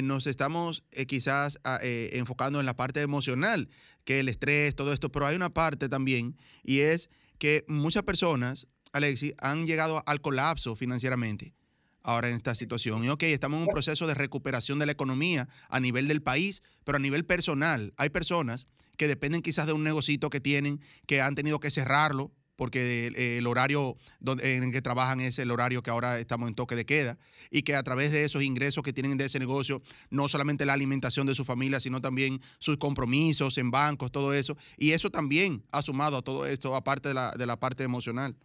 nos 0.02 0.26
estamos 0.26 0.84
quizás 1.06 1.58
ah, 1.64 1.78
enfocando 1.82 2.60
en 2.60 2.66
la 2.66 2.76
parte 2.76 3.00
emocional, 3.00 3.68
que 4.04 4.20
el 4.20 4.28
estrés, 4.28 4.74
todo 4.74 4.92
esto, 4.92 5.10
pero 5.10 5.26
hay 5.26 5.36
una 5.36 5.50
parte 5.50 5.88
también, 5.88 6.36
y 6.62 6.80
es 6.80 7.08
que 7.38 7.64
muchas 7.68 8.02
personas, 8.02 8.66
Alexi, 8.92 9.34
han 9.38 9.66
llegado 9.66 10.02
al 10.06 10.20
colapso 10.20 10.76
financieramente 10.76 11.54
ahora 12.02 12.28
en 12.28 12.36
esta 12.36 12.54
situación. 12.54 13.04
Y 13.04 13.08
ok, 13.08 13.22
estamos 13.24 13.58
en 13.58 13.68
un 13.68 13.72
proceso 13.72 14.06
de 14.06 14.14
recuperación 14.14 14.78
de 14.78 14.86
la 14.86 14.92
economía 14.92 15.48
a 15.68 15.80
nivel 15.80 16.08
del 16.08 16.22
país, 16.22 16.62
pero 16.84 16.96
a 16.96 17.00
nivel 17.00 17.24
personal, 17.24 17.94
hay 17.96 18.10
personas 18.10 18.66
que 18.96 19.08
dependen 19.08 19.40
quizás 19.40 19.66
de 19.66 19.72
un 19.72 19.84
negocito 19.84 20.28
que 20.28 20.40
tienen, 20.40 20.80
que 21.06 21.22
han 21.22 21.34
tenido 21.34 21.60
que 21.60 21.70
cerrarlo 21.70 22.32
porque 22.60 23.38
el, 23.38 23.46
horario 23.46 23.96
en 24.20 24.64
el 24.64 24.70
que 24.70 24.82
trabajan 24.82 25.22
es 25.22 25.38
el 25.38 25.50
horario 25.50 25.82
que 25.82 25.88
ahora 25.88 26.18
estamos 26.18 26.46
en 26.46 26.54
toque 26.54 26.76
de 26.76 26.84
queda, 26.84 27.16
y 27.50 27.62
que 27.62 27.74
a 27.74 27.82
través 27.82 28.12
de 28.12 28.22
esos 28.22 28.42
ingresos 28.42 28.84
que 28.84 28.92
tienen 28.92 29.16
de 29.16 29.24
ese 29.24 29.38
negocio, 29.38 29.80
no 30.10 30.28
solamente 30.28 30.66
la 30.66 30.74
alimentación 30.74 31.26
de 31.26 31.34
su 31.34 31.46
familia, 31.46 31.80
sino 31.80 32.02
también 32.02 32.38
sus 32.58 32.76
compromisos 32.76 33.56
en 33.56 33.70
bancos, 33.70 34.12
todo 34.12 34.34
eso, 34.34 34.58
y 34.76 34.92
eso 34.92 35.08
también 35.08 35.62
ha 35.72 35.80
sumado 35.80 36.18
a 36.18 36.22
todo 36.22 36.44
esto, 36.44 36.76
aparte 36.76 37.08
de 37.08 37.14
la, 37.14 37.30
de 37.30 37.46
la 37.46 37.56
parte 37.56 37.82
emocional. 37.82 38.36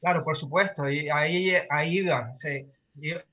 Claro, 0.00 0.22
por 0.22 0.36
supuesto, 0.36 0.88
y 0.88 1.08
ahí, 1.10 1.52
ahí 1.70 2.02
va. 2.02 2.30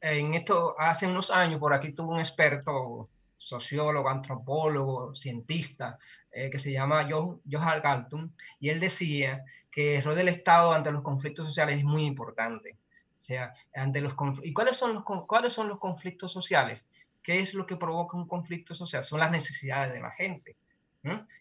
en 0.01 0.33
esto, 0.33 0.73
hace 0.79 1.05
unos 1.05 1.29
años, 1.29 1.59
por 1.59 1.75
aquí 1.75 1.91
tuvo 1.93 2.13
un 2.13 2.19
experto, 2.21 3.07
sociólogo, 3.37 4.09
antropólogo, 4.09 5.15
cientista, 5.15 5.99
eh, 6.37 6.51
que 6.51 6.59
se 6.59 6.71
llama 6.71 7.09
Johan 7.09 7.81
Galtung, 7.81 8.29
y 8.59 8.69
él 8.69 8.79
decía 8.79 9.43
que 9.71 9.97
el 9.97 10.03
rol 10.03 10.15
del 10.15 10.27
Estado 10.27 10.71
ante 10.71 10.91
los 10.91 11.01
conflictos 11.01 11.47
sociales 11.47 11.79
es 11.79 11.83
muy 11.83 12.05
importante. 12.05 12.77
O 13.19 13.23
sea, 13.23 13.55
ante 13.73 14.01
los 14.01 14.13
¿Y 14.43 14.53
cuáles 14.53 14.77
son 14.77 14.93
los, 14.93 15.03
cuáles 15.03 15.53
son 15.53 15.67
los 15.67 15.79
conflictos 15.79 16.31
sociales? 16.31 16.83
¿Qué 17.23 17.39
es 17.39 17.55
lo 17.55 17.65
que 17.65 17.75
provoca 17.75 18.15
un 18.17 18.27
conflicto 18.27 18.75
social? 18.75 19.03
Son 19.03 19.19
las 19.19 19.31
necesidades 19.31 19.91
de 19.91 19.99
la 19.99 20.11
gente. 20.11 20.55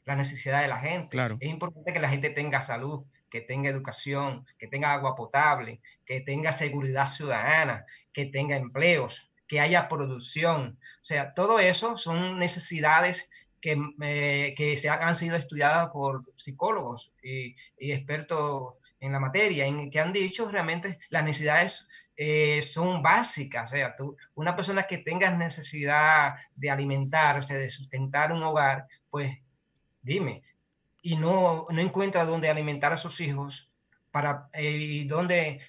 Las 0.07 0.17
necesidades 0.17 0.63
de 0.63 0.69
la 0.69 0.79
gente. 0.79 1.11
Claro. 1.11 1.37
Es 1.41 1.51
importante 1.51 1.93
que 1.93 2.01
la 2.01 2.09
gente 2.09 2.31
tenga 2.31 2.63
salud, 2.63 3.05
que 3.29 3.43
tenga 3.43 3.69
educación, 3.69 4.47
que 4.59 4.67
tenga 4.67 4.95
agua 4.95 5.15
potable, 5.15 5.83
que 6.07 6.23
tenga 6.23 6.53
seguridad 6.53 7.09
ciudadana, 7.09 7.85
que 8.15 8.25
tenga 8.25 8.57
empleos, 8.57 9.29
que 9.47 9.61
haya 9.61 9.89
producción. 9.89 10.79
O 11.03 11.05
sea, 11.05 11.35
todo 11.35 11.59
eso 11.59 11.99
son 11.99 12.39
necesidades 12.39 13.29
que, 13.67 13.77
eh, 14.03 14.55
que 14.57 14.77
se 14.77 14.89
han, 14.89 15.17
sido 15.17 15.35
estudiadas 15.35 15.91
por 15.91 16.23
psicólogos 16.37 17.11
y, 17.21 17.57
expertos 17.79 18.75
en 19.01 19.11
la 19.11 19.19
materia, 19.19 19.67
en 19.67 19.91
que 19.91 19.99
han 19.99 20.13
dicho 20.13 20.49
realmente 20.49 21.01
las 21.09 21.25
necesidades 21.25 21.89
eh, 22.17 22.63
son 22.63 23.03
básicas. 23.03 23.69
O 23.69 23.75
sea, 23.75 23.97
tú, 23.97 24.17
una 24.37 24.55
persona 24.55 24.87
que 24.87 24.99
tenga 24.99 25.31
necesidad 25.31 26.37
de 26.55 26.71
alimentarse, 26.71 27.59
de 27.59 27.69
sustentar 27.69 28.31
un 28.31 28.45
hogar, 28.45 28.87
pues 29.11 29.37
dime, 30.01 30.45
y 31.03 31.17
no, 31.17 31.67
no 31.69 31.81
encuentra 31.81 32.25
dónde 32.25 32.49
alimentar 32.49 32.93
a 32.93 32.99
sus 32.99 33.21
hijos, 33.21 33.69
para, 34.13 34.49
eh, 34.53 34.71
y 34.71 35.09
donde, 35.09 35.61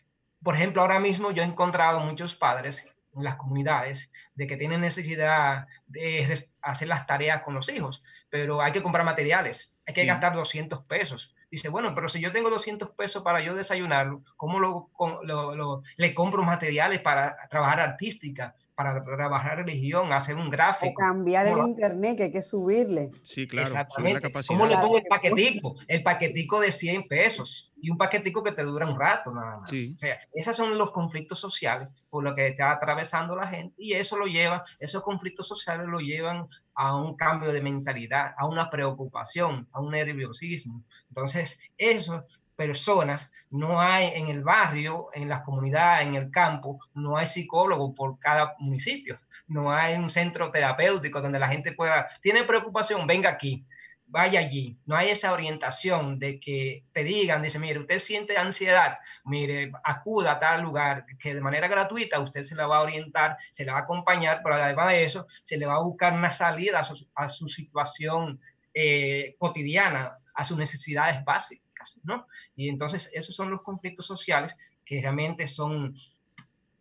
por 0.44 0.54
ejemplo, 0.54 0.84
ahora 0.84 1.00
mismo 1.00 1.32
yo 1.32 1.42
he 1.42 1.46
encontrado 1.48 2.00
muchos 2.02 2.36
padres 2.36 2.86
en 3.16 3.24
las 3.24 3.38
comunidades 3.38 4.12
de 4.36 4.46
que 4.46 4.56
tienen 4.56 4.82
necesidad 4.82 5.66
de 5.88 6.46
hacer 6.70 6.88
las 6.88 7.06
tareas 7.06 7.42
con 7.44 7.54
los 7.54 7.70
hijos, 7.70 8.04
pero 8.30 8.62
hay 8.62 8.72
que 8.72 8.84
comprar 8.84 9.06
materiales, 9.06 9.72
hay 9.86 9.94
que 9.94 10.06
gastar 10.06 10.36
200 10.36 10.84
pesos. 10.84 11.34
Dice, 11.50 11.70
bueno, 11.70 11.96
pero 11.96 12.10
si 12.10 12.20
yo 12.20 12.32
tengo 12.32 12.50
200 12.50 12.90
pesos 12.92 13.24
para 13.24 13.42
yo 13.42 13.56
desayunar, 13.56 14.18
¿cómo 14.36 14.60
lo, 14.60 14.90
lo, 15.24 15.84
le 15.96 16.14
compro 16.14 16.44
materiales 16.44 17.00
para 17.00 17.38
trabajar 17.50 17.80
artística? 17.80 18.56
Para 18.78 19.02
trabajar 19.02 19.58
religión, 19.58 20.14
hacer 20.14 20.36
un 20.36 20.52
gráfico. 20.52 20.92
O 20.92 20.94
cambiar 20.94 21.48
el 21.48 21.58
internet, 21.58 22.16
que 22.16 22.24
hay 22.26 22.32
que 22.32 22.44
subirle. 22.44 23.10
Sí, 23.24 23.48
claro. 23.48 23.70
Exactamente. 23.70 24.32
¿Cómo 24.48 24.68
le 24.68 24.78
pongo 24.78 25.00
el 25.00 25.04
paquetico? 25.06 25.78
El 25.88 26.04
paquetico 26.04 26.60
de 26.60 26.72
100 26.72 27.08
pesos 27.08 27.74
y 27.82 27.90
un 27.90 27.98
paquetico 27.98 28.44
que 28.44 28.52
te 28.52 28.62
dura 28.62 28.88
un 28.88 29.00
rato 29.00 29.34
nada 29.34 29.58
más. 29.62 29.72
O 29.72 29.98
sea, 29.98 30.20
esos 30.32 30.56
son 30.56 30.78
los 30.78 30.92
conflictos 30.92 31.40
sociales 31.40 31.90
por 32.12 32.24
los 32.24 32.36
que 32.36 32.50
está 32.50 32.70
atravesando 32.70 33.36
la 33.36 33.48
gente 33.48 33.74
y 33.80 33.94
eso 33.94 34.16
lo 34.16 34.28
lleva, 34.28 34.64
esos 34.78 35.02
conflictos 35.02 35.48
sociales 35.48 35.88
lo 35.88 35.98
llevan 36.00 36.48
a 36.76 36.96
un 36.96 37.16
cambio 37.16 37.52
de 37.52 37.62
mentalidad, 37.62 38.36
a 38.38 38.46
una 38.46 38.70
preocupación, 38.70 39.68
a 39.72 39.82
un 39.82 39.90
nerviosismo. 39.90 40.84
Entonces, 41.08 41.60
eso 41.80 42.26
personas, 42.58 43.32
no 43.52 43.80
hay 43.80 44.08
en 44.16 44.28
el 44.28 44.44
barrio, 44.44 45.10
en 45.14 45.30
las 45.30 45.44
comunidades, 45.44 46.08
en 46.08 46.16
el 46.16 46.32
campo, 46.32 46.80
no 46.96 47.16
hay 47.16 47.28
psicólogo 47.28 47.96
por 47.96 48.20
cada 48.20 48.56
municipio, 48.60 49.20
no 49.48 49.72
hay 49.72 49.96
un 49.96 50.10
centro 50.10 50.52
terapéutico 50.52 51.22
donde 51.22 51.40
la 51.40 51.48
gente 51.48 51.72
pueda, 51.72 52.10
tiene 52.22 52.44
preocupación, 52.44 53.08
venga 53.08 53.30
aquí, 53.30 53.66
vaya 54.08 54.40
allí, 54.40 54.78
no 54.86 54.96
hay 54.96 55.10
esa 55.10 55.34
orientación 55.34 56.18
de 56.18 56.40
que 56.40 56.86
te 56.94 57.04
digan, 57.04 57.44
dice, 57.44 57.60
mire, 57.60 57.80
usted 57.80 58.00
siente 58.00 58.38
ansiedad, 58.38 59.00
mire, 59.24 59.72
acuda 59.84 60.34
a 60.34 60.40
tal 60.40 60.62
lugar, 60.62 61.06
que 61.20 61.36
de 61.36 61.42
manera 61.42 61.68
gratuita 61.68 62.20
usted 62.20 62.44
se 62.44 62.56
la 62.56 62.68
va 62.68 62.78
a 62.78 62.82
orientar, 62.82 63.38
se 63.52 63.66
la 63.66 63.74
va 63.74 63.80
a 63.80 63.82
acompañar, 63.84 64.42
pero 64.44 64.56
además 64.56 64.90
de 64.90 65.04
eso, 65.04 65.28
se 65.44 65.58
le 65.58 65.66
va 65.66 65.76
a 65.76 65.84
buscar 65.84 66.14
una 66.14 66.32
salida 66.32 66.82
a 67.16 67.30
su, 67.30 67.48
situación 67.50 68.40
eh, 68.74 69.36
cotidiana, 69.38 70.18
a 70.34 70.44
sus 70.44 70.58
necesidades 70.58 71.24
básicas. 71.24 71.67
¿No? 72.04 72.28
Y 72.56 72.70
entonces 72.70 73.10
esos 73.14 73.36
son 73.36 73.52
los 73.52 73.62
conflictos 73.62 74.06
sociales 74.06 74.56
que 74.86 75.02
realmente 75.02 75.48
son, 75.48 75.96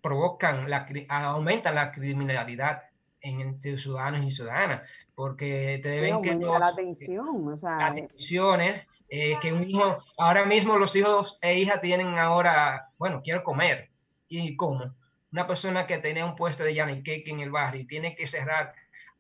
provocan, 0.01 0.71
la, 0.71 0.87
aumentan 1.09 1.75
la 1.75 1.93
criminalidad 1.93 2.83
en, 3.21 3.59
ciudadanos 3.61 4.25
y 4.25 4.33
ciudadanas, 4.33 4.83
porque 5.15 5.81
te 5.83 5.89
deben 5.89 6.23
que 6.23 6.35
la 6.35 6.69
atención, 6.69 7.49
o 7.49 7.57
sea, 7.57 7.87
atenciones, 7.87 8.87
eh, 9.09 9.37
que 9.41 9.53
un 9.53 9.69
hijo, 9.69 9.99
ahora 10.19 10.45
mismo 10.45 10.79
los 10.79 10.95
hijos 10.97 11.39
e 11.41 11.59
hijas 11.59 11.81
tienen 11.81 12.19
ahora, 12.19 12.91
bueno, 12.99 13.21
quiero 13.23 13.43
comer, 13.43 13.91
¿y 14.29 14.57
cómo? 14.57 14.95
Una 15.33 15.47
persona 15.47 15.87
que 15.87 15.99
tenía 15.99 16.25
un 16.25 16.37
puesto 16.37 16.65
de 16.65 16.77
cake 16.77 17.29
en 17.29 17.41
el 17.41 17.51
barrio 17.51 17.83
y 17.83 17.87
tiene 17.87 18.15
que 18.15 18.27
cerrar 18.27 18.73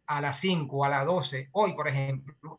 a 0.06 0.20
las 0.20 0.38
5 0.40 0.76
o 0.76 0.84
a 0.84 0.88
las 0.88 1.06
12, 1.06 1.48
hoy 1.52 1.74
por 1.74 1.88
ejemplo, 1.88 2.58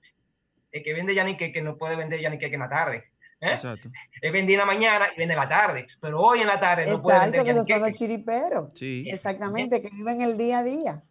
el 0.72 0.84
que 0.84 0.94
vende 0.94 1.16
yanni 1.16 1.38
cake 1.38 1.62
no 1.62 1.78
puede 1.78 1.96
vender 1.96 2.22
cake 2.22 2.54
en 2.54 2.60
la 2.60 2.70
tarde, 2.70 3.12
¿Eh? 3.40 3.52
Exacto. 3.52 3.90
Él 4.22 4.32
vendía 4.32 4.56
en 4.56 4.60
la 4.60 4.66
mañana 4.66 5.08
y 5.14 5.20
vende 5.20 5.36
en 5.36 5.40
la 5.40 5.48
tarde, 5.48 5.88
pero 6.02 6.20
hoy 6.20 6.42
en 6.42 6.48
la 6.48 6.60
tarde 6.60 6.88
no 6.88 7.00
puede 7.02 7.20
vender. 7.20 7.42
Exacto, 7.42 7.66
que 7.68 7.74
son 7.74 7.82
los 7.82 7.98
chiriperos. 7.98 8.70
Sí. 8.74 9.06
Exactamente, 9.08 9.82
que 9.82 9.90
viven 9.92 10.22
el 10.22 10.38
día 10.38 10.60
a 10.60 10.64
día. 10.64 11.04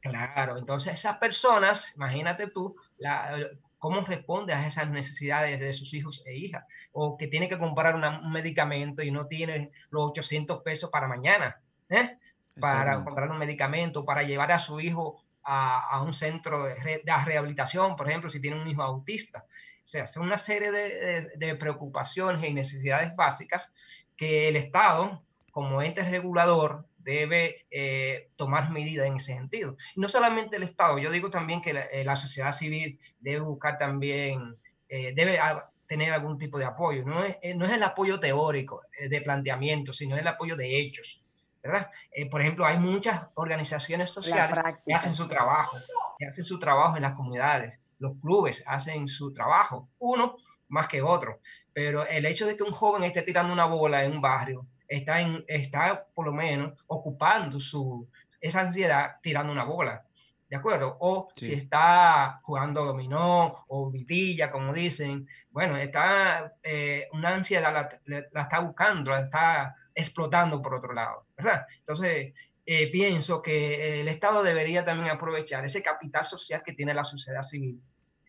Claro, 0.00 0.58
entonces 0.58 0.94
esas 0.94 1.18
personas, 1.18 1.92
imagínate 1.96 2.46
tú, 2.48 2.76
la, 2.98 3.36
cómo 3.78 4.00
responde 4.02 4.52
a 4.52 4.66
esas 4.66 4.88
necesidades 4.90 5.58
de 5.58 5.72
sus 5.72 5.92
hijos 5.94 6.22
e 6.26 6.36
hijas, 6.36 6.64
o 6.92 7.16
que 7.16 7.26
tiene 7.26 7.48
que 7.48 7.58
comprar 7.58 7.96
un 7.96 8.32
medicamento 8.32 9.02
y 9.02 9.10
no 9.10 9.26
tiene 9.26 9.72
los 9.90 10.10
800 10.10 10.62
pesos 10.62 10.90
para 10.90 11.08
mañana, 11.08 11.60
¿eh? 11.88 12.16
para 12.60 13.04
comprar 13.04 13.30
un 13.30 13.38
medicamento, 13.38 14.04
para 14.04 14.22
llevar 14.22 14.52
a 14.52 14.58
su 14.58 14.80
hijo 14.80 15.22
a, 15.46 16.02
un 16.02 16.12
centro 16.12 16.64
de, 16.64 17.02
rehabilitación, 17.24 17.96
por 17.96 18.08
ejemplo, 18.08 18.30
si 18.30 18.40
tiene 18.40 18.60
un 18.60 18.68
hijo 18.68 18.82
autista. 18.82 19.44
O 19.84 19.88
sea, 19.88 20.06
son 20.06 20.24
una 20.24 20.38
serie 20.38 20.72
de, 20.72 21.54
preocupaciones 21.54 22.44
y 22.48 22.52
necesidades 22.52 23.14
básicas 23.14 23.70
que 24.16 24.48
el 24.48 24.56
Estado, 24.56 25.22
como 25.52 25.80
ente 25.82 26.02
regulador, 26.02 26.86
debe 26.98 27.66
eh, 27.70 28.30
tomar 28.34 28.70
medidas 28.72 29.06
en 29.06 29.16
ese 29.16 29.34
sentido. 29.34 29.76
No 29.94 30.08
solamente 30.08 30.56
el 30.56 30.64
Estado, 30.64 30.98
yo 30.98 31.12
digo 31.12 31.30
también 31.30 31.62
que 31.62 31.72
la, 31.72 31.82
eh, 31.84 32.16
sociedad 32.16 32.50
civil 32.50 32.98
debe 33.20 33.40
buscar 33.40 33.78
también, 33.78 34.56
eh, 34.88 35.12
debe 35.14 35.38
tener 35.86 36.12
algún 36.12 36.36
tipo 36.38 36.58
de 36.58 36.64
apoyo. 36.64 37.04
No 37.04 37.22
es, 37.24 37.36
no 37.54 37.64
es 37.64 37.72
el 37.72 37.84
apoyo 37.84 38.18
teórico 38.18 38.82
de 39.08 39.20
planteamiento, 39.20 39.92
sino 39.92 40.16
el 40.16 40.26
apoyo 40.26 40.56
de 40.56 40.80
hechos. 40.80 41.22
¿Verdad? 41.66 41.90
por 42.30 42.40
ejemplo, 42.40 42.64
hay 42.66 42.78
muchas 42.78 43.26
organizaciones 43.34 44.10
sociales 44.10 44.58
que 44.86 44.94
hacen 44.94 45.14
su 45.14 45.28
trabajo, 45.28 45.78
que 46.18 46.26
hacen 46.26 46.44
su 46.44 46.58
trabajo 46.58 46.96
en 46.96 47.02
las 47.02 47.14
comunidades 47.14 47.78
los 47.98 48.18
clubes 48.20 48.62
hacen 48.66 49.08
su 49.08 49.32
trabajo, 49.32 49.88
uno 49.98 50.36
más 50.68 50.88
que 50.88 51.02
otro, 51.02 51.40
pero 51.72 52.06
el 52.06 52.26
hecho 52.26 52.46
de 52.46 52.56
que 52.56 52.62
un 52.62 52.72
joven 52.72 53.04
esté 53.04 53.22
tirando 53.22 53.52
una 53.52 53.66
bola 53.66 54.04
en 54.04 54.12
un 54.12 54.20
barrio, 54.20 54.66
está, 54.88 55.20
en, 55.20 55.44
está 55.46 56.06
por 56.14 56.26
lo 56.26 56.32
menos 56.32 56.72
ocupando 56.86 57.60
su, 57.60 58.08
esa 58.40 58.60
ansiedad 58.60 59.16
tirando 59.22 59.52
una 59.52 59.64
bola, 59.64 60.04
¿de 60.48 60.56
acuerdo? 60.56 60.96
O 61.00 61.28
si 61.34 61.52
está 61.54 62.40
jugando 62.42 62.84
dominó 62.84 63.64
o 63.68 63.90
vitilla, 63.90 64.50
como 64.50 64.72
dicen, 64.72 65.28
bueno, 65.50 65.76
está 65.76 66.54
eh, 66.62 67.08
una 67.12 67.34
ansiedad 67.34 67.72
la, 67.72 68.24
la, 68.32 68.42
está 68.42 68.60
buscando, 68.60 69.10
la 69.10 69.20
está 69.20 69.74
explotando 69.96 70.60
por 70.62 70.74
otro 70.74 70.92
lado, 70.92 71.26
¿verdad? 71.36 71.66
Entonces, 71.80 72.34
eh, 72.66 72.90
pienso 72.92 73.42
que 73.42 74.00
el 74.00 74.08
Estado 74.08 74.42
debería 74.42 74.84
también 74.84 75.10
aprovechar 75.10 75.64
ese 75.64 75.82
capital 75.82 76.26
social 76.26 76.62
que 76.64 76.74
tiene 76.74 76.92
la 76.92 77.04
sociedad 77.04 77.42
civil 77.42 77.80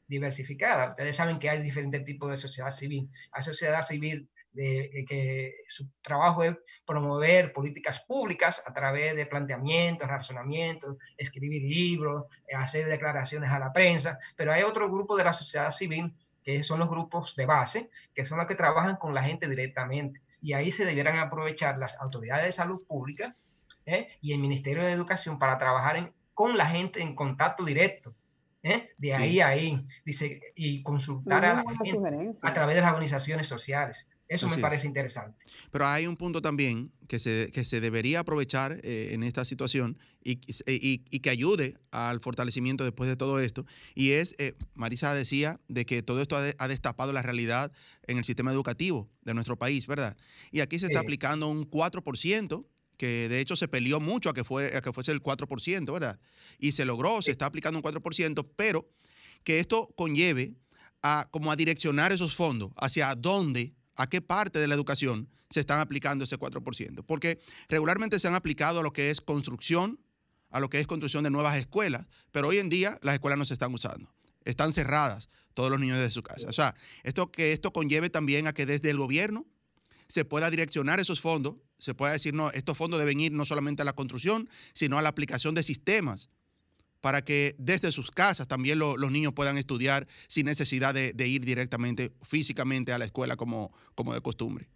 diversificada. 0.07 0.91
Ustedes 0.91 1.17
saben 1.17 1.37
que 1.37 1.49
hay 1.49 1.61
diferentes 1.61 2.05
tipos 2.05 2.31
de 2.31 2.37
sociedad 2.37 2.71
civil. 2.71 3.09
Hay 3.33 3.43
sociedad 3.43 3.85
civil 3.85 4.29
eh, 4.55 5.05
que 5.05 5.55
su 5.67 5.89
trabajo 6.01 6.43
es 6.43 6.55
promover 6.85 7.51
políticas 7.51 7.99
públicas 8.07 8.63
a 8.65 8.73
través 8.73 9.13
de 9.15 9.25
planteamientos, 9.25 10.07
razonamientos, 10.07 10.97
escribir 11.17 11.63
libros, 11.63 12.25
hacer 12.55 12.87
declaraciones 12.87 13.51
a 13.51 13.59
la 13.59 13.73
prensa, 13.73 14.17
pero 14.37 14.53
hay 14.53 14.63
otro 14.63 14.89
grupo 14.89 15.17
de 15.17 15.25
la 15.25 15.33
sociedad 15.33 15.71
civil 15.71 16.13
que 16.43 16.63
son 16.63 16.79
los 16.79 16.89
grupos 16.89 17.35
de 17.35 17.45
base, 17.45 17.89
que 18.15 18.23
son 18.23 18.37
los 18.37 18.47
que 18.47 18.55
trabajan 18.55 18.95
con 18.95 19.13
la 19.13 19.23
gente 19.23 19.49
directamente. 19.49 20.21
Y 20.41 20.53
ahí 20.53 20.71
se 20.71 20.85
debieran 20.85 21.17
aprovechar 21.19 21.77
las 21.77 21.99
autoridades 21.99 22.45
de 22.45 22.51
salud 22.51 22.85
pública 22.87 23.35
¿eh? 23.85 24.09
y 24.21 24.33
el 24.33 24.39
Ministerio 24.39 24.83
de 24.83 24.91
Educación 24.91 25.39
para 25.39 25.57
trabajar 25.57 26.11
con 26.33 26.57
la 26.57 26.67
gente 26.67 27.01
en 27.01 27.15
contacto 27.15 27.65
directo. 27.65 28.13
¿eh? 28.63 28.89
De 28.97 29.13
ahí 29.13 29.39
a 29.39 29.47
ahí, 29.47 29.87
dice, 30.05 30.41
y 30.55 30.83
consultar 30.83 31.45
a, 31.45 31.63
a 32.43 32.53
través 32.53 32.75
de 32.75 32.81
las 32.81 32.91
organizaciones 32.91 33.47
sociales. 33.47 34.07
Eso 34.27 34.49
me 34.49 34.57
parece 34.57 34.87
interesante. 34.87 35.37
Pero 35.71 35.87
hay 35.87 36.05
un 36.05 36.17
punto 36.17 36.41
también 36.41 36.91
que 37.07 37.19
se, 37.19 37.49
que 37.53 37.63
se 37.63 37.79
debería 37.79 38.19
aprovechar 38.19 38.79
eh, 38.83 39.09
en 39.11 39.23
esta 39.23 39.45
situación 39.45 39.97
y, 40.23 40.39
y, 40.65 41.03
y, 41.09 41.19
que 41.19 41.29
ayude 41.29 41.75
al 41.91 42.19
fortalecimiento 42.19 42.83
después 42.83 43.09
de 43.09 43.15
todo 43.15 43.39
esto. 43.39 43.65
Y 43.95 44.11
es, 44.11 44.35
Marisa 44.73 45.13
decía, 45.13 45.61
de 45.69 45.85
que 45.85 46.03
todo 46.03 46.21
esto 46.21 46.35
ha, 46.35 46.67
destapado 46.67 47.13
la 47.13 47.21
realidad 47.21 47.71
en 48.05 48.17
el 48.17 48.25
sistema 48.25 48.51
educativo 48.51 49.09
de 49.21 49.33
nuestro 49.33 49.57
país, 49.57 49.87
¿verdad? 49.87 50.17
Y 50.51 50.59
aquí 50.59 50.79
se 50.79 50.87
está 50.87 50.99
aplicando 50.99 51.47
un 51.47 51.69
4% 51.69 52.65
que 52.97 53.29
de 53.29 53.39
hecho 53.39 53.55
se 53.55 53.67
peleó 53.67 53.99
mucho 53.99 54.29
a 54.29 54.33
que, 54.33 54.43
fue, 54.43 54.75
a 54.75 54.81
que 54.81 54.91
fuese 54.91 55.11
el 55.11 55.21
4%, 55.21 55.93
¿verdad? 55.93 56.19
Y 56.57 56.73
se 56.73 56.83
logró, 56.83 57.21
se 57.21 57.31
está 57.31 57.45
aplicando 57.45 57.79
un 57.79 57.83
4%, 57.83 58.45
pero 58.55 58.89
que 59.43 59.59
esto 59.59 59.93
conlleve 59.95 60.55
a 61.01 61.27
como 61.31 61.51
a 61.51 61.55
direccionar 61.55 62.11
esos 62.11 62.35
fondos 62.35 62.71
hacia 62.75 63.13
dónde, 63.15 63.73
a 63.97 64.07
qué 64.07 64.21
parte 64.21 64.59
de 64.59 64.67
la 64.67 64.75
educación 64.75 65.27
se 65.49 65.59
están 65.59 65.79
aplicando 65.79 66.23
ese 66.23 66.37
4%. 66.37 67.03
Porque 67.05 67.39
regularmente 67.67 68.19
se 68.19 68.27
han 68.27 68.35
aplicado 68.35 68.79
a 68.79 68.83
lo 68.83 68.93
que 68.93 69.09
es 69.09 69.21
construcción, 69.21 69.99
a 70.49 70.59
lo 70.59 70.69
que 70.69 70.79
es 70.79 70.87
construcción 70.87 71.23
de 71.23 71.29
nuevas 71.29 71.57
escuelas, 71.57 72.07
pero 72.31 72.47
hoy 72.47 72.59
en 72.59 72.69
día 72.69 72.99
las 73.01 73.15
escuelas 73.15 73.37
no 73.37 73.45
se 73.45 73.53
están 73.53 73.73
usando. 73.73 74.13
Están 74.45 74.71
cerradas 74.71 75.29
todos 75.53 75.69
los 75.69 75.79
niños 75.79 75.97
de 75.97 76.11
su 76.11 76.23
casa. 76.23 76.47
O 76.47 76.53
sea, 76.53 76.75
esto 77.03 77.31
que 77.31 77.51
esto 77.51 77.73
conlleve 77.73 78.09
también 78.09 78.47
a 78.47 78.53
que 78.53 78.65
desde 78.65 78.89
el 78.89 78.97
gobierno 78.97 79.45
se 80.07 80.23
pueda 80.23 80.49
direccionar 80.49 80.99
esos 80.99 81.19
fondos, 81.19 81.55
se 81.79 81.93
pueda 81.93 82.13
decir, 82.13 82.33
no, 82.33 82.51
estos 82.51 82.77
fondos 82.77 82.99
deben 82.99 83.19
ir 83.19 83.33
no 83.33 83.43
solamente 83.43 83.81
a 83.81 83.85
la 83.85 83.93
construcción, 83.93 84.49
sino 84.73 84.97
a 84.97 85.01
la 85.01 85.09
aplicación 85.09 85.53
de 85.53 85.63
sistemas 85.63 86.29
para 87.07 87.21
que 87.21 87.55
desde 87.57 87.93
sus 87.93 88.11
casas 88.11 88.49
también 88.49 88.79
los 88.79 89.11
niños 89.13 89.31
puedan 89.31 89.57
estudiar 89.57 90.09
sin 90.27 90.45
necesidad 90.45 90.93
de, 90.93 91.13
ir 91.25 91.45
directamente 91.45 92.11
físicamente 92.21 92.91
a 92.91 92.97
la 92.97 93.05
escuela 93.05 93.37
como, 93.37 93.71
como 93.95 94.13
de 94.13 94.19
costumbre. 94.19 94.67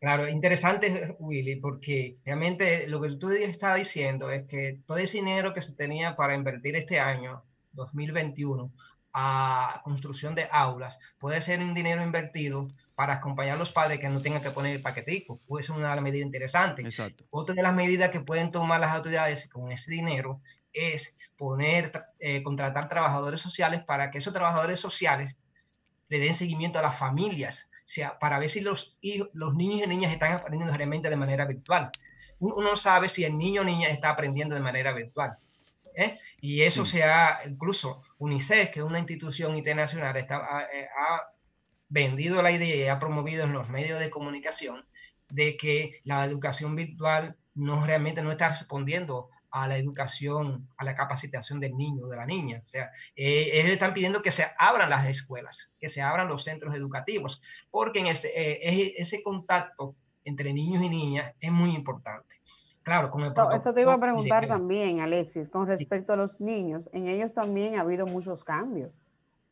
Claro, 0.00 0.26
interesante, 0.26 1.14
Willy, 1.18 1.56
porque 1.56 2.16
realmente 2.24 2.86
lo 2.88 3.02
que 3.02 3.10
tú 3.16 3.32
estás 3.32 3.76
diciendo 3.76 4.30
es 4.30 4.44
que 4.44 4.80
todo 4.86 4.96
ese 4.96 5.18
dinero 5.18 5.52
que 5.52 5.60
se 5.60 5.74
tenía 5.74 6.16
para 6.16 6.34
invertir 6.34 6.74
este 6.74 7.00
año, 7.00 7.42
2021, 7.74 8.72
a 9.12 9.82
construcción 9.84 10.34
de 10.34 10.48
aulas, 10.50 10.98
puede 11.18 11.42
ser 11.42 11.60
un 11.60 11.74
dinero 11.74 12.02
invertido 12.02 12.68
para 12.94 13.12
acompañar 13.12 13.56
a 13.56 13.58
los 13.58 13.72
padres 13.72 14.00
que 14.00 14.08
no 14.08 14.22
tengan 14.22 14.40
que 14.40 14.50
poner 14.50 14.74
el 14.76 14.80
paquetico. 14.80 15.38
Puede 15.46 15.64
ser 15.64 15.76
una 15.76 15.94
medida 16.00 16.24
interesante. 16.24 16.80
Exacto. 16.80 17.24
Otra 17.28 17.54
de 17.54 17.62
las 17.62 17.74
medidas 17.74 18.10
que 18.10 18.20
pueden 18.20 18.50
tomar 18.50 18.80
las 18.80 18.94
autoridades 18.94 19.50
con 19.50 19.70
ese 19.70 19.90
dinero 19.90 20.40
es 20.74 21.16
poner, 21.38 21.92
eh, 22.18 22.42
contratar 22.42 22.88
trabajadores 22.88 23.40
sociales 23.40 23.82
para 23.84 24.10
que 24.10 24.18
esos 24.18 24.34
trabajadores 24.34 24.80
sociales 24.80 25.36
le 26.08 26.18
den 26.18 26.34
seguimiento 26.34 26.78
a 26.78 26.82
las 26.82 26.98
familias, 26.98 27.68
sea, 27.84 28.18
para 28.18 28.38
ver 28.38 28.50
si 28.50 28.60
los, 28.60 28.96
los 29.32 29.54
niños 29.54 29.86
y 29.86 29.88
niñas 29.88 30.12
están 30.12 30.32
aprendiendo 30.32 30.76
realmente 30.76 31.10
de 31.10 31.16
manera 31.16 31.44
virtual. 31.44 31.90
Uno 32.38 32.76
sabe 32.76 33.08
si 33.08 33.24
el 33.24 33.38
niño 33.38 33.62
o 33.62 33.64
niña 33.64 33.88
está 33.88 34.10
aprendiendo 34.10 34.54
de 34.54 34.60
manera 34.60 34.92
virtual. 34.92 35.38
¿eh? 35.94 36.18
Y 36.40 36.62
eso 36.62 36.84
se 36.84 37.04
ha, 37.04 37.40
incluso 37.46 38.02
UNICEF, 38.18 38.70
que 38.70 38.80
es 38.80 38.84
una 38.84 38.98
institución 38.98 39.56
internacional, 39.56 40.16
está, 40.16 40.36
ha, 40.36 40.62
eh, 40.64 40.88
vendido 41.88 42.42
la 42.42 42.50
idea 42.50 42.76
y 42.76 42.88
ha 42.88 42.98
promovido 42.98 43.44
en 43.44 43.52
los 43.52 43.68
medios 43.68 44.00
de 44.00 44.10
comunicación 44.10 44.84
de 45.30 45.56
que 45.56 46.00
la 46.04 46.24
educación 46.24 46.74
virtual 46.74 47.36
no 47.54 47.86
realmente 47.86 48.22
no 48.22 48.32
está 48.32 48.48
respondiendo 48.48 49.30
a 49.54 49.68
la 49.68 49.78
educación, 49.78 50.66
a 50.76 50.84
la 50.84 50.96
capacitación 50.96 51.60
del 51.60 51.76
niño 51.76 52.08
de 52.08 52.16
la 52.16 52.26
niña. 52.26 52.60
O 52.64 52.66
sea, 52.66 52.90
eh, 53.14 53.50
ellos 53.52 53.70
están 53.70 53.94
pidiendo 53.94 54.20
que 54.20 54.32
se 54.32 54.44
abran 54.58 54.90
las 54.90 55.06
escuelas, 55.06 55.72
que 55.78 55.88
se 55.88 56.02
abran 56.02 56.26
los 56.26 56.42
centros 56.42 56.74
educativos, 56.74 57.40
porque 57.70 58.00
en 58.00 58.08
ese, 58.08 58.32
eh, 58.34 58.94
ese 58.96 59.22
contacto 59.22 59.94
entre 60.24 60.52
niños 60.52 60.82
y 60.82 60.88
niñas 60.88 61.32
es 61.40 61.52
muy 61.52 61.72
importante. 61.72 62.34
Claro, 62.82 63.12
con 63.12 63.22
el 63.22 63.32
eso, 63.54 63.72
te 63.72 63.82
iba 63.82 63.94
a 63.94 64.00
preguntar 64.00 64.48
también, 64.48 64.98
Alexis, 64.98 65.48
con 65.48 65.68
respecto 65.68 66.12
a 66.12 66.16
los 66.16 66.40
niños, 66.40 66.90
en 66.92 67.06
ellos 67.06 67.32
también 67.32 67.76
ha 67.76 67.82
habido 67.82 68.06
muchos 68.06 68.42
cambios 68.42 68.90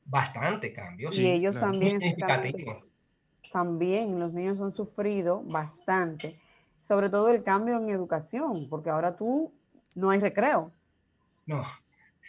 bastante 0.04 0.72
cambio. 0.72 1.10
Y 1.12 1.26
ellos 1.28 1.56
también, 1.56 2.00
también, 3.52 4.18
los 4.18 4.32
niños 4.32 4.60
han 4.60 4.72
sufrido 4.72 5.44
bastante, 5.44 6.34
sobre 6.82 7.08
todo 7.08 7.28
el 7.28 7.44
cambio 7.44 7.78
en 7.78 7.88
educación, 7.88 8.66
porque 8.68 8.90
ahora 8.90 9.16
tú 9.16 9.52
no 9.94 10.10
hay 10.10 10.20
recreo. 10.20 10.72
No. 11.46 11.62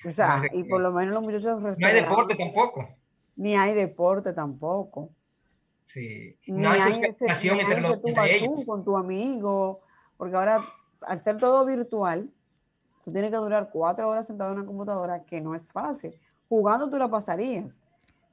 O 0.06 0.12
sea, 0.12 0.44
y 0.52 0.64
por 0.64 0.82
lo 0.82 0.92
menos 0.92 1.14
los 1.14 1.24
muchachos... 1.24 1.62
No 1.80 1.88
hay 1.88 1.96
deporte 1.96 2.36
tampoco. 2.36 2.90
Ni 3.36 3.56
hay 3.56 3.74
deporte 3.74 4.34
tampoco. 4.34 5.10
Sí. 5.86 6.38
No 6.48 6.70
hay, 6.70 6.82
hay 6.82 7.02
ese, 7.04 7.28
tú 8.46 8.66
con 8.66 8.84
tu 8.84 8.96
amigo, 8.96 9.82
porque 10.18 10.36
ahora 10.36 10.66
al 11.02 11.20
ser 11.20 11.38
todo 11.38 11.66
virtual, 11.66 12.32
Tú 13.04 13.12
tienes 13.12 13.32
que 13.32 13.38
durar 13.38 13.70
cuatro 13.70 14.10
horas 14.10 14.26
sentado 14.26 14.54
en 14.54 14.60
una 14.60 14.66
computadora, 14.66 15.24
que 15.26 15.42
no 15.42 15.54
es 15.54 15.72
fácil. 15.72 16.18
Jugando 16.48 16.90
tú 16.90 16.98
la 16.98 17.10
pasarías, 17.10 17.82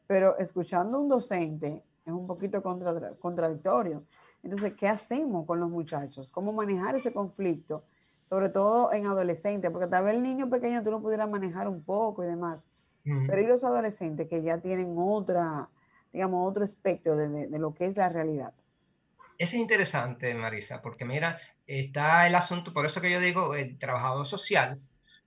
pero 0.07 0.39
escuchando 0.39 0.97
a 0.97 1.01
un 1.01 1.09
docente 1.09 1.83
es 2.07 2.13
un 2.13 2.27
poquito 2.27 2.63
contradictorio. 2.63 4.05
Entonces, 4.45 4.75
¿qué 4.75 4.87
hacemos 4.87 5.45
con 5.45 5.59
los 5.59 5.69
muchachos? 5.69 6.31
¿Cómo 6.31 6.53
manejar 6.53 6.95
ese 6.95 7.13
conflicto? 7.13 7.83
Sobre 8.31 8.49
todo 8.49 8.93
en 8.93 9.05
adolescentes, 9.07 9.71
porque 9.71 9.89
tal 9.89 10.05
vez 10.05 10.15
el 10.15 10.23
niño 10.23 10.49
pequeño 10.49 10.83
tú 10.83 10.91
lo 10.91 11.03
pudieras 11.03 11.29
manejar 11.29 11.69
un 11.69 11.83
poco 11.83 12.25
y 12.25 12.29
demás. 12.29 12.65
Pero 13.03 13.41
y 13.41 13.47
los 13.47 13.65
adolescentes 13.65 14.29
que 14.29 14.43
ya 14.43 14.59
tienen 14.59 14.95
otra, 14.97 15.69
digamos, 16.13 16.49
otro 16.49 16.65
espectro 16.65 17.17
de, 17.17 17.49
de, 17.49 17.59
lo 17.59 17.75
que 17.75 17.87
es 17.87 17.97
la 17.97 18.09
realidad. 18.09 18.55
Eso 19.37 19.57
es 19.57 19.61
interesante, 19.61 20.33
Marisa, 20.35 20.81
porque 20.81 21.05
mira, 21.05 21.39
está 21.67 22.27
el 22.27 22.35
asunto, 22.35 22.73
por 22.73 22.87
eso 22.87 23.01
que 23.01 23.11
yo 23.11 23.21
digo, 23.21 23.55
el 23.55 23.79
trabajador 23.79 24.27
social, 24.27 24.81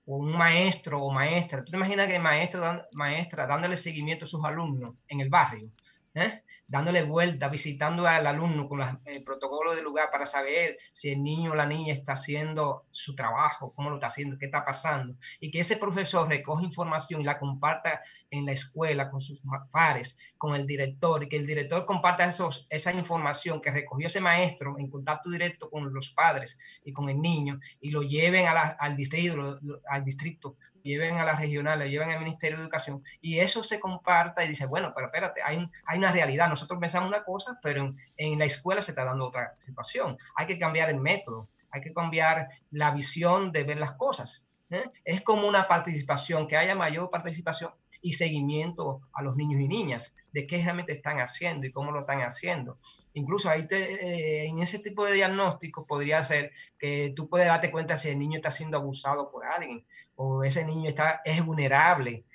o 0.05 0.17
un 0.17 0.31
maestro 0.37 1.01
o 1.01 1.11
maestra. 1.11 1.63
¿Tú 1.63 1.71
te 1.71 1.77
imaginas 1.77 2.07
que 2.07 2.19
maestro, 2.19 2.83
maestra 2.95 3.47
dándole 3.47 3.77
seguimiento 3.77 4.25
a 4.25 4.27
sus 4.27 4.43
alumnos 4.43 4.95
en 5.07 5.21
el 5.21 5.29
barrio? 5.29 5.69
¿eh? 6.13 6.42
Dándole 6.67 7.03
vuelta, 7.03 7.49
visitando 7.49 8.07
al 8.07 8.25
alumno 8.25 8.67
con 8.67 8.81
el 9.05 9.23
protocolo 9.23 9.75
del 9.75 9.83
lugar 9.83 10.09
para 10.11 10.25
saber 10.25 10.77
si 10.93 11.11
el 11.11 11.23
niño 11.23 11.51
o 11.51 11.55
la 11.55 11.65
niña 11.65 11.93
está 11.93 12.13
haciendo 12.13 12.85
su 12.91 13.15
trabajo, 13.15 13.73
cómo 13.75 13.89
lo 13.89 13.95
está 13.95 14.07
haciendo, 14.07 14.37
qué 14.37 14.45
está 14.45 14.65
pasando, 14.65 15.15
y 15.39 15.51
que 15.51 15.59
ese 15.59 15.77
profesor 15.77 16.27
recoge 16.27 16.65
información 16.65 17.21
y 17.21 17.25
la 17.25 17.39
comparta 17.39 18.01
en 18.31 18.45
la 18.45 18.53
escuela 18.53 19.11
con 19.11 19.21
sus 19.21 19.41
pares, 19.71 20.17
con 20.37 20.55
el 20.55 20.65
director, 20.65 21.23
y 21.23 21.29
que 21.29 21.37
el 21.37 21.45
director 21.45 21.85
comparta 21.85 22.29
esa 22.69 22.93
información 22.93 23.61
que 23.61 23.71
recogió 23.71 24.07
ese 24.07 24.21
maestro 24.21 24.77
en 24.79 24.89
contacto 24.89 25.29
directo 25.29 25.69
con 25.69 25.93
los 25.93 26.11
padres 26.11 26.57
y 26.83 26.93
con 26.93 27.09
el 27.09 27.21
niño, 27.21 27.59
y 27.81 27.91
lo 27.91 28.01
lleven 28.01 28.45
al 28.47 28.95
distrito, 28.95 29.59
al 29.87 30.03
distrito 30.03 30.55
lleven 30.83 31.17
a 31.17 31.25
la 31.25 31.35
regional, 31.35 31.79
le 31.79 31.89
lleven 31.89 32.11
al 32.11 32.19
Ministerio 32.19 32.57
de 32.57 32.63
Educación 32.63 33.03
y 33.21 33.39
eso 33.39 33.63
se 33.63 33.79
comparta 33.79 34.43
y 34.43 34.49
dice, 34.49 34.65
bueno, 34.65 34.91
pero 34.93 35.07
espérate, 35.07 35.41
hay, 35.41 35.67
hay 35.87 35.97
una 35.97 36.11
realidad, 36.11 36.49
nosotros 36.49 36.79
pensamos 36.79 37.09
una 37.09 37.23
cosa, 37.23 37.59
pero 37.61 37.93
en, 38.17 38.39
la 38.39 38.45
escuela 38.45 38.81
se 38.81 38.91
está 38.91 39.05
dando 39.05 39.27
otra 39.27 39.55
situación. 39.59 40.17
Hay 40.35 40.45
que 40.45 40.59
cambiar 40.59 40.89
el 40.89 40.99
método, 40.99 41.47
hay 41.71 41.81
que 41.81 41.93
cambiar 41.93 42.49
la 42.71 42.91
visión 42.91 43.51
de 43.51 43.63
ver 43.63 43.79
las 43.79 43.93
cosas. 43.93 44.45
¿eh? 44.69 44.89
Es 45.05 45.21
como 45.21 45.47
una 45.47 45.67
participación, 45.67 46.47
que 46.47 46.57
haya 46.57 46.75
mayor 46.75 47.09
participación 47.09 47.71
y 48.01 48.13
seguimiento 48.13 49.01
a 49.13 49.21
los 49.21 49.35
niños 49.35 49.61
y 49.61 49.67
niñas 49.67 50.13
de 50.33 50.45
qué 50.45 50.61
realmente 50.61 50.91
están 50.91 51.19
haciendo 51.19 51.65
y 51.65 51.71
cómo 51.71 51.91
lo 51.91 52.01
están 52.01 52.21
haciendo. 52.21 52.77
Incluso 53.13 53.49
ahí 53.49 53.67
eh, 53.69 54.45
en 54.47 54.59
ese 54.59 54.79
tipo 54.79 55.05
de 55.05 55.13
diagnóstico 55.13 55.85
podría 55.85 56.23
ser 56.23 56.51
que 56.79 57.13
tú 57.15 57.29
puedes 57.29 57.47
darte 57.47 57.71
cuenta 57.71 57.97
si 57.97 58.09
el 58.09 58.19
niño 58.19 58.37
está 58.37 58.51
siendo 58.51 58.77
abusado 58.77 59.31
por 59.31 59.45
alguien 59.45 59.85
o 60.15 60.43
ese 60.43 60.65
niño 60.65 60.89
está, 60.89 61.21
es 61.23 61.43
vulnerable 61.45 62.25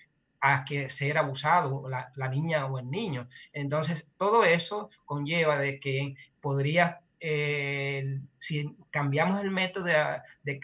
a 0.41 0.64
que 0.64 0.88
ser 0.88 1.19
abusado, 1.19 1.88
la, 1.88 2.29
niña 2.29 2.67
o 2.67 2.79
el 2.79 2.91
niño. 2.91 3.29
Entonces, 3.53 4.07
todo 4.19 4.45
eso 4.45 4.91
conlleva 5.05 5.59
de 5.59 5.81
que 5.81 6.14
podría, 6.41 7.01
eh, 7.21 8.21
si 8.38 8.77
cambiamos 8.91 9.41
el 9.43 9.51
método 9.51 9.85
de, 9.85 9.95
de 10.43 10.61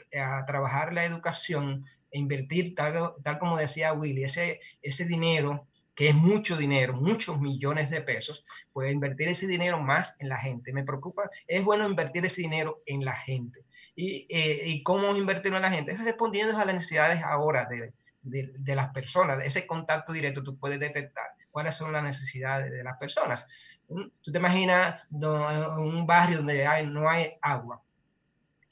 trabajar 0.46 0.92
la 0.92 1.04
educación 1.04 1.86
e 2.12 2.18
invertir, 2.18 2.76
tal, 2.76 3.14
tal 3.24 3.38
como 3.40 3.56
decía 3.56 3.92
Willy, 3.92 4.24
ese, 4.24 4.60
ese 4.80 5.04
dinero 5.04 5.66
que 5.94 6.08
es 6.08 6.14
mucho 6.14 6.56
dinero, 6.56 6.94
muchos 6.94 7.40
millones 7.40 7.90
de 7.90 8.00
pesos, 8.00 8.44
puede 8.72 8.90
invertir 8.90 9.28
ese 9.28 9.46
dinero 9.46 9.78
más 9.80 10.16
en 10.18 10.28
la 10.28 10.38
gente. 10.38 10.72
Me 10.72 10.84
preocupa, 10.84 11.30
es 11.46 11.62
bueno 11.64 11.88
invertir 11.88 12.24
ese 12.26 12.42
dinero 12.42 12.82
en 12.86 13.04
la 13.04 13.14
gente. 13.14 13.60
¿Y, 13.94 14.26
eh, 14.28 14.62
y 14.66 14.82
cómo 14.82 15.16
invertirlo 15.16 15.58
en 15.58 15.62
la 15.62 15.70
gente? 15.70 15.92
Es 15.92 16.00
respondiendo 16.00 16.56
a 16.58 16.64
las 16.64 16.74
necesidades 16.74 17.22
ahora 17.22 17.66
de, 17.66 17.92
de, 18.22 18.52
de, 18.56 18.74
las 18.74 18.92
personas, 18.92 19.38
ese 19.44 19.66
contacto 19.66 20.12
directo, 20.12 20.42
tú 20.42 20.58
puedes 20.58 20.80
detectar 20.80 21.26
cuáles 21.50 21.76
son 21.76 21.92
las 21.92 22.02
necesidades 22.02 22.72
de 22.72 22.82
las 22.82 22.98
personas. 22.98 23.46
Tú 23.86 24.32
te 24.32 24.38
imaginas 24.38 25.02
un 25.10 26.06
barrio 26.06 26.38
donde 26.38 26.66
hay, 26.66 26.86
no 26.86 27.08
hay 27.08 27.34
agua, 27.40 27.82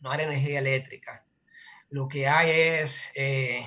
no 0.00 0.10
hay 0.10 0.24
energía 0.24 0.58
eléctrica, 0.58 1.24
lo 1.90 2.08
que 2.08 2.26
hay 2.26 2.50
es 2.50 3.10
eh, 3.14 3.66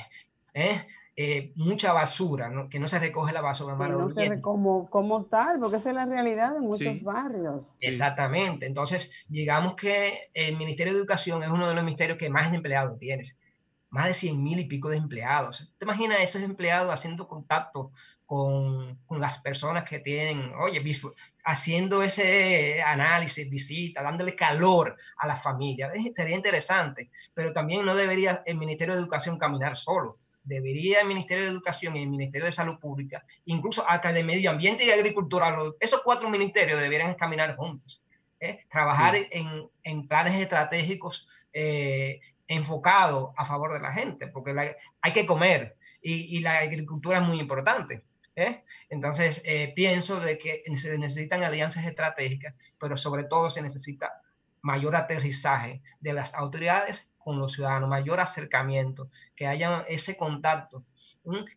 eh, 0.54 0.88
eh, 1.18 1.54
mucha 1.56 1.94
basura, 1.94 2.50
¿no? 2.50 2.70
que 2.70 2.78
no 2.78 2.90
se 2.90 3.00
recoge 3.00 3.32
la 3.32 3.40
basura. 3.40 3.76
no 3.76 4.10
se 4.10 4.42
como, 4.42 4.90
como 4.90 5.24
tal, 5.24 5.60
porque 5.60 5.78
esa 5.78 5.92
es 5.92 5.96
la 5.96 6.06
realidad 6.06 6.54
de 6.54 6.60
muchos 6.60 7.04
barrios. 7.04 7.74
Exactamente. 7.80 8.66
Entonces, 8.66 9.10
digamos 9.30 9.76
que 9.76 10.30
el 10.34 10.58
Ministerio 10.58 10.92
de 10.92 11.00
Educación 11.00 11.42
es 11.42 11.50
uno 11.50 11.70
de 11.70 11.76
los 11.76 11.86
ministerios 11.86 12.18
que 12.18 12.30
más 12.30 12.54
empleados 12.54 13.00
tienes. 13.00 13.40
Más 13.92 14.08
de 14.08 14.14
100 14.14 14.44
mil 14.44 14.60
y 14.60 14.66
pico 14.66 14.90
de 14.90 14.98
empleados. 14.98 15.72
¿Te 15.78 15.86
imaginas 15.86 16.20
esos 16.20 16.42
empleados 16.42 16.92
haciendo 16.92 17.30
contacto 17.30 17.94
con, 18.26 18.98
con, 19.06 19.22
las 19.22 19.38
personas 19.38 19.88
que 19.88 20.00
tienen, 20.00 20.52
oye, 20.56 20.84
haciendo 21.46 22.04
ese 22.04 22.84
análisis, 22.84 23.50
visita, 23.50 24.04
dándole 24.04 24.36
calor 24.36 24.98
a 25.18 25.28
la 25.28 25.38
familia? 25.38 25.94
Sería 26.14 26.36
interesante, 26.36 27.10
pero 27.34 27.54
también 27.54 27.86
no 27.86 27.96
debería 27.96 28.44
el 28.46 28.58
Ministerio 28.58 28.96
de 28.96 29.00
Educación 29.00 29.38
caminar 29.38 29.78
solo 29.78 30.18
debería 30.46 31.02
el 31.02 31.08
Ministerio 31.08 31.46
de 31.46 31.52
Educación 31.52 31.96
y 31.96 32.04
el 32.04 32.10
Ministerio 32.10 32.46
de 32.46 32.52
Salud 32.52 32.80
Pública, 32.80 33.26
incluso 33.46 33.90
acá 33.90 34.14
de 34.14 34.24
Medio 34.24 34.52
Ambiente 34.52 34.86
y 34.86 34.92
Agricultura, 34.92 35.58
esos 35.80 36.02
cuatro 36.04 36.30
ministerios 36.30 36.80
deberían 36.80 37.16
caminar 37.16 37.56
juntos, 37.56 38.02
¿eh? 38.40 38.60
trabajar 38.72 39.16
en, 39.16 39.68
en, 39.84 40.08
planes 40.08 40.40
estratégicos 40.40 41.28
eh, 41.52 42.22
enfocados 42.48 43.32
a 43.36 43.46
favor 43.46 43.74
de 43.74 43.80
la 43.80 43.92
gente, 43.92 44.28
porque 44.28 44.76
hay 45.02 45.14
que 45.14 45.26
comer 45.26 45.76
y, 46.02 46.38
y, 46.38 46.42
la 46.42 46.60
agricultura 46.60 47.18
es 47.18 47.24
muy 47.24 47.40
importante. 47.40 48.04
¿eh? 48.36 48.64
Entonces, 48.90 49.42
eh, 49.46 49.74
pienso 49.76 50.20
de 50.20 50.38
que 50.38 50.64
se 50.76 50.98
necesitan 50.98 51.44
alianzas 51.44 51.86
estratégicas, 51.86 52.54
pero 52.80 52.98
sobre 52.98 53.24
todo 53.24 53.50
se 53.50 53.62
necesita 53.62 54.22
mayor 54.66 54.96
aterrizaje 54.96 55.84
de 56.00 56.14
las 56.14 56.34
autoridades 56.34 57.08
con 57.20 57.40
los 57.40 57.54
ciudadanos, 57.54 57.88
mayor 57.88 58.20
acercamiento, 58.20 59.10
que 59.36 59.46
haya 59.46 59.86
ese 59.88 60.18
contacto. 60.18 60.84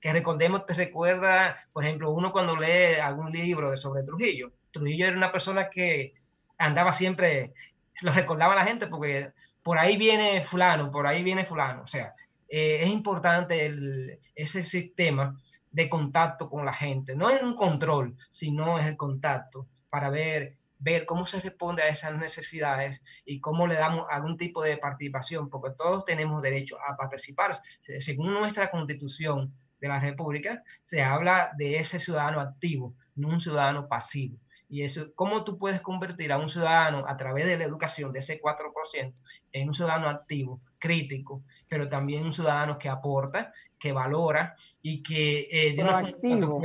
Que 0.01 0.13
recordemos, 0.13 0.67
te 0.67 0.75
recuerda, 0.75 1.57
por 1.73 1.85
ejemplo, 1.85 2.11
uno 2.11 2.33
cuando 2.33 2.55
lee 2.57 3.01
algún 3.03 3.33
libro 3.33 3.75
sobre 3.79 4.03
Trujillo. 4.03 4.53
Trujillo 4.71 5.07
era 5.07 5.17
una 5.17 5.33
persona 5.33 5.71
que 5.71 6.15
andaba 6.59 6.93
siempre, 6.93 7.55
lo 8.03 8.13
recordaba 8.13 8.55
la 8.55 8.65
gente 8.65 8.87
porque 8.87 9.33
por 9.63 9.79
ahí 9.79 9.97
viene 9.97 10.45
fulano, 10.45 10.91
por 10.91 11.07
ahí 11.07 11.23
viene 11.23 11.47
fulano. 11.47 11.85
O 11.85 11.89
sea, 11.89 12.15
eh, 12.47 12.81
es 12.83 12.91
importante 12.91 14.21
ese 14.35 14.63
sistema 14.65 15.35
de 15.71 15.89
contacto 15.89 16.51
con 16.51 16.67
la 16.67 16.75
gente. 16.75 17.15
No 17.15 17.31
es 17.31 17.43
un 17.43 17.55
control, 17.55 18.17
sino 18.29 18.79
es 18.79 18.87
el 18.87 18.99
contacto 18.99 19.67
para 19.89 20.11
ver 20.11 20.58
ver 20.79 21.07
cómo 21.07 21.27
se 21.27 21.41
responde 21.41 21.83
a 21.83 21.89
esas 21.89 22.17
necesidades 22.17 23.03
y 23.25 23.41
cómo 23.41 23.67
le 23.67 23.75
damos 23.75 24.07
algún 24.11 24.37
tipo 24.37 24.63
de 24.63 24.77
participación, 24.77 25.51
porque 25.51 25.75
todos 25.77 26.05
tenemos 26.05 26.41
derecho 26.43 26.77
a 26.81 26.97
participar. 26.97 27.61
Según 28.01 28.33
nuestra 28.33 28.71
constitución 28.71 29.53
de 29.81 29.89
la 29.89 30.01
República, 30.01 30.63
se 30.85 31.03
habla 31.03 31.53
de 31.57 31.79
ese 31.79 32.01
ciudadano 32.01 32.41
activo, 32.41 32.95
no 33.17 33.29
un 33.29 33.41
ciudadano 33.41 33.89
pasivo. 33.89 34.37
Y 34.71 34.83
eso, 34.83 35.13
cómo 35.15 35.45
tú 35.45 35.59
puedes 35.59 35.81
convertir 35.81 36.31
a 36.31 36.39
un 36.39 36.51
ciudadano 36.51 37.05
a 37.09 37.17
través 37.17 37.47
de 37.47 37.57
la 37.57 37.65
educación 37.65 38.13
de 38.13 38.19
ese 38.19 38.41
4% 38.41 39.15
en 39.53 39.69
un 39.69 39.75
ciudadano 39.75 40.09
activo, 40.09 40.61
crítico, 40.79 41.43
pero 41.69 41.89
también 41.89 42.25
un 42.25 42.35
ciudadano 42.35 42.79
que 42.79 42.89
aporta, 42.89 43.53
que 43.79 43.93
valora 43.93 44.55
y 44.83 45.03
que 45.03 45.49
eh, 45.51 45.75
de 45.75 45.83
proactivo. 45.83 46.61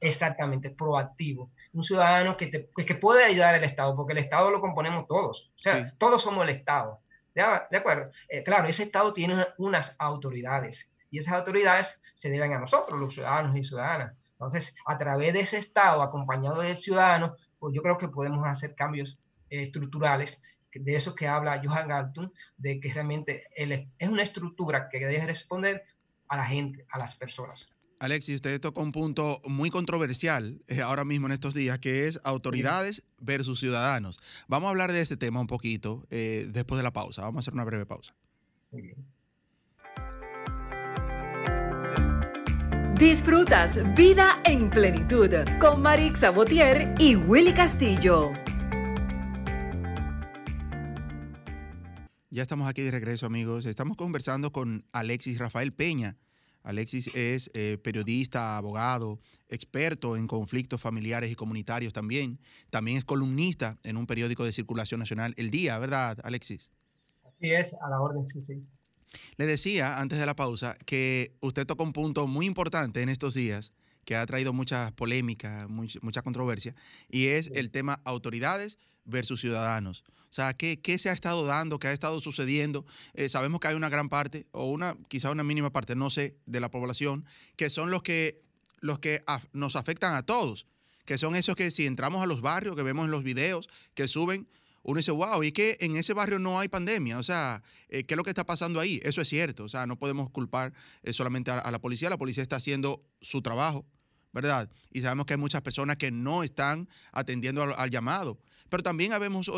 exactamente, 0.00 0.70
proactivo 0.70 1.50
un 1.78 1.84
ciudadano 1.84 2.36
que, 2.36 2.48
te, 2.48 2.68
que 2.84 2.94
puede 2.96 3.24
ayudar 3.24 3.54
al 3.54 3.64
Estado, 3.64 3.94
porque 3.94 4.12
el 4.12 4.18
Estado 4.18 4.50
lo 4.50 4.60
componemos 4.60 5.06
todos, 5.06 5.52
o 5.56 5.58
sea, 5.60 5.94
todos 5.96 6.22
somos 6.22 6.42
el 6.44 6.54
Estado. 6.54 7.00
¿De 7.34 7.76
acuerdo? 7.76 8.10
Eh, 8.28 8.42
claro, 8.42 8.66
ese 8.66 8.82
Estado 8.82 9.14
tiene 9.14 9.46
unas 9.58 9.94
autoridades 10.00 10.90
y 11.08 11.20
esas 11.20 11.34
autoridades 11.34 12.00
se 12.16 12.30
deben 12.30 12.52
a 12.52 12.58
nosotros, 12.58 12.98
los 12.98 13.14
ciudadanos 13.14 13.56
y 13.56 13.64
ciudadanas. 13.64 14.16
Entonces, 14.32 14.74
a 14.86 14.98
través 14.98 15.32
de 15.32 15.40
ese 15.40 15.58
Estado 15.58 16.02
acompañado 16.02 16.60
del 16.60 16.76
ciudadano, 16.76 17.36
pues 17.60 17.74
yo 17.74 17.82
creo 17.82 17.96
que 17.96 18.08
podemos 18.08 18.44
hacer 18.44 18.74
cambios 18.74 19.16
eh, 19.50 19.62
estructurales 19.62 20.42
de 20.74 20.96
eso 20.96 21.14
que 21.14 21.28
habla 21.28 21.60
Johan 21.64 21.88
Galtung, 21.88 22.30
de 22.56 22.80
que 22.80 22.92
realmente 22.92 23.46
él 23.54 23.88
es 23.98 24.08
una 24.08 24.22
estructura 24.22 24.88
que 24.88 24.98
debe 24.98 25.26
responder 25.26 25.84
a 26.28 26.36
la 26.36 26.44
gente, 26.44 26.84
a 26.90 26.98
las 26.98 27.14
personas. 27.14 27.70
Alexis, 28.00 28.36
usted 28.36 28.60
tocó 28.60 28.82
un 28.82 28.92
punto 28.92 29.40
muy 29.44 29.70
controversial 29.70 30.62
eh, 30.68 30.82
ahora 30.82 31.04
mismo 31.04 31.26
en 31.26 31.32
estos 31.32 31.52
días, 31.54 31.78
que 31.80 32.06
es 32.06 32.20
autoridades 32.22 33.02
versus 33.18 33.58
ciudadanos. 33.58 34.20
Vamos 34.46 34.68
a 34.68 34.70
hablar 34.70 34.92
de 34.92 35.00
este 35.00 35.16
tema 35.16 35.40
un 35.40 35.48
poquito 35.48 36.06
eh, 36.10 36.48
después 36.50 36.78
de 36.78 36.84
la 36.84 36.92
pausa. 36.92 37.22
Vamos 37.22 37.38
a 37.38 37.40
hacer 37.40 37.54
una 37.54 37.64
breve 37.64 37.86
pausa. 37.86 38.14
Disfrutas 42.98 43.78
Vida 43.96 44.42
en 44.44 44.70
Plenitud 44.70 45.30
con 45.60 45.82
Marix 45.82 46.20
Sabotier 46.20 46.94
y 46.98 47.16
Willy 47.16 47.52
Castillo. 47.52 48.32
Ya 52.30 52.42
estamos 52.42 52.68
aquí 52.68 52.82
de 52.82 52.90
regreso, 52.90 53.26
amigos. 53.26 53.64
Estamos 53.64 53.96
conversando 53.96 54.52
con 54.52 54.84
Alexis 54.92 55.38
Rafael 55.38 55.72
Peña. 55.72 56.16
Alexis 56.62 57.10
es 57.14 57.50
eh, 57.54 57.78
periodista, 57.82 58.56
abogado, 58.56 59.18
experto 59.48 60.16
en 60.16 60.26
conflictos 60.26 60.80
familiares 60.80 61.30
y 61.30 61.34
comunitarios 61.34 61.92
también. 61.92 62.38
También 62.70 62.98
es 62.98 63.04
columnista 63.04 63.78
en 63.82 63.96
un 63.96 64.06
periódico 64.06 64.44
de 64.44 64.52
circulación 64.52 65.00
nacional, 65.00 65.34
El 65.36 65.50
Día, 65.50 65.78
¿verdad, 65.78 66.18
Alexis? 66.22 66.70
Así 67.24 67.50
es, 67.50 67.74
a 67.74 67.88
la 67.88 68.00
orden, 68.00 68.26
sí, 68.26 68.40
sí. 68.40 68.62
Le 69.36 69.46
decía 69.46 70.00
antes 70.00 70.18
de 70.18 70.26
la 70.26 70.36
pausa 70.36 70.76
que 70.84 71.36
usted 71.40 71.66
toca 71.66 71.82
un 71.82 71.92
punto 71.92 72.26
muy 72.26 72.46
importante 72.46 73.02
en 73.02 73.08
estos 73.08 73.34
días 73.34 73.72
que 74.04 74.16
ha 74.16 74.26
traído 74.26 74.52
mucha 74.52 74.90
polémica, 74.96 75.66
mucha 75.68 76.22
controversia, 76.22 76.74
y 77.10 77.26
es 77.26 77.50
el 77.54 77.70
tema 77.70 78.00
autoridades 78.04 78.78
versus 79.08 79.40
ciudadanos. 79.40 80.04
O 80.30 80.32
sea, 80.32 80.52
¿qué, 80.52 80.78
¿qué, 80.80 80.98
se 80.98 81.08
ha 81.08 81.12
estado 81.12 81.44
dando? 81.46 81.78
¿Qué 81.78 81.88
ha 81.88 81.92
estado 81.92 82.20
sucediendo? 82.20 82.84
Eh, 83.14 83.28
sabemos 83.28 83.60
que 83.60 83.68
hay 83.68 83.74
una 83.74 83.88
gran 83.88 84.08
parte, 84.08 84.46
o 84.52 84.70
una, 84.70 84.96
quizá 85.08 85.30
una 85.30 85.42
mínima 85.42 85.70
parte, 85.70 85.96
no 85.96 86.10
sé, 86.10 86.36
de 86.44 86.60
la 86.60 86.70
población, 86.70 87.24
que 87.56 87.70
son 87.70 87.90
los 87.90 88.02
que, 88.02 88.42
los 88.80 88.98
que 88.98 89.22
nos 89.52 89.74
afectan 89.74 90.14
a 90.14 90.22
todos, 90.22 90.66
que 91.06 91.16
son 91.16 91.34
esos 91.34 91.56
que 91.56 91.70
si 91.70 91.86
entramos 91.86 92.22
a 92.22 92.26
los 92.26 92.42
barrios, 92.42 92.76
que 92.76 92.82
vemos 92.82 93.06
en 93.06 93.10
los 93.10 93.22
videos, 93.22 93.70
que 93.94 94.06
suben, 94.06 94.46
uno 94.82 94.98
dice, 94.98 95.10
wow, 95.10 95.42
y 95.42 95.52
que 95.52 95.78
en 95.80 95.96
ese 95.96 96.12
barrio 96.12 96.38
no 96.38 96.60
hay 96.60 96.68
pandemia, 96.68 97.18
o 97.18 97.22
sea, 97.22 97.62
eh, 97.88 98.04
¿qué 98.04 98.14
es 98.14 98.16
lo 98.16 98.22
que 98.22 98.30
está 98.30 98.44
pasando 98.44 98.80
ahí? 98.80 99.00
Eso 99.02 99.22
es 99.22 99.28
cierto, 99.28 99.64
o 99.64 99.68
sea, 99.68 99.86
no 99.86 99.98
podemos 99.98 100.30
culpar 100.30 100.74
eh, 101.02 101.14
solamente 101.14 101.50
a, 101.50 101.70
la 101.70 101.78
policía, 101.78 102.10
la 102.10 102.18
policía 102.18 102.42
está 102.42 102.56
haciendo 102.56 103.02
su 103.22 103.40
trabajo, 103.40 103.86
¿verdad? 104.32 104.70
Y 104.92 105.00
sabemos 105.00 105.24
que 105.24 105.32
hay 105.32 105.38
muchas 105.38 105.62
personas 105.62 105.96
que 105.96 106.10
no 106.10 106.42
están 106.42 106.88
atendiendo 107.12 107.62
al 107.62 107.90
llamado 107.90 108.38
pero 108.68 108.82
también 108.82 109.12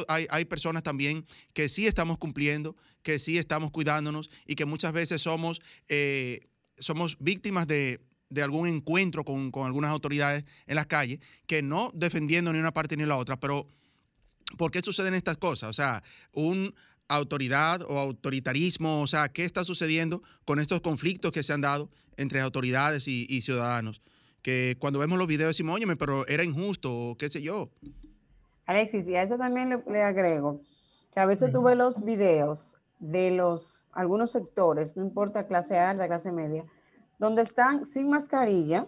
hay, 0.09 0.27
hay 0.31 0.45
personas 0.45 0.83
también 0.83 1.27
que 1.53 1.69
sí 1.69 1.87
estamos 1.87 2.19
cumpliendo, 2.19 2.77
que 3.03 3.19
sí 3.19 3.39
estamos 3.39 3.71
cuidándonos 3.71 4.31
y 4.47 4.55
que 4.55 4.65
muchas 4.65 4.93
veces 4.93 5.23
somos, 5.23 5.61
eh, 5.89 6.49
somos 6.79 7.17
víctimas 7.19 7.67
de, 7.67 8.01
algún 8.43 8.69
encuentro 8.69 9.25
con, 9.25 9.51
algunas 9.65 9.91
autoridades 9.91 10.45
en 10.67 10.77
las 10.77 10.87
calles, 10.87 11.21
que 11.47 11.63
no 11.63 11.91
defendiendo 11.95 12.53
ni 12.53 12.59
una 12.59 12.73
parte 12.73 12.97
ni 12.97 13.05
la 13.05 13.17
otra, 13.17 13.39
pero 13.39 13.67
¿por 14.57 14.71
qué 14.71 14.81
suceden 14.81 15.15
estas 15.15 15.37
cosas? 15.37 15.71
O 15.71 15.73
sea, 15.73 16.03
un 16.33 16.75
autoridad 17.09 17.83
o 17.83 17.99
autoritarismo, 17.99 19.01
o 19.01 19.07
sea, 19.07 19.31
¿qué 19.31 19.45
está 19.45 19.65
sucediendo 19.65 20.23
con 20.45 20.61
estos 20.61 20.81
conflictos 20.81 21.33
que 21.33 21.43
se 21.43 21.53
han 21.53 21.61
dado 21.61 21.91
entre 22.17 22.41
autoridades 22.41 23.09
y, 23.09 23.27
y 23.29 23.43
ciudadanos? 23.43 24.01
Que 24.43 24.77
cuando 24.79 25.01
vemos 25.01 25.19
los 25.19 25.27
videos 25.27 25.51
decimos, 25.51 25.75
óyeme, 25.75 25.97
pero 25.97 26.27
era 26.29 26.45
injusto, 26.45 26.93
o 26.93 27.17
qué 27.19 27.29
sé 27.29 27.43
yo. 27.43 27.71
Alexis, 28.71 29.09
y 29.09 29.17
a 29.17 29.23
eso 29.23 29.37
también 29.37 29.83
le, 29.87 30.03
agrego 30.03 30.61
que 31.13 31.21
a 31.21 31.27
veces 31.27 31.53
tú 31.53 31.63
ves 31.63 31.77
los 31.77 32.05
videos 32.05 32.77
de 32.99 33.33
los 33.33 33.87
algunos 33.93 34.31
sectores, 34.31 34.97
no 34.97 35.03
importa 35.03 35.47
clase 35.47 35.79
alta, 35.79 36.07
clase 36.07 36.31
media, 36.31 36.65
donde 37.19 37.43
están 37.43 37.85
sin 37.85 38.09
mascarilla, 38.09 38.87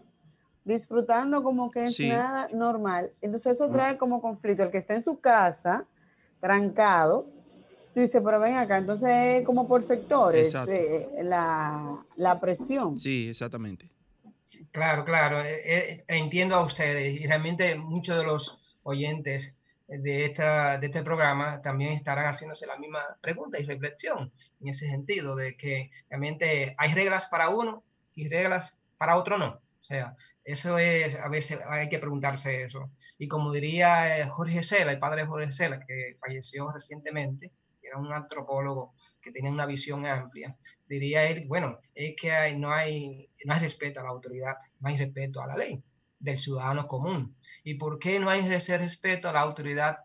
disfrutando 0.65 1.43
como 1.43 1.71
que 1.71 1.87
es 1.87 1.99
nada 2.01 2.49
normal. 2.53 3.13
Entonces 3.21 3.57
eso 3.57 3.69
trae 3.71 3.99
como 3.99 4.21
conflicto. 4.21 4.63
El 4.63 4.71
que 4.71 4.79
está 4.79 4.95
en 4.95 5.03
su 5.03 5.19
casa, 5.19 5.87
trancado, 6.41 7.27
tú 7.93 8.01
dices, 8.01 8.23
pero 8.25 8.39
ven 8.39 8.57
acá, 8.57 8.79
entonces 8.79 9.45
como 9.45 9.67
por 9.67 9.83
sectores 9.83 10.55
eh, 10.69 11.09
la, 11.23 12.05
la, 12.17 12.41
presión. 12.41 12.99
Sí, 12.99 13.29
exactamente. 13.29 13.91
Claro, 14.71 15.05
claro, 15.05 15.43
eh, 15.43 15.61
eh, 15.65 16.05
entiendo 16.09 16.55
a 16.55 16.65
ustedes 16.65 17.21
y 17.21 17.27
realmente 17.27 17.75
muchos 17.75 18.17
de 18.17 18.25
los 18.25 18.59
oyentes 18.85 19.53
de, 20.01 20.25
este 20.27 21.03
programa 21.03 21.61
también 21.63 21.93
estarán 21.93 22.27
haciéndose 22.27 22.67
la 22.67 22.79
misma 22.79 23.01
pregunta 23.21 23.59
y 23.59 23.65
reflexión 23.65 24.33
en 24.61 24.69
ese 24.69 24.87
sentido, 24.87 25.37
de 25.37 25.57
que 25.57 25.91
realmente 26.09 26.75
hay 26.79 26.95
reglas 26.95 27.27
para 27.27 27.49
uno 27.49 27.85
y 28.15 28.29
reglas 28.29 28.75
para 28.97 29.17
otro 29.17 29.39
no. 29.39 29.61
O 29.81 29.85
sea, 29.85 30.17
eso 30.45 30.79
es, 30.79 31.15
a 31.17 31.29
veces 31.29 31.59
hay 31.69 31.89
que 31.89 31.99
preguntarse 31.99 32.65
eso. 32.65 32.91
Y 33.19 33.29
como 33.29 33.53
diría 33.53 34.19
eh, 34.19 34.29
Jorge 34.29 34.63
Sela, 34.63 34.93
el 34.93 34.99
padre 34.99 35.27
Jorge 35.27 35.53
Sela, 35.53 35.81
que 35.87 36.17
falleció 36.21 36.71
recientemente, 36.73 37.53
era 37.83 37.99
un 37.99 38.13
antropólogo 38.13 38.95
que 39.21 39.33
tenía 39.33 39.51
una 39.51 39.67
visión 39.67 40.07
amplia, 40.07 40.57
diría 40.89 41.25
él, 41.25 41.47
bueno, 41.47 41.79
es 41.95 42.15
que 42.21 42.55
no, 42.57 42.73
hay, 42.73 43.29
no 43.45 43.55
hay 43.55 43.61
respeto 43.61 44.01
a 44.01 44.05
la 44.05 44.11
autoridad, 44.11 44.57
no 44.81 44.89
hay 44.89 44.97
respeto 44.97 45.41
a 45.41 45.47
la 45.47 45.57
ley 45.57 45.83
del 46.19 46.39
ciudadano 46.39 46.87
común. 46.87 47.37
¿Y 47.65 47.75
por 47.75 47.99
qué 47.99 48.19
no 48.19 48.29
hay 48.29 48.41
ese 48.53 48.77
respeto 48.79 49.29
a 49.29 49.33
la 49.33 49.41
autoridad 49.41 49.99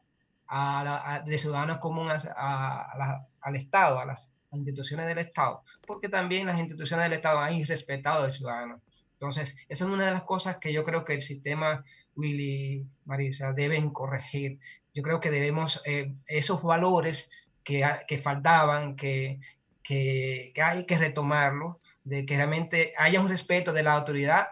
a 0.49 1.23
de 1.25 1.37
ciudadanos 1.37 1.79
comunes 1.79 2.25
al 2.35 3.55
Estado, 3.55 3.99
a 3.99 4.05
las 4.05 4.29
instituciones 4.51 5.07
del 5.07 5.19
Estado? 5.19 5.63
Porque 5.85 6.09
también 6.09 6.47
las 6.47 6.59
instituciones 6.59 7.05
del 7.05 7.17
Estado 7.17 7.39
han 7.39 7.55
irrespetado 7.55 8.23
al 8.23 8.33
ciudadano. 8.33 8.81
Entonces, 9.13 9.55
esa 9.67 9.85
es 9.85 9.89
una 9.89 10.05
de 10.05 10.11
las 10.11 10.23
cosas 10.23 10.57
que 10.57 10.71
yo 10.71 10.83
creo 10.83 11.03
que 11.03 11.15
el 11.15 11.23
sistema, 11.23 11.83
Willy, 12.15 12.85
Marisa, 13.05 13.51
deben 13.51 13.89
corregir. 13.89 14.59
Yo 14.93 15.01
creo 15.01 15.19
que 15.19 15.31
debemos, 15.31 15.81
eh, 15.85 16.13
esos 16.27 16.61
valores 16.61 17.29
que, 17.63 17.83
que 18.07 18.19
faltaban, 18.19 18.95
que, 18.95 19.39
que, 19.83 20.51
que 20.53 20.61
hay 20.61 20.85
que 20.85 20.99
retomarlos, 20.99 21.77
de 22.03 22.25
que 22.25 22.35
realmente 22.35 22.93
haya 22.97 23.19
un 23.19 23.27
respeto 23.27 23.73
de 23.73 23.83
la 23.83 23.93
autoridad 23.93 24.49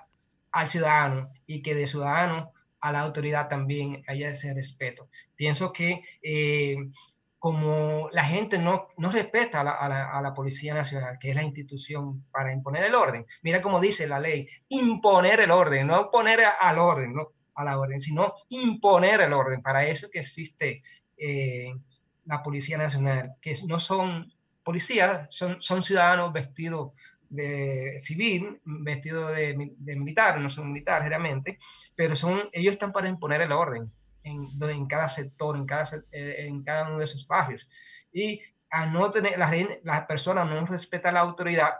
al 0.51 0.69
ciudadano 0.69 1.29
y 1.45 1.61
que 1.61 1.75
de 1.75 1.85
ciudadano 1.85 2.51
a 2.85 2.91
la 2.91 2.99
autoridad 2.99 3.49
también 3.49 4.03
haya 4.07 4.29
ese 4.29 4.53
respeto. 4.53 5.09
Pienso 5.35 5.73
que 5.73 6.03
eh, 6.21 6.77
como 7.39 8.09
la 8.11 8.25
gente 8.25 8.59
no, 8.59 8.89
no 8.97 9.11
respeta 9.11 9.61
a 9.61 9.63
la, 9.63 9.71
a, 10.11 10.21
la, 10.21 10.33
Policía 10.35 10.75
Nacional, 10.75 11.17
que 11.19 11.31
es 11.31 11.35
la 11.35 11.41
institución 11.41 12.23
para 12.31 12.53
imponer 12.53 12.83
el 12.83 12.93
orden, 12.93 13.25
mira 13.41 13.59
cómo 13.63 13.79
dice 13.81 14.07
la 14.07 14.19
ley, 14.19 14.47
imponer 14.69 15.39
el 15.39 15.49
orden, 15.49 15.87
no 15.87 16.11
poner 16.11 16.41
al 16.59 16.77
orden, 16.77 17.15
no 17.15 17.29
a 17.55 17.63
la 17.63 17.79
orden, 17.79 17.99
sino 17.99 18.35
imponer 18.49 19.21
el 19.21 19.33
orden. 19.33 19.63
Para 19.63 19.87
eso 19.87 20.11
que 20.11 20.19
existe 20.19 20.83
eh, 21.17 21.73
la 22.25 22.43
Policía 22.43 22.77
Nacional, 22.77 23.33
que 23.41 23.57
no 23.67 23.79
son 23.79 24.31
policías, 24.63 25.27
son, 25.31 25.59
son 25.59 25.81
ciudadanos 25.81 26.33
vestidos 26.33 26.91
de 27.29 27.99
civil, 28.01 28.59
vestido 28.63 29.27
de, 29.27 29.55
militar, 29.95 30.39
no 30.39 30.49
son 30.49 30.71
militares 30.71 31.09
realmente, 31.09 31.59
pero 31.95 32.15
son, 32.15 32.49
ellos 32.51 32.73
están 32.73 32.91
para 32.91 33.09
imponer 33.09 33.41
el 33.41 33.51
orden 33.51 33.91
en, 34.23 34.47
en 34.61 34.87
cada 34.87 35.09
sector, 35.09 35.55
en 35.57 35.65
cada, 35.65 35.89
eh, 36.11 36.45
en 36.47 36.63
cada 36.63 36.87
uno 36.87 36.99
de 36.99 37.05
esos 37.05 37.27
barrios. 37.27 37.67
Y 38.11 38.41
a 38.69 38.85
no 38.85 39.11
tener, 39.11 39.37
las 39.37 39.51
la 39.83 40.07
personas 40.07 40.49
no 40.49 40.65
respetan 40.65 41.13
la 41.13 41.21
autoridad, 41.21 41.73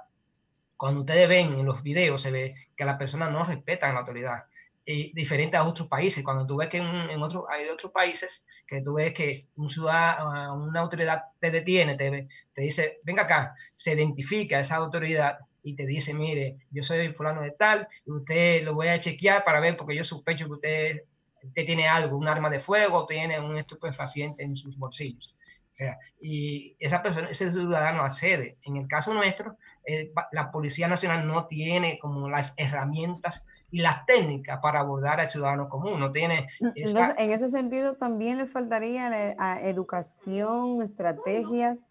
cuando 0.77 1.01
ustedes 1.01 1.27
ven 1.29 1.53
en 1.53 1.65
los 1.65 1.81
videos, 1.83 2.21
se 2.21 2.31
ve 2.31 2.55
que 2.75 2.85
las 2.85 2.97
personas 2.97 3.31
no 3.31 3.45
respetan 3.45 3.93
la 3.93 4.01
autoridad. 4.01 4.45
Y 4.85 5.13
diferente 5.13 5.57
a 5.57 5.63
otros 5.63 5.87
países, 5.87 6.23
cuando 6.23 6.45
tú 6.45 6.57
ves 6.57 6.69
que 6.69 6.77
en, 6.77 6.85
en 6.85 7.21
otros, 7.23 7.45
hay 7.49 7.67
otros 7.67 7.91
países 7.91 8.45
que 8.67 8.81
tú 8.81 8.95
ves 8.95 9.13
que 9.13 9.47
un 9.57 9.69
ciudadano, 9.69 10.55
una 10.63 10.79
autoridad 10.79 11.23
te 11.39 11.51
detiene, 11.51 11.95
te, 11.95 12.27
te 12.53 12.61
dice, 12.61 12.99
venga 13.03 13.23
acá, 13.23 13.55
se 13.75 13.93
identifica 13.93 14.59
esa 14.59 14.75
autoridad 14.75 15.39
y 15.63 15.75
te 15.75 15.85
dice, 15.85 16.13
mire, 16.13 16.57
yo 16.69 16.83
soy 16.83 17.11
fulano 17.13 17.41
de 17.41 17.51
tal, 17.51 17.87
y 18.05 18.11
usted 18.11 18.63
lo 18.63 18.75
voy 18.75 18.87
a 18.89 18.99
chequear 18.99 19.43
para 19.43 19.59
ver, 19.59 19.75
porque 19.75 19.95
yo 19.95 20.03
sospecho 20.03 20.45
que 20.45 20.51
usted, 20.51 21.01
usted 21.43 21.65
tiene 21.65 21.87
algo, 21.87 22.17
un 22.17 22.27
arma 22.27 22.51
de 22.51 22.59
fuego, 22.59 23.07
tiene 23.07 23.39
un 23.39 23.57
estupefaciente 23.57 24.43
en 24.43 24.55
sus 24.55 24.77
bolsillos. 24.77 25.35
O 25.73 25.75
sea, 25.75 25.97
y 26.21 26.75
esa 26.79 27.03
persona, 27.03 27.29
ese 27.29 27.51
ciudadano 27.51 28.03
accede. 28.03 28.57
En 28.63 28.77
el 28.77 28.87
caso 28.87 29.13
nuestro, 29.13 29.57
eh, 29.85 30.11
la 30.31 30.51
Policía 30.51 30.87
Nacional 30.87 31.27
no 31.27 31.47
tiene 31.47 31.99
como 31.99 32.29
las 32.29 32.53
herramientas 32.55 33.43
y 33.75 33.79
las 33.79 34.05
técnicas 34.05 34.61
para 34.61 34.79
abordar 34.79 35.19
al 35.19 35.29
ciudadano 35.29 35.67
común. 35.67 35.99
No 35.99 36.09
tiene. 36.13 36.47
en 36.61 37.31
ese 37.31 37.49
sentido, 37.49 37.95
también 37.95 38.37
le 38.37 38.45
faltaría 38.45 39.09
la, 39.09 39.61
educación, 39.63 40.81
estrategias 40.81 41.85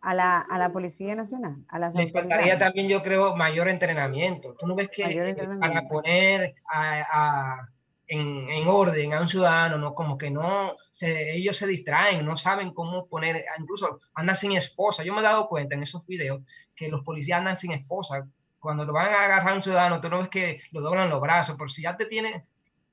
a 0.00 0.14
la, 0.14 0.38
a 0.38 0.58
la 0.58 0.70
Policía 0.70 1.16
Nacional, 1.16 1.56
a 1.68 1.80
las 1.80 1.96
Le 1.96 2.08
faltaría 2.12 2.56
también, 2.56 2.88
yo 2.88 3.02
creo, 3.02 3.34
mayor 3.34 3.68
entrenamiento. 3.68 4.54
Tú 4.54 4.68
no 4.68 4.76
ves 4.76 4.90
que 4.90 5.34
para 5.58 5.88
poner 5.88 6.54
a, 6.72 7.66
en, 8.06 8.48
en, 8.48 8.68
orden 8.68 9.14
a 9.14 9.20
un 9.20 9.26
ciudadano, 9.26 9.76
¿no? 9.76 9.92
Como 9.92 10.16
que 10.16 10.30
no, 10.30 10.76
se, 10.92 11.34
ellos 11.34 11.56
se 11.56 11.66
distraen, 11.66 12.24
no 12.24 12.36
saben 12.36 12.72
cómo 12.72 13.08
poner, 13.08 13.44
incluso 13.58 13.98
andan 14.14 14.36
sin 14.36 14.52
esposa. 14.52 15.02
Yo 15.02 15.12
me 15.12 15.18
he 15.18 15.24
dado 15.24 15.48
cuenta 15.48 15.74
en 15.74 15.82
esos 15.82 16.06
videos 16.06 16.42
que 16.76 16.86
los 16.86 17.02
policías 17.02 17.40
andan 17.40 17.58
sin 17.58 17.72
esposa. 17.72 18.24
Cuando 18.64 18.86
lo 18.86 18.94
van 18.94 19.12
a 19.12 19.24
agarrar 19.24 19.52
a 19.52 19.56
un 19.56 19.62
ciudadano, 19.62 20.00
tú 20.00 20.08
no 20.08 20.20
ves 20.20 20.30
que 20.30 20.58
lo 20.72 20.80
doblan 20.80 21.10
los 21.10 21.20
brazos, 21.20 21.54
por 21.56 21.70
si 21.70 21.82
ya 21.82 21.98
te 21.98 22.06
tienen 22.06 22.42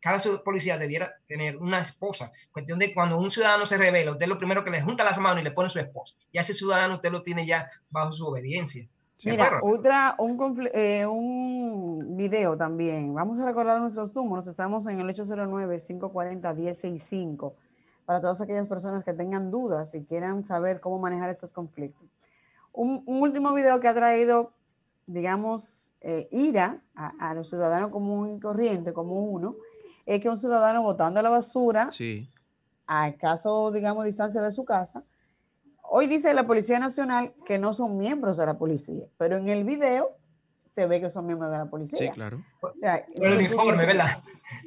cada 0.02 0.20
policía 0.44 0.78
debiera 0.78 1.14
tener 1.28 1.56
una 1.56 1.80
esposa. 1.80 2.34
Cuestión 2.52 2.78
de 2.80 2.94
cuando 2.94 3.18
un 3.18 3.32
ciudadano 3.32 3.66
se 3.66 3.78
revela, 3.78 4.12
usted 4.12 4.28
lo 4.28 4.38
primero 4.38 4.66
que 4.66 4.72
le 4.72 4.82
junta 4.82 5.06
las 5.06 5.18
manos 5.18 5.40
y 5.42 5.44
le 5.44 5.52
pone 5.52 5.70
su 5.70 5.80
esposa. 5.80 6.14
Y 6.32 6.40
a 6.40 6.42
ese 6.42 6.54
ciudadano 6.54 6.96
usted 6.96 7.10
lo 7.12 7.24
tiene 7.24 7.48
ya 7.48 7.70
bajo 7.90 8.12
su 8.12 8.26
obediencia. 8.26 8.86
Mira, 9.24 9.62
otra, 9.62 10.16
un, 10.18 10.70
eh, 10.74 11.06
un 11.06 12.18
video 12.18 12.58
también. 12.58 13.14
Vamos 13.14 13.40
a 13.40 13.46
recordar 13.46 13.80
nuestros 13.80 14.14
números. 14.14 14.46
Estamos 14.48 14.86
en 14.88 15.00
el 15.00 15.08
809-540-1065 15.08 17.54
para 18.06 18.20
todas 18.20 18.42
aquellas 18.42 18.68
personas 18.68 19.06
que 19.06 19.14
tengan 19.14 19.52
dudas 19.52 19.96
y 19.96 20.04
quieran 20.04 20.44
saber 20.44 20.82
cómo 20.82 21.00
manejar 21.00 21.30
estos 21.30 21.54
conflictos. 21.54 22.10
Un, 22.74 23.04
último 23.06 23.54
video 23.54 23.80
que 23.80 23.88
ha 23.88 23.94
traído, 23.94 24.52
digamos, 25.12 25.96
eh, 26.02 26.28
ira 26.32 26.82
a, 26.96 27.34
los 27.34 27.50
ciudadanos 27.50 27.90
común 27.90 28.38
y 28.38 28.40
corriente, 28.40 28.94
como 28.94 29.24
uno, 29.24 29.56
es 30.06 30.22
que 30.22 30.30
un 30.30 30.38
ciudadano 30.38 30.82
botando 30.82 31.22
la 31.22 31.30
basura 31.30 31.92
sí. 31.92 32.30
a 32.88 33.12
caso, 33.14 33.72
digamos, 33.72 34.06
distancia 34.06 34.42
de 34.42 34.52
su 34.52 34.64
casa, 34.66 35.04
hoy 35.84 36.08
dice 36.08 36.34
la 36.34 36.48
Policía 36.48 36.80
Nacional 36.80 37.34
que 37.46 37.60
no 37.60 37.74
son 37.74 37.98
miembros 37.98 38.38
de 38.38 38.46
la 38.46 38.58
policía, 38.58 39.06
pero 39.18 39.38
en 39.38 39.50
el 39.50 39.64
video 39.64 40.18
se 40.72 40.88
ve 40.88 41.02
que 41.02 41.10
son 41.10 41.26
miembros 41.26 41.52
de 41.52 41.58
la 41.58 41.66
policía. 41.66 42.00
Sí, 42.00 42.10
claro. 42.12 42.42
O 42.62 42.72
sea, 42.78 43.06
por 43.14 43.28
el 43.28 43.40
uniforme, 43.40 43.86
¿verdad? 43.86 44.24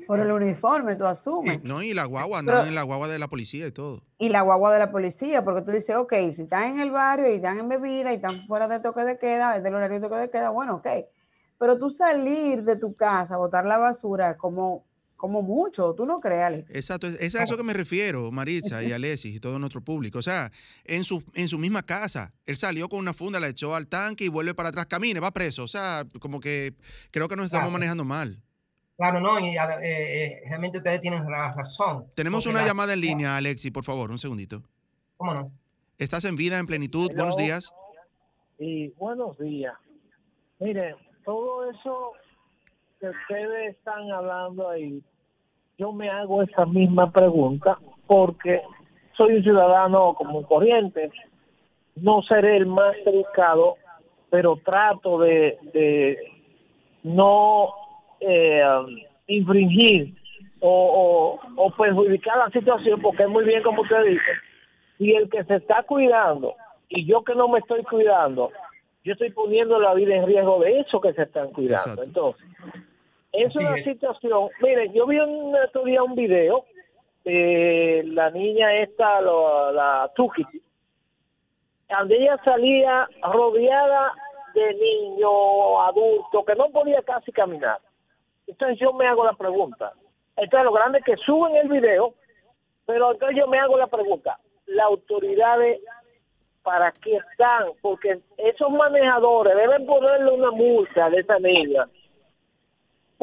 Por 0.06 0.20
el 0.20 0.30
uniforme, 0.30 0.96
tú 0.96 1.06
asumes. 1.06 1.62
No, 1.64 1.82
y 1.82 1.94
la 1.94 2.04
guagua, 2.04 2.40
andan 2.40 2.68
en 2.68 2.74
la 2.74 2.82
guagua 2.82 3.08
de 3.08 3.18
la 3.18 3.28
policía 3.28 3.66
y 3.66 3.72
todo. 3.72 4.02
Y 4.18 4.28
la 4.28 4.42
guagua 4.42 4.70
de 4.74 4.80
la 4.80 4.90
policía, 4.90 5.42
porque 5.42 5.62
tú 5.62 5.70
dices, 5.70 5.96
ok, 5.96 6.12
si 6.34 6.42
están 6.42 6.64
en 6.64 6.80
el 6.80 6.90
barrio 6.90 7.30
y 7.30 7.36
están 7.36 7.58
en 7.58 7.70
bebida 7.70 8.12
y 8.12 8.16
están 8.16 8.46
fuera 8.46 8.68
de 8.68 8.80
toque 8.80 9.00
de 9.00 9.18
queda, 9.18 9.56
es 9.56 9.62
del 9.62 9.74
horario 9.74 9.98
de 9.98 10.06
toque 10.06 10.20
de 10.20 10.28
queda, 10.28 10.50
bueno, 10.50 10.74
ok. 10.74 10.88
Pero 11.58 11.78
tú 11.78 11.88
salir 11.88 12.64
de 12.64 12.76
tu 12.76 12.94
casa, 12.94 13.38
botar 13.38 13.64
la 13.64 13.78
basura, 13.78 14.36
como 14.36 14.84
como 15.24 15.40
mucho, 15.40 15.94
¿tú 15.94 16.04
no 16.04 16.20
crees, 16.20 16.42
Alex? 16.42 16.74
Exacto, 16.74 17.06
es 17.06 17.34
a 17.34 17.44
eso 17.44 17.56
que 17.56 17.62
me 17.62 17.72
refiero, 17.72 18.30
Maritza 18.30 18.82
y 18.82 18.92
Alexis 18.92 19.34
y 19.34 19.40
todo 19.40 19.58
nuestro 19.58 19.80
público. 19.80 20.18
O 20.18 20.22
sea, 20.22 20.52
en 20.84 21.02
su, 21.02 21.24
en 21.32 21.48
su 21.48 21.56
misma 21.56 21.82
casa, 21.82 22.34
él 22.44 22.58
salió 22.58 22.90
con 22.90 22.98
una 22.98 23.14
funda, 23.14 23.40
la 23.40 23.48
echó 23.48 23.74
al 23.74 23.86
tanque 23.86 24.24
y 24.24 24.28
vuelve 24.28 24.52
para 24.52 24.68
atrás, 24.68 24.84
camine, 24.84 25.20
va 25.20 25.30
preso. 25.30 25.62
O 25.62 25.66
sea, 25.66 26.04
como 26.20 26.40
que 26.40 26.74
creo 27.10 27.26
que 27.26 27.36
nos 27.36 27.46
estamos 27.46 27.72
manejando 27.72 28.04
mal. 28.04 28.38
Claro, 28.98 29.18
no, 29.18 29.40
y 29.40 29.56
eh, 29.56 29.62
eh, 29.82 30.42
realmente 30.46 30.76
ustedes 30.76 31.00
tienen 31.00 31.26
razón. 31.26 32.04
Tenemos 32.14 32.44
una 32.44 32.62
llamada 32.66 32.92
en 32.92 33.00
línea, 33.00 33.38
Alexis, 33.38 33.72
por 33.72 33.82
favor, 33.82 34.10
un 34.10 34.18
segundito. 34.18 34.62
¿Cómo 35.16 35.32
no? 35.32 35.50
Estás 35.96 36.26
en 36.26 36.36
vida, 36.36 36.58
en 36.58 36.66
plenitud, 36.66 37.10
buenos 37.16 37.38
días. 37.38 37.72
Y 38.58 38.88
buenos 38.88 39.38
días. 39.38 39.74
Mire, 40.58 40.94
todo 41.24 41.70
eso 41.70 42.12
que 43.00 43.08
ustedes 43.08 43.76
están 43.76 44.10
hablando 44.10 44.68
ahí 44.68 45.02
yo 45.78 45.92
me 45.92 46.08
hago 46.08 46.42
esa 46.42 46.66
misma 46.66 47.10
pregunta 47.10 47.78
porque 48.06 48.62
soy 49.16 49.36
un 49.36 49.42
ciudadano 49.42 50.14
como 50.14 50.46
corriente, 50.46 51.10
no 51.96 52.22
seré 52.22 52.56
el 52.56 52.66
más 52.66 52.94
educado, 53.06 53.76
pero 54.30 54.58
trato 54.64 55.18
de, 55.20 56.18
no 57.02 57.70
eh, 58.20 58.62
infringir 59.28 60.14
o, 60.60 61.38
perjudicar 61.76 62.38
la 62.38 62.50
situación, 62.50 63.00
porque 63.00 63.24
es 63.24 63.28
muy 63.28 63.44
bien 63.44 63.62
como 63.62 63.82
usted 63.82 64.04
dice, 64.04 64.22
si 64.98 65.12
el 65.12 65.28
que 65.28 65.44
se 65.44 65.56
está 65.56 65.82
cuidando 65.82 66.54
y 66.88 67.04
yo 67.06 67.22
que 67.22 67.34
no 67.34 67.48
me 67.48 67.58
estoy 67.58 67.82
cuidando, 67.84 68.50
yo 69.04 69.12
estoy 69.12 69.30
poniendo 69.30 69.78
la 69.78 69.92
vida 69.94 70.16
en 70.16 70.26
riesgo 70.26 70.60
de 70.60 70.80
eso 70.80 71.00
que 71.00 71.12
se 71.12 71.22
están 71.22 71.50
cuidando. 71.50 72.02
Entonces, 72.02 72.42
es 73.34 73.56
una 73.56 73.82
situación, 73.82 74.48
miren, 74.60 74.92
yo 74.92 75.06
vi 75.06 75.18
un, 75.18 75.54
otro 75.56 75.84
día 75.84 76.02
un 76.02 76.14
video 76.14 76.64
de 77.24 78.02
la 78.06 78.30
niña 78.30 78.74
esta, 78.74 79.20
la 79.20 80.10
Tuki, 80.14 80.44
donde 81.88 82.16
ella 82.16 82.38
salía 82.44 83.08
rodeada 83.22 84.12
de 84.54 84.74
niños, 84.74 85.32
adultos, 85.80 86.44
que 86.46 86.54
no 86.54 86.68
podía 86.70 87.02
casi 87.02 87.32
caminar. 87.32 87.78
Entonces 88.46 88.78
yo 88.78 88.92
me 88.92 89.06
hago 89.06 89.24
la 89.24 89.32
pregunta. 89.32 89.92
Entonces 90.36 90.64
lo 90.64 90.72
grande 90.72 90.98
es 90.98 91.04
que 91.04 91.16
suben 91.16 91.56
el 91.56 91.68
video, 91.68 92.14
pero 92.86 93.12
entonces 93.12 93.36
yo 93.36 93.48
me 93.48 93.58
hago 93.58 93.76
la 93.76 93.88
pregunta. 93.88 94.38
¿Las 94.66 94.86
autoridades 94.86 95.80
para 96.62 96.92
qué 96.92 97.16
están? 97.16 97.68
Porque 97.82 98.20
esos 98.36 98.70
manejadores 98.70 99.56
deben 99.56 99.86
ponerle 99.86 100.32
una 100.32 100.50
multa 100.52 101.10
de 101.10 101.20
esa 101.20 101.38
niña 101.38 101.88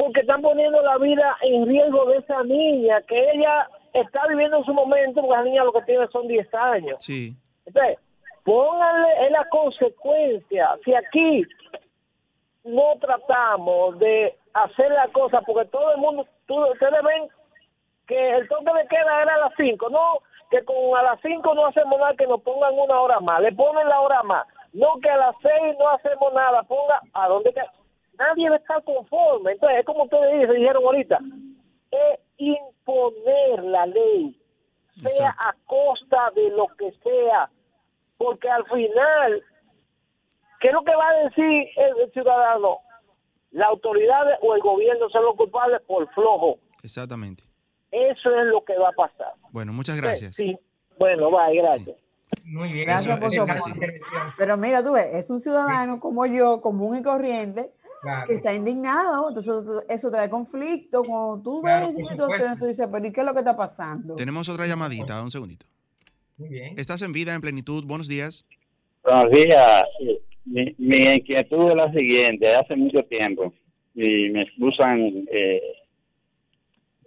porque 0.02 0.22
están 0.22 0.42
poniendo 0.42 0.82
la 0.82 0.98
vida 0.98 1.36
en 1.42 1.64
riesgo 1.64 2.06
de 2.06 2.16
esa 2.16 2.42
niña, 2.42 3.00
que 3.02 3.30
ella 3.34 3.68
está 3.92 4.26
viviendo 4.26 4.56
en 4.56 4.64
su 4.64 4.74
momento, 4.74 5.20
porque 5.20 5.36
la 5.36 5.44
niña 5.44 5.62
lo 5.62 5.72
que 5.72 5.82
tiene 5.82 6.08
son 6.08 6.26
10 6.26 6.52
años. 6.54 7.04
Sí. 7.04 7.36
Entonces, 7.64 8.00
pónganle 8.42 9.26
en 9.26 9.32
la 9.32 9.48
consecuencia. 9.48 10.70
Si 10.84 10.92
aquí 10.92 11.44
no 12.64 12.82
tratamos 13.00 13.96
de 14.00 14.36
hacer 14.54 14.90
la 14.90 15.06
cosa, 15.12 15.40
porque 15.42 15.70
todo 15.70 15.92
el 15.92 15.98
mundo, 15.98 16.26
ustedes 16.48 17.02
ven 17.04 17.28
que 18.08 18.30
el 18.30 18.48
toque 18.48 18.72
de 18.74 18.88
queda 18.88 19.22
era 19.22 19.34
a 19.36 19.38
las 19.38 19.52
5, 19.56 19.88
no, 19.88 20.18
que 20.50 20.64
con 20.64 20.98
a 20.98 21.02
las 21.04 21.20
5 21.20 21.54
no 21.54 21.66
hacemos 21.66 21.96
nada, 22.00 22.16
que 22.16 22.26
nos 22.26 22.42
pongan 22.42 22.76
una 22.76 23.00
hora 23.00 23.20
más, 23.20 23.40
le 23.40 23.52
ponen 23.52 23.88
la 23.88 24.00
hora 24.00 24.24
más, 24.24 24.48
no 24.72 24.98
que 25.00 25.08
a 25.08 25.16
las 25.16 25.36
6 25.40 25.76
no 25.78 25.88
hacemos 25.90 26.34
nada, 26.34 26.64
ponga 26.64 27.00
a 27.12 27.28
dónde 27.28 27.52
nadie 28.18 28.48
va 28.48 28.56
a 28.56 28.58
estar 28.58 28.82
conforme. 28.84 29.52
Entonces, 29.52 29.80
es 29.80 29.86
como 29.86 30.04
ustedes 30.04 30.48
dijeron 30.50 30.84
ahorita, 30.84 31.18
es 31.90 32.20
imponer 32.38 33.64
la 33.64 33.86
ley, 33.86 34.38
sea 35.16 35.34
a 35.38 35.54
costa 35.66 36.30
de 36.34 36.50
lo 36.50 36.66
que 36.78 36.92
sea, 37.02 37.50
porque 38.18 38.48
al 38.48 38.64
final, 38.66 39.42
¿qué 40.60 40.68
es 40.68 40.74
lo 40.74 40.84
que 40.84 40.94
va 40.94 41.08
a 41.08 41.24
decir 41.24 41.68
el, 41.76 42.12
ciudadano? 42.12 42.78
La 43.50 43.66
autoridad 43.66 44.22
o 44.40 44.54
el 44.54 44.62
gobierno 44.62 45.10
son 45.10 45.24
los 45.24 45.36
culpables 45.36 45.82
por 45.82 46.08
flojo. 46.14 46.58
Exactamente. 46.82 47.44
Eso 47.90 48.34
es 48.34 48.46
lo 48.46 48.64
que 48.64 48.76
va 48.78 48.88
a 48.88 48.92
pasar. 48.92 49.34
Bueno, 49.50 49.74
muchas 49.74 50.00
gracias. 50.00 50.34
Sí, 50.34 50.58
bueno, 50.98 51.30
bye, 51.30 51.54
gracias. 51.56 51.96
Muy 52.44 52.72
bien. 52.72 52.86
Gracias 52.86 53.18
por 53.18 53.30
su 53.30 53.46
Pero 54.38 54.56
mira, 54.56 54.82
tú 54.82 54.92
ves, 54.92 55.14
es 55.14 55.30
un 55.30 55.38
ciudadano 55.38 56.00
como 56.00 56.24
yo, 56.26 56.60
común 56.60 56.96
y 56.96 57.02
corriente, 57.02 57.72
que 58.26 58.34
está 58.34 58.52
indignado, 58.54 59.28
entonces 59.28 59.84
eso 59.88 60.10
trae 60.10 60.28
conflicto. 60.28 61.02
Cuando 61.04 61.42
tú 61.42 61.62
ves 61.62 61.90
esa 61.90 62.10
situación, 62.10 62.58
tú 62.58 62.66
dices, 62.66 62.88
pero 62.90 63.06
¿y 63.06 63.12
qué 63.12 63.20
es 63.20 63.26
lo 63.26 63.32
que 63.32 63.40
está 63.40 63.56
pasando? 63.56 64.16
Tenemos 64.16 64.48
otra 64.48 64.66
llamadita, 64.66 65.22
un 65.22 65.30
segundito. 65.30 65.66
Muy 66.36 66.48
bien. 66.48 66.74
Estás 66.76 67.02
en 67.02 67.12
vida, 67.12 67.34
en 67.34 67.40
plenitud. 67.40 67.84
Buenos 67.84 68.08
días. 68.08 68.44
Buenos 69.04 69.30
días. 69.30 69.84
Mi, 70.44 70.96
inquietud 70.96 71.70
es 71.70 71.76
la 71.76 71.92
siguiente. 71.92 72.48
Hace 72.54 72.74
mucho 72.74 73.04
tiempo, 73.04 73.52
y 73.94 74.30
me 74.30 74.42
excusan, 74.42 75.24
eh, 75.30 75.62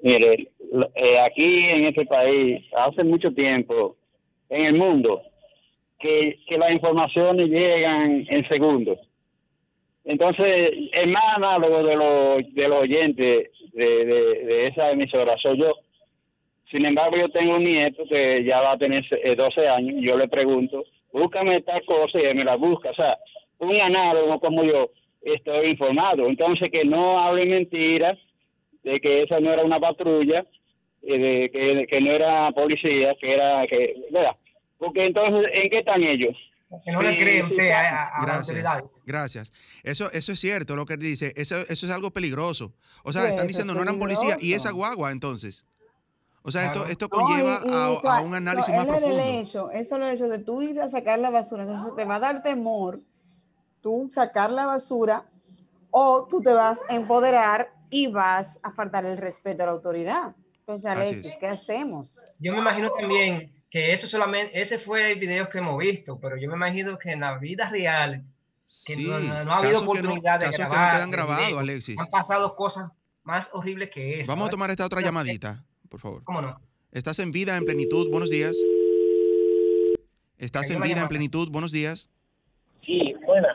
mire, 0.01 0.51
eh, 0.95 1.19
aquí 1.25 1.65
en 1.65 1.85
este 1.85 2.05
país, 2.05 2.65
hace 2.77 3.03
mucho 3.03 3.33
tiempo, 3.33 3.97
en 4.49 4.65
el 4.65 4.77
mundo, 4.77 5.21
que, 5.99 6.39
que 6.47 6.57
las 6.57 6.71
informaciones 6.71 7.49
llegan 7.49 8.25
en 8.29 8.47
segundos 8.47 8.99
entonces, 10.05 10.71
el 10.93 11.09
más 11.09 11.23
análogo 11.35 11.81
de 11.83 11.95
los, 11.95 12.53
de 12.53 12.67
los 12.67 12.81
oyentes 12.81 13.49
de, 13.73 14.05
de, 14.05 14.67
esa 14.67 14.91
emisora 14.91 15.35
soy 15.37 15.57
yo. 15.57 15.73
Sin 16.69 16.85
embargo, 16.85 17.17
yo 17.17 17.29
tengo 17.29 17.55
un 17.55 17.63
nieto 17.63 18.03
que 18.07 18.43
ya 18.43 18.61
va 18.61 18.73
a 18.73 18.77
tener 18.77 19.03
12 19.35 19.61
eh, 19.61 19.67
años 19.67 19.95
y 19.97 20.05
yo 20.05 20.15
le 20.15 20.27
pregunto, 20.27 20.83
búscame 21.11 21.61
tal 21.61 21.83
cosa 21.85 22.19
y 22.19 22.25
él 22.25 22.35
me 22.35 22.43
la 22.43 22.55
busca. 22.55 22.91
O 22.91 22.93
sea, 22.93 23.17
un 23.57 23.75
análogo 23.81 24.39
como 24.39 24.63
yo 24.63 24.91
estoy 25.23 25.69
informado. 25.71 26.27
Entonces, 26.27 26.69
que 26.71 26.85
no 26.85 27.19
hable 27.19 27.47
mentiras 27.47 28.17
de 28.83 28.99
que 28.99 29.23
esa 29.23 29.39
no 29.39 29.51
era 29.51 29.63
una 29.63 29.79
patrulla, 29.79 30.45
eh, 31.01 31.17
de 31.17 31.49
que, 31.49 31.87
que 31.87 32.01
no 32.01 32.11
era 32.11 32.51
policía, 32.51 33.15
que 33.19 33.33
era... 33.33 33.65
que 33.65 33.95
Porque 34.77 35.05
entonces, 35.05 35.49
¿en 35.51 35.69
qué 35.71 35.79
están 35.79 36.03
ellos? 36.03 36.35
Que 36.83 36.91
no 36.91 37.01
le 37.01 37.17
cree 37.17 37.43
usted 37.43 37.71
a, 37.71 38.11
gracias, 38.23 38.63
Gracias. 39.05 39.53
Eso, 39.83 40.11
eso 40.11 40.31
es 40.31 40.39
cierto 40.39 40.75
lo 40.75 40.85
que 40.85 40.97
dice. 40.97 41.33
Eso, 41.35 41.59
eso 41.59 41.85
es 41.85 41.91
algo 41.91 42.11
peligroso. 42.11 42.73
O 43.03 43.13
sea, 43.13 43.27
están 43.27 43.47
diciendo 43.47 43.73
no 43.73 43.83
eran 43.83 43.99
policía 43.99 44.37
y 44.39 44.53
esa 44.53 44.71
guagua 44.71 45.11
entonces. 45.11 45.65
O 46.41 46.51
sea, 46.51 46.65
esto, 46.65 46.85
esto 46.85 47.09
conlleva 47.09 47.55
a, 47.55 48.21
un 48.21 48.35
análisis 48.35 48.73
más 48.73 48.85
profundo. 48.85 49.19
El 49.19 49.19
hecho, 49.39 49.71
eso 49.71 49.95
es 49.95 50.03
el 50.03 50.09
hecho 50.09 50.29
de 50.29 50.39
tú 50.39 50.61
ir 50.61 50.79
a 50.79 50.89
sacar 50.89 51.17
la 51.19 51.29
basura. 51.29 51.63
Entonces 51.63 51.95
te 51.95 52.05
va 52.05 52.15
a 52.15 52.19
dar 52.19 52.43
temor 52.43 53.01
tú 53.81 54.07
sacar 54.09 54.51
la 54.51 54.65
basura 54.65 55.25
o 55.91 56.27
tú 56.29 56.41
te 56.41 56.53
vas 56.53 56.81
a 56.89 56.95
empoderar 56.95 57.71
y 57.89 58.07
vas 58.07 58.59
a 58.63 58.71
faltar 58.71 59.05
el 59.05 59.17
respeto 59.17 59.63
a 59.63 59.67
la 59.67 59.71
autoridad. 59.71 60.35
Entonces, 60.59 60.89
Alexis, 60.89 61.37
¿qué 61.39 61.47
hacemos? 61.47 62.19
Yo 62.39 62.51
me 62.51 62.59
imagino 62.59 62.89
también 62.99 63.53
que 63.69 63.93
eso 63.93 64.07
solamente, 64.07 64.59
ese 64.59 64.79
fue 64.79 65.11
el 65.11 65.19
video 65.19 65.49
que 65.49 65.57
hemos 65.57 65.77
visto, 65.77 66.19
pero 66.19 66.37
yo 66.37 66.47
me 66.47 66.55
imagino 66.55 66.97
que 66.97 67.11
en 67.11 67.21
la 67.21 67.37
vida 67.37 67.69
real, 67.69 68.23
que 68.85 68.95
no, 68.97 69.51
ha 69.51 69.57
habido 69.57 69.81
oportunidad 69.81 70.39
de 70.39 70.51
grabar, 70.51 71.09
grabados, 71.09 71.57
Alexis. 71.57 71.97
Han 71.99 72.07
pasado 72.07 72.55
cosas 72.55 72.91
más 73.23 73.49
horribles 73.53 73.89
que 73.89 74.21
eso. 74.21 74.31
Vamos 74.31 74.47
a 74.47 74.51
tomar 74.51 74.69
esta 74.69 74.85
otra 74.85 75.01
llamadita, 75.01 75.63
por 75.89 75.99
favor. 75.99 76.23
¿Cómo 76.23 76.41
no? 76.41 76.59
Estás 76.91 77.19
en 77.19 77.31
vida, 77.31 77.57
en 77.57 77.65
plenitud, 77.65 78.09
buenos 78.09 78.29
días. 78.29 78.55
Estás 80.37 80.69
en 80.69 80.81
vida, 80.81 81.01
en 81.01 81.07
plenitud, 81.07 81.49
buenos 81.49 81.71
días. 81.71 82.09
Sí, 82.85 83.13
buena. 83.25 83.49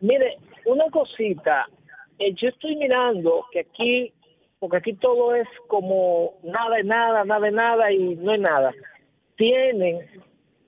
Mire, 0.00 0.38
una 0.64 0.84
cosita, 0.90 1.66
eh, 2.18 2.34
yo 2.40 2.48
estoy 2.48 2.76
mirando 2.76 3.44
que 3.52 3.60
aquí, 3.60 4.12
porque 4.58 4.78
aquí 4.78 4.94
todo 4.94 5.34
es 5.34 5.46
como 5.68 6.38
nada 6.42 6.76
de 6.76 6.84
nada, 6.84 7.24
nada 7.24 7.40
de 7.40 7.52
nada 7.52 7.92
y 7.92 8.16
no 8.16 8.32
hay 8.32 8.40
nada 8.40 8.72
tienen, 9.36 10.00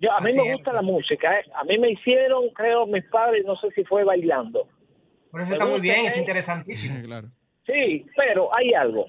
yo 0.01 0.13
a 0.13 0.21
mí 0.21 0.31
Así 0.31 0.39
me 0.39 0.49
es. 0.49 0.53
gusta 0.55 0.73
la 0.73 0.83
música, 0.83 1.39
¿eh? 1.39 1.45
a 1.55 1.65
mí 1.65 1.79
me 1.79 1.91
hicieron, 1.93 2.49
creo, 2.51 2.87
mis 2.87 3.05
padres, 3.07 3.45
no 3.45 3.57
sé 3.57 3.71
si 3.71 3.85
fue 3.85 4.05
bailando. 4.05 4.67
Por 5.31 5.43
eso 5.43 5.53
está 5.53 5.67
muy 5.67 5.81
bien, 5.81 6.07
es 6.07 6.17
¿eh? 6.17 6.21
interesantísimo. 6.21 7.03
claro. 7.05 7.29
Sí, 7.67 8.05
pero 8.17 8.55
hay 8.55 8.75
algo. 8.75 9.07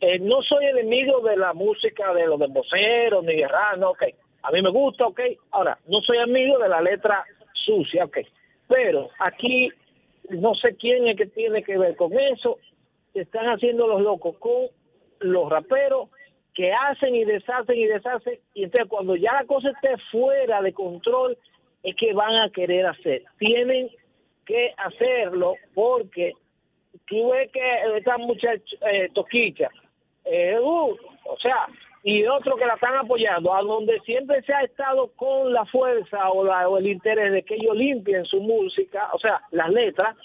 Eh, 0.00 0.18
no 0.18 0.42
soy 0.42 0.66
enemigo 0.66 1.20
de 1.20 1.36
la 1.36 1.52
música 1.52 2.12
de 2.12 2.26
los 2.26 2.38
demboceros 2.40 3.24
ni 3.24 3.36
de 3.36 3.46
rap, 3.46 3.78
no, 3.78 3.90
ok. 3.90 4.02
A 4.42 4.50
mí 4.50 4.60
me 4.60 4.70
gusta, 4.70 5.06
ok. 5.06 5.20
Ahora, 5.52 5.78
no 5.86 6.00
soy 6.00 6.18
amigo 6.18 6.58
de 6.58 6.68
la 6.68 6.80
letra 6.80 7.24
sucia, 7.52 8.04
ok. 8.04 8.18
Pero 8.66 9.10
aquí 9.20 9.70
no 10.30 10.54
sé 10.54 10.74
quién 10.76 11.06
es 11.06 11.16
que 11.16 11.26
tiene 11.26 11.62
que 11.62 11.78
ver 11.78 11.94
con 11.96 12.12
eso. 12.18 12.58
Están 13.14 13.46
haciendo 13.46 13.86
los 13.86 14.00
locos 14.00 14.36
con 14.38 14.66
los 15.20 15.48
raperos 15.48 16.08
que 16.54 16.72
hacen 16.72 17.14
y 17.14 17.24
deshacen 17.24 17.76
y 17.76 17.86
deshacen. 17.86 18.38
Y 18.54 18.64
entonces 18.64 18.88
cuando 18.88 19.16
ya 19.16 19.32
la 19.32 19.44
cosa 19.44 19.70
esté 19.70 19.96
fuera 20.10 20.62
de 20.62 20.72
control, 20.72 21.36
es 21.82 21.96
que 21.96 22.12
van 22.12 22.40
a 22.40 22.50
querer 22.50 22.86
hacer. 22.86 23.22
Tienen 23.38 23.90
que 24.44 24.72
hacerlo 24.76 25.54
porque 25.74 26.32
tú 27.06 27.30
ves 27.30 27.50
que 27.52 27.96
esta 27.96 28.18
muchacha 28.18 28.62
eh, 28.90 29.08
Toquicha, 29.14 29.70
eh, 30.24 30.58
o 30.58 30.96
sea, 31.40 31.66
y 32.04 32.26
otros 32.26 32.58
que 32.58 32.66
la 32.66 32.74
están 32.74 32.96
apoyando, 32.96 33.54
a 33.54 33.62
donde 33.62 34.00
siempre 34.00 34.42
se 34.42 34.52
ha 34.52 34.62
estado 34.62 35.12
con 35.14 35.52
la 35.52 35.64
fuerza 35.66 36.30
o, 36.30 36.44
la, 36.44 36.68
o 36.68 36.78
el 36.78 36.88
interés 36.88 37.32
de 37.32 37.42
que 37.42 37.54
ellos 37.54 37.76
limpien 37.76 38.24
su 38.24 38.40
música, 38.40 39.08
o 39.12 39.18
sea, 39.18 39.40
las 39.52 39.70
letras, 39.70 40.16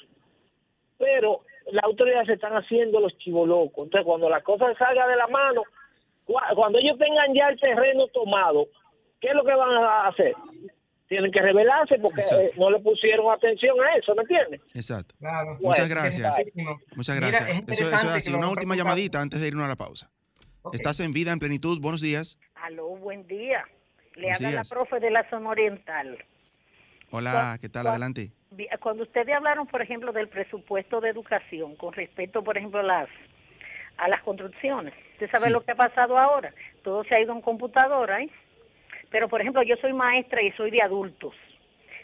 pero 0.98 1.42
las 1.72 1.84
autoridades 1.84 2.28
se 2.28 2.34
están 2.34 2.54
haciendo 2.54 3.00
los 3.00 3.16
chivolocos. 3.20 3.86
Entonces, 3.86 4.06
cuando 4.06 4.30
la 4.30 4.42
cosa 4.42 4.74
salga 4.76 5.08
de 5.08 5.18
la 5.18 5.28
mano, 5.28 5.64
cuando 6.56 6.80
ellos 6.80 6.98
tengan 6.98 7.34
ya 7.34 7.48
el 7.50 7.60
terreno 7.60 8.08
tomado, 8.08 8.68
¿qué 9.22 9.30
es 9.30 9.34
lo 9.36 9.44
que 9.44 9.54
van 9.54 9.84
a 9.84 10.08
hacer? 10.08 10.34
Tienen 11.08 11.32
que 11.32 11.42
rebelarse 11.42 11.98
porque 12.00 12.22
eh, 12.22 12.52
no 12.58 12.70
le 12.70 12.80
pusieron 12.80 13.32
atención 13.32 13.80
a 13.80 13.96
eso, 13.96 14.14
¿me 14.14 14.24
entiendes? 14.24 14.62
Exacto. 14.74 15.16
Claro. 15.20 15.58
Muchas 15.62 15.88
gracias. 15.88 16.36
Muchas 16.96 17.16
Mira, 17.16 17.30
gracias. 17.30 17.60
es 17.60 17.80
eso, 17.80 17.88
eso 17.88 17.96
es 17.96 18.04
así. 18.04 18.34
Una 18.34 18.50
última 18.50 18.76
llamadita 18.76 19.22
antes 19.22 19.40
de 19.42 19.48
irnos 19.48 19.66
a 19.66 19.70
la 19.70 19.78
pausa. 19.78 20.10
Estás 20.74 21.00
en 21.00 21.14
vida, 21.14 21.32
en 21.32 21.40
plenitud. 21.40 21.80
Buenos 21.80 22.02
días. 22.02 22.38
Aló, 22.56 22.90
buen 22.98 23.26
día. 23.26 23.64
Le 24.16 24.24
Buenos 24.24 24.36
habla 24.38 24.50
días. 24.50 24.70
la 24.70 24.76
profe 24.76 25.00
de 25.00 25.12
la 25.12 25.30
zona 25.30 25.50
oriental. 25.52 26.18
Hola, 27.10 27.58
¿qué 27.62 27.70
tal? 27.70 27.88
Adelante. 27.88 28.32
Cuando 28.82 29.04
ustedes 29.04 29.34
hablaron, 29.34 29.66
por 29.68 29.82
ejemplo, 29.82 30.12
del 30.12 30.28
presupuesto 30.28 31.00
de 31.00 31.10
educación 31.10 31.78
con 31.78 31.94
respecto, 31.94 32.44
por 32.44 32.58
ejemplo, 32.58 32.82
a 32.82 32.84
las 32.84 33.10
a 33.98 34.08
las 34.08 34.22
construcciones. 34.24 34.94
¿Usted 35.14 35.30
sabe 35.32 35.48
Sí. 35.48 35.54
lo 35.54 35.62
que 35.64 35.72
ha 35.72 35.76
pasado 35.76 36.18
ahora? 36.18 36.54
Todo 36.84 37.04
se 37.04 37.16
ha 37.16 37.22
ido 37.22 37.34
en 37.34 37.42
computadora, 37.42 38.22
¿eh? 38.22 38.30
Pero, 39.10 39.28
por 39.30 39.42
ejemplo, 39.42 39.64
yo 39.64 39.76
soy 39.78 39.94
maestra 39.94 40.42
y 40.42 40.52
soy 40.52 40.70
de 40.72 40.82
adultos. 40.84 41.34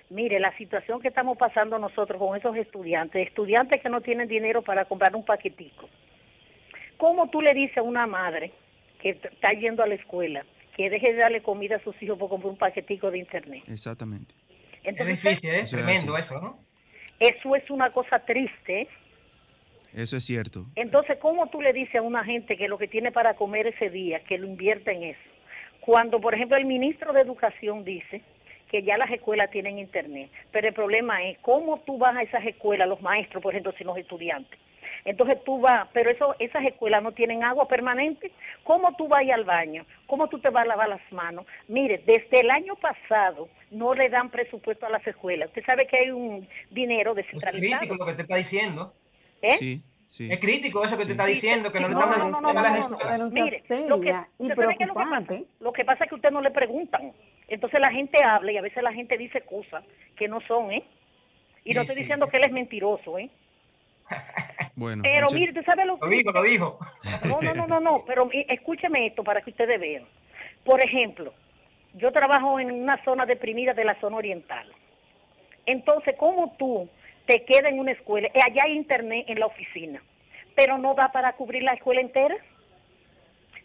Mire, 0.10 0.40
la 0.40 0.56
situación 0.58 1.02
que 1.02 1.08
estamos 1.10 1.38
pasando 1.38 1.78
nosotros 1.80 2.20
con 2.20 2.38
esos 2.38 2.56
estudiantes, 2.56 3.28
estudiantes 3.28 3.82
que 3.82 3.90
no 3.90 4.02
tienen 4.02 4.28
dinero 4.28 4.62
para 4.62 4.86
comprar 4.86 5.16
un 5.16 5.26
paquetico. 5.26 5.90
¿Cómo 6.98 7.30
tú 7.30 7.42
le 7.42 7.54
dices 7.54 7.78
a 7.78 7.82
una 7.82 8.06
madre 8.08 8.52
que 9.02 9.10
está 9.12 9.52
yendo 9.54 9.84
a 9.84 9.88
la 9.88 9.96
escuela 9.96 10.46
que 10.78 10.90
deje 10.90 11.14
de 11.14 11.20
darle 11.20 11.42
comida 11.42 11.76
a 11.76 11.80
sus 11.84 12.02
hijos 12.02 12.18
por 12.18 12.30
comprar 12.30 12.52
un 12.52 12.58
paquetico 12.58 13.12
de 13.12 13.18
internet? 13.20 13.64
Exactamente. 13.68 14.34
Es 14.84 14.90
Entonces, 14.90 15.22
difícil, 15.22 15.50
¿eh? 15.50 15.60
Eso 15.62 15.78
es 15.78 15.84
Tremendo 15.86 16.18
eso, 16.18 16.40
¿no? 16.42 16.60
eso 17.20 17.56
es 17.56 17.70
una 17.70 17.92
cosa 17.92 18.20
triste. 18.20 18.82
¿eh? 18.82 18.88
Eso 19.96 20.18
es 20.18 20.26
cierto. 20.26 20.66
Entonces, 20.76 21.18
¿cómo 21.20 21.48
tú 21.48 21.62
le 21.62 21.72
dices 21.74 21.96
a 21.96 22.02
una 22.02 22.24
gente 22.24 22.58
que 22.58 22.68
lo 22.68 22.78
que 22.78 22.88
tiene 22.88 23.12
para 23.12 23.36
comer 23.36 23.68
ese 23.68 23.90
día, 23.90 24.20
que 24.22 24.38
lo 24.38 24.48
invierta 24.48 24.92
en 24.92 25.04
eso? 25.04 25.20
Cuando, 25.82 26.20
por 26.20 26.34
ejemplo, 26.34 26.58
el 26.58 26.66
ministro 26.66 27.14
de 27.14 27.22
Educación 27.22 27.84
dice 27.84 28.22
que 28.72 28.82
ya 28.84 28.98
las 28.98 29.12
escuelas 29.12 29.52
tienen 29.52 29.78
internet, 29.78 30.32
pero 30.52 30.68
el 30.68 30.74
problema 30.74 31.24
es 31.24 31.38
cómo 31.40 31.80
tú 31.82 31.98
vas 31.98 32.16
a 32.16 32.24
esas 32.24 32.44
escuelas, 32.46 32.88
los 32.88 33.02
maestros, 33.02 33.44
por 33.44 33.54
ejemplo, 33.54 33.72
sin 33.78 33.86
los 33.88 33.98
estudiantes. 33.98 34.60
Entonces 35.06 35.44
tú 35.44 35.60
vas, 35.60 35.88
pero 35.94 36.10
eso, 36.10 36.34
esas 36.40 36.64
escuelas 36.64 37.04
no 37.04 37.12
tienen 37.12 37.44
agua 37.44 37.68
permanente. 37.68 38.32
¿Cómo 38.64 38.96
tú 38.96 39.08
vas 39.10 39.20
a 39.20 39.24
ir 39.24 39.34
al 39.34 39.44
baño? 39.44 39.86
¿Cómo 40.08 40.28
tú 40.30 40.40
te 40.40 40.50
vas 40.50 40.64
a 40.64 40.68
lavar 40.68 40.88
las 40.88 41.02
manos? 41.12 41.46
Mire, 41.68 42.02
desde 42.06 42.40
el 42.40 42.50
año 42.50 42.76
pasado 42.78 43.50
no 43.70 43.94
le 43.94 44.10
dan 44.10 44.30
presupuesto 44.30 44.86
a 44.86 44.90
las 44.90 45.06
escuelas. 45.06 45.50
Usted 45.50 45.66
sabe 45.66 45.86
que 45.88 45.98
hay 45.98 46.12
un 46.12 46.48
dinero 46.72 47.12
Es 47.12 47.18
descentralizado. 47.18 47.80
crítico 47.80 47.96
lo 47.98 48.06
que 48.06 48.14
te 48.14 48.22
está 48.22 48.38
diciendo. 48.38 48.94
¿Eh? 49.44 49.52
Sí, 49.58 49.82
sí. 50.08 50.32
Es 50.32 50.40
crítico 50.40 50.84
eso 50.84 50.96
que 50.98 51.04
Sí. 51.04 51.08
te 51.10 51.14
está 51.14 51.26
diciendo, 51.26 51.72
que 51.72 51.80
no 51.80 51.88
le 51.90 51.94
No, 51.94 52.00
no, 52.08 52.18
no, 52.18 52.42
no, 52.42 53.30
Mire, 53.30 53.62
lo 53.90 54.00
que- 54.02 54.10
y 54.40 54.44
¿usted 54.44 54.56
sabe 54.56 54.76
qué 54.78 54.84
es 54.84 54.88
lo 54.88 54.96
que 54.96 55.00
pasa? 55.04 55.40
Lo 55.60 55.74
que 55.74 55.86
pasa 55.86 56.04
es 56.06 56.10
que 56.10 56.16
usted 56.16 56.32
no 56.32 56.42
le 56.42 56.52
preguntan. 56.52 57.12
Entonces 57.48 57.80
la 57.80 57.92
gente 57.92 58.18
habla 58.24 58.52
y 58.52 58.58
a 58.58 58.62
veces 58.62 58.82
la 58.82 58.94
gente 58.94 59.18
dice 59.18 59.42
cosas 59.42 59.84
que 60.16 60.28
no 60.28 60.40
son, 60.42 60.72
¿eh? 60.72 60.84
Y 61.66 61.70
Sí, 61.70 61.74
no 61.76 61.82
estoy 61.82 61.96
sí. 61.96 62.02
diciendo 62.02 62.28
que 62.28 62.38
él 62.38 62.44
es 62.46 62.52
mentiroso, 62.52 63.18
¿eh? 63.20 63.30
Bueno, 64.76 65.04
Pero 65.04 65.26
muchas- 65.26 65.40
mire, 65.40 65.52
¿usted 65.52 65.66
sabe 65.66 65.86
lo 65.86 65.98
Lo 65.98 66.10
que... 66.10 66.16
dijo, 66.16 66.32
lo 66.32 66.44
dijo. 66.44 66.80
No, 67.28 67.42
no, 67.42 67.54
no, 67.54 67.68
no, 67.68 67.80
no, 67.80 68.04
pero 68.08 68.30
escúcheme 68.32 69.06
esto 69.08 69.24
para 69.24 69.42
que 69.42 69.52
ustedes 69.52 69.80
vean. 69.80 70.04
Por 70.64 70.84
ejemplo, 70.84 71.34
yo 71.96 72.12
trabajo 72.12 72.60
en 72.60 72.72
una 72.72 73.04
zona 73.04 73.26
deprimida 73.26 73.74
de 73.74 73.86
la 73.86 74.00
zona 74.00 74.18
oriental. 74.18 74.72
Entonces, 75.66 76.16
¿cómo 76.18 76.56
tú 76.58 76.90
te 77.26 77.46
quedas 77.46 77.72
en 77.72 77.80
una 77.80 77.92
escuela? 77.92 78.28
Eh, 78.28 78.40
allá 78.46 78.64
hay 78.66 78.74
internet 78.74 79.26
en 79.28 79.40
la 79.40 79.48
oficina, 79.48 80.02
pero 80.56 80.78
no 80.78 80.94
da 80.94 81.12
para 81.12 81.34
cubrir 81.34 81.64
la 81.64 81.74
escuela 81.74 82.02
entera. 82.02 82.36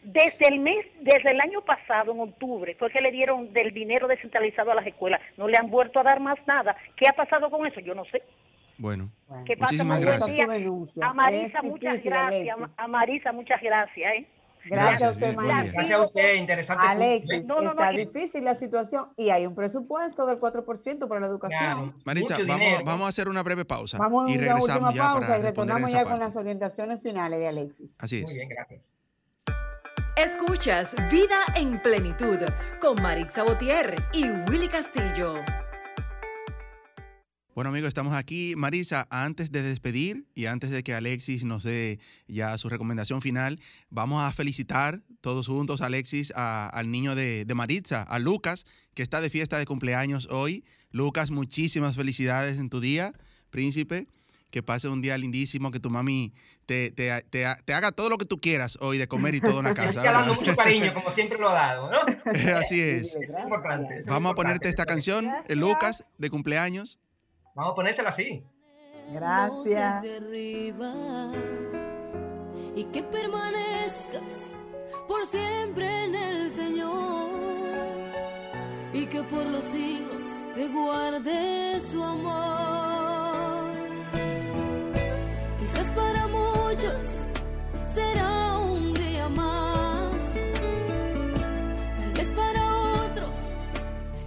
Desde 0.02 0.48
el 0.48 0.61
mes, 0.61 0.86
desde 1.00 1.32
el 1.32 1.40
año 1.40 1.61
pasado, 1.62 2.12
en 2.12 2.20
octubre, 2.20 2.74
fue 2.78 2.90
que 2.90 3.00
le 3.00 3.11
dieron 3.11 3.52
del 3.52 3.74
dinero 3.74 4.06
descentralizado 4.06 4.70
a 4.70 4.76
las 4.76 4.86
escuelas. 4.86 5.20
No 5.36 5.48
le 5.48 5.59
han 5.59 5.70
vuelto 5.70 5.98
a 5.98 6.04
dar 6.04 6.20
más 6.20 6.38
nada. 6.46 6.76
¿Qué 6.96 7.09
ha 7.09 7.12
pasado 7.12 7.50
con 7.50 7.66
eso? 7.66 7.80
Yo 7.80 7.94
no 7.94 8.04
sé. 8.06 8.22
Bueno, 8.78 9.11
Bueno, 9.26 9.44
¿Qué 9.44 9.56
pasa? 9.56 9.72
Muchísimas 9.72 10.00
gracias. 10.00 10.98
A 11.02 11.12
Marisa, 11.12 11.62
muchas 11.62 12.04
gracias. 12.04 12.78
A 12.78 12.86
Marisa, 12.86 13.32
muchas 13.32 13.61
gracias. 13.61 14.14
¿eh? 14.14 14.26
Gracias 14.70 15.02
a 15.02 15.10
usted, 15.10 15.34
muy 15.34 15.46
Marisa. 15.46 15.62
bien. 15.62 15.74
Gracias 15.74 15.98
a 15.98 16.02
usted, 16.02 16.34
interesante. 16.34 16.86
Alexis, 16.86 17.46
No, 17.46 17.56
no, 17.56 17.62
no, 17.62 17.70
está 17.70 17.90
difícil 17.90 18.44
la 18.44 18.54
situación 18.54 19.08
y 19.16 19.30
hay 19.30 19.46
un 19.46 19.54
presupuesto 19.54 20.26
del 20.26 20.38
4% 20.38 21.08
para 21.08 21.20
la 21.20 21.26
educación. 21.26 21.60
Claro, 21.60 21.94
Maritza, 22.04 22.38
mucho 22.38 22.84
vamos, 22.84 23.06
a 23.06 23.08
hacer 23.08 23.28
una 23.28 23.42
breve 23.42 23.64
pausa. 23.64 23.98
Vamos 23.98 24.26
a 24.26 24.30
y 24.30 24.38
una 24.38 24.54
regresamos 24.54 24.68
última 24.68 24.92
ya 24.92 25.02
para 25.02 25.12
pausa 25.14 25.38
y 25.38 25.42
responder 25.42 25.76
retornamos 25.76 25.92
ya 25.92 26.04
con 26.04 26.18
las 26.20 26.36
orientaciones 26.36 27.02
finales 27.02 27.38
de 27.38 27.48
Alexis. 27.48 27.96
Así 27.98 28.22
Muy 28.22 28.30
es. 28.30 28.36
bien, 28.36 28.48
gracias. 28.48 28.88
Escuchas 30.16 30.96
Vida 31.10 31.44
en 31.54 31.80
Plenitud 31.80 32.38
con 32.80 33.00
Marix 33.00 33.34
Sabotier 33.34 33.94
y 34.12 34.24
Willy 34.50 34.66
Castillo. 34.66 35.34
Bueno 37.59 37.70
amigos, 37.70 37.88
estamos 37.88 38.14
aquí. 38.14 38.54
Marisa, 38.56 39.09
antes 39.11 39.50
de 39.50 39.62
despedir 39.64 40.28
y 40.36 40.46
antes 40.46 40.70
de 40.70 40.84
que 40.84 40.94
Alexis 40.94 41.42
nos 41.42 41.64
dé 41.64 41.98
ya 42.28 42.56
su 42.56 42.68
recomendación 42.68 43.20
final, 43.20 43.59
vamos 43.90 44.22
a 44.22 44.30
felicitar 44.30 45.00
todos 45.20 45.48
juntos, 45.48 45.80
Alexis, 45.80 46.32
a- 46.36 46.68
al 46.68 46.88
niño 46.92 47.16
de, 47.16 47.44
de 47.44 47.54
Maritza, 47.54 48.02
a 48.02 48.20
Lucas, 48.20 48.64
que 48.94 49.02
está 49.02 49.20
de 49.20 49.28
fiesta 49.28 49.59
de 49.59 49.66
cumpleaños 49.66 50.28
hoy. 50.30 50.64
Lucas, 50.92 51.32
muchísimas 51.32 51.96
felicidades 51.96 52.61
en 52.61 52.70
tu 52.70 52.78
día, 52.78 53.12
príncipe. 53.50 54.06
Que 54.52 54.62
pase 54.62 54.86
un 54.86 55.02
día 55.02 55.18
lindísimo, 55.18 55.72
que 55.72 55.80
tu 55.80 55.90
mami 55.90 56.32
te, 56.64 56.92
te- 56.92 57.22
te- 57.28 57.44
te 57.64 57.74
haga 57.74 57.90
todo 57.90 58.09
lo 58.09 58.18
que 58.18 58.24
tú 58.24 58.38
quieras 58.38 58.78
hoy 58.80 58.98
de 58.98 59.09
comer 59.09 59.34
y 59.34 59.40
todo 59.40 59.59
en 59.59 59.64
la 59.64 59.74
casa. 59.74 59.88
está 59.98 60.12
dando 60.12 60.34
mucho 60.36 60.54
cariño, 60.54 60.94
como 60.94 61.11
siempre 61.11 61.36
lo 61.38 61.48
ha 61.48 61.54
dado, 61.54 61.90
¿no? 61.90 61.98
Así 62.56 62.80
es. 62.80 63.12
Dile 63.18 63.26
Es 63.98 64.06
Vamos 64.06 64.30
a 64.30 64.34
ponerte 64.36 64.68
esta 64.68 64.86
canción, 64.86 65.24
Gracias. 65.24 65.59
Lucas, 65.59 66.14
de 66.18 66.30
cumpleaños. 66.30 67.00
Vamos 67.59 67.72
a 67.72 67.74
ponérsela 67.74 68.11
así. 68.11 68.40
Gracias. 69.12 70.04
y 72.76 72.84
que 72.84 73.02
permanezcas 73.02 74.52
por 75.09 75.26
siempre 75.26 76.04
en 76.04 76.14
el 76.14 76.50
Señor 76.52 77.30
y 78.92 79.06
que 79.06 79.24
por 79.24 79.44
los 79.44 79.64
siglos 79.64 80.30
te 80.54 80.68
guarde 80.68 81.80
su 81.80 82.00
amor. 82.00 83.72
Quizás 85.59 85.90
para 85.90 86.28
muchos 86.28 87.26
será 87.88 88.56
un 88.59 88.94
día 88.94 89.28
más, 89.30 90.34
tal 91.96 92.12
vez 92.12 92.30
para 92.36 92.76
otros 93.02 93.30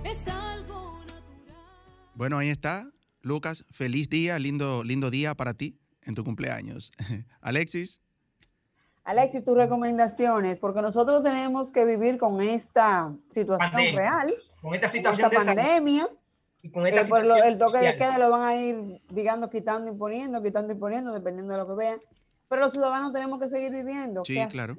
es 0.03 0.27
algo 0.27 0.99
natural. 1.05 2.11
Bueno, 2.15 2.37
ahí 2.39 2.49
está. 2.49 2.91
Lucas, 3.21 3.65
feliz 3.71 4.09
día, 4.09 4.39
lindo, 4.39 4.83
lindo 4.83 5.09
día 5.11 5.35
para 5.35 5.53
ti 5.53 5.77
en 6.03 6.15
tu 6.15 6.23
cumpleaños. 6.23 6.91
Alexis, 7.41 7.99
Alexis, 9.03 9.43
tus 9.43 9.55
recomendaciones, 9.55 10.57
porque 10.57 10.81
nosotros 10.81 11.23
tenemos 11.23 11.71
que 11.71 11.85
vivir 11.85 12.17
con 12.17 12.41
esta 12.41 13.13
situación 13.29 13.71
Pandemia. 13.71 13.99
real, 13.99 14.33
Con 14.61 14.75
esta 14.75 14.87
con 14.87 14.93
situación 14.93 15.31
esta 15.31 15.39
de 15.39 15.45
pandemia. 15.55 16.07
y 16.63 16.69
con 16.69 16.85
esta 16.85 17.01
Eh, 17.01 17.07
por 17.07 17.25
lo- 17.25 17.35
el 17.43 17.57
toque 17.57 17.79
de 17.79 17.95
queda 17.97 18.17
lo 18.19 18.29
van 18.29 18.43
a 18.43 18.55
ir, 18.55 19.01
digamos, 19.09 19.49
quitando, 19.49 19.89
imponiendo, 19.89 20.41
quitando, 20.43 20.73
imponiendo, 20.73 21.13
dependiendo 21.13 21.53
de 21.53 21.59
lo 21.59 21.67
que 21.67 21.73
vean. 21.75 21.99
pero 22.47 22.63
los 22.63 22.73
ciudadanos 22.73 23.13
tenemos 23.13 23.39
que 23.39 23.47
seguir 23.47 23.71
viviendo. 23.71 24.25
Sí, 24.25 24.35
¿Qué 24.35 24.45
claro. 24.49 24.75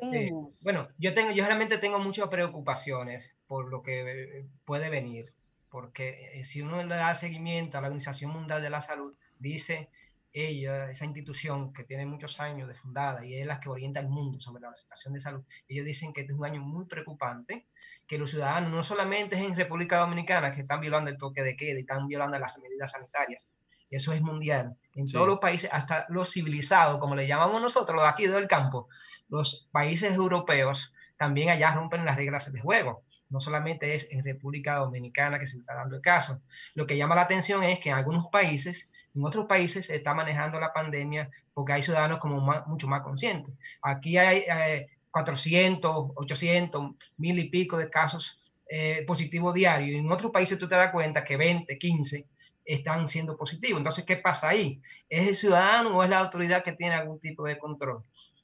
Bueno, 0.63 0.89
yo 0.99 1.15
tengo, 1.15 1.31
yo 1.33 1.43
realmente 1.47 1.79
tengo 1.79 1.99
muchas 1.99 2.29
preocupaciones 2.29 3.33
por 3.47 3.71
lo 3.71 3.83
que 3.83 4.45
puede 4.67 4.91
venir, 4.91 5.33
porque 5.73 6.39
eh, 6.39 6.45
si 6.45 6.61
uno 6.61 6.83
le 6.85 6.95
da 6.95 7.15
seguimiento 7.15 7.79
a 7.79 7.81
la 7.81 7.89
Organización 7.89 8.31
Mundial 8.31 8.61
de 8.61 8.69
la 8.69 8.83
Salud, 8.83 9.15
dice 9.39 9.89
ella, 10.35 10.91
esa 10.91 11.07
institución 11.07 11.73
que 11.73 11.85
tiene 11.85 12.05
muchos 12.07 12.39
años 12.41 12.69
de 12.69 12.75
fundada 12.75 13.25
y 13.25 13.35
es 13.35 13.47
la 13.47 13.59
que 13.59 13.71
orienta 13.71 13.99
al 14.01 14.09
mundo 14.09 14.39
sobre 14.39 14.63
la 14.63 14.77
situación 14.77 15.15
de 15.15 15.21
salud, 15.21 15.43
ellos 15.69 15.85
dicen 15.87 16.13
que 16.13 16.23
este 16.23 16.35
es 16.35 16.39
un 16.39 16.45
año 16.45 16.61
muy 16.61 16.85
preocupante, 16.85 17.67
que 18.07 18.19
los 18.19 18.31
ciudadanos, 18.31 18.71
no 18.71 18.83
solamente 18.83 19.37
es 19.37 19.43
en 19.43 19.57
República 19.57 19.99
Dominicana, 19.99 20.55
que 20.55 20.61
están 20.61 20.81
violando 20.81 21.11
el 21.11 21.17
toque 21.19 21.43
de 21.43 21.57
queda 21.57 21.79
y 21.79 21.83
están 21.83 22.07
violando 22.07 22.39
las 22.39 22.59
medidas 22.59 22.93
sanitarias, 22.93 23.49
eso 23.91 24.13
es 24.13 24.21
mundial, 24.23 24.77
en 24.95 25.09
Sí. 25.09 25.15
todos 25.15 25.27
los 25.27 25.39
países, 25.39 25.71
hasta 25.73 26.07
los 26.11 26.31
civilizados, 26.31 26.99
como 26.99 27.15
le 27.17 27.27
llamamos 27.27 27.61
nosotros, 27.61 27.97
los 27.97 28.05
de 28.05 28.11
aquí 28.11 28.27
del 28.27 28.47
campo, 28.47 28.89
los 29.29 29.69
países 29.73 30.13
europeos 30.13 30.93
también 31.19 31.49
allá 31.51 31.75
rompen 31.75 32.05
las 32.05 32.17
reglas 32.17 32.53
de 32.53 32.61
juego. 32.61 33.05
No 33.33 33.41
solamente 33.41 33.95
es 33.95 34.07
en 34.11 34.23
República 34.23 34.77
Dominicana 34.77 35.39
que 35.41 35.47
se 35.49 35.57
está 35.59 35.75
dando 35.75 35.97
el 35.97 36.03
caso. 36.03 36.41
Lo 36.75 36.87
que 36.87 36.97
llama 36.97 37.15
la 37.17 37.23
atención 37.23 37.63
es 37.65 37.81
que 37.81 37.91
en 37.91 37.97
algunos 37.97 38.27
países, 38.29 38.89
en 39.15 39.25
otros 39.25 39.47
países 39.47 39.87
se 39.87 39.97
está 39.97 40.15
manejando 40.15 40.61
la 40.61 40.73
pandemia 40.73 41.31
porque 41.55 41.73
hay 41.73 41.83
ciudadanos 41.83 42.19
como 42.21 42.41
más- 42.41 42.67
mucho 42.67 42.87
más 42.89 43.03
conscientes. 43.03 43.55
Aquí 43.83 44.19
hay 44.19 44.45
eh, 44.49 44.89
400, 45.11 46.11
800, 46.15 46.93
mil 47.17 47.39
y 47.39 47.49
pico 47.51 47.77
de 47.79 47.91
casos 47.91 48.39
eh, 48.69 49.05
positivos 49.07 49.55
diarios. 49.55 49.99
En 50.01 50.11
otros 50.11 50.33
países 50.33 50.59
tú 50.59 50.69
te 50.69 50.75
das 50.75 50.93
cuenta 50.93 51.25
que 51.25 51.37
20, 51.37 51.79
15 51.79 52.27
están 52.65 53.09
siendo 53.09 53.37
positivos. 53.37 53.79
Entonces, 53.79 54.05
¿qué 54.05 54.17
pasa 54.17 54.49
ahí? 54.49 54.81
¿Es 55.09 55.27
el 55.29 55.37
ciudadano 55.37 55.97
o 55.97 56.03
es 56.05 56.11
la 56.11 56.19
autoridad 56.21 56.63
que 56.65 56.73
tiene 56.73 56.95
algún 56.95 57.19
tipo 57.21 57.45
de 57.45 57.59
control? 57.59 58.03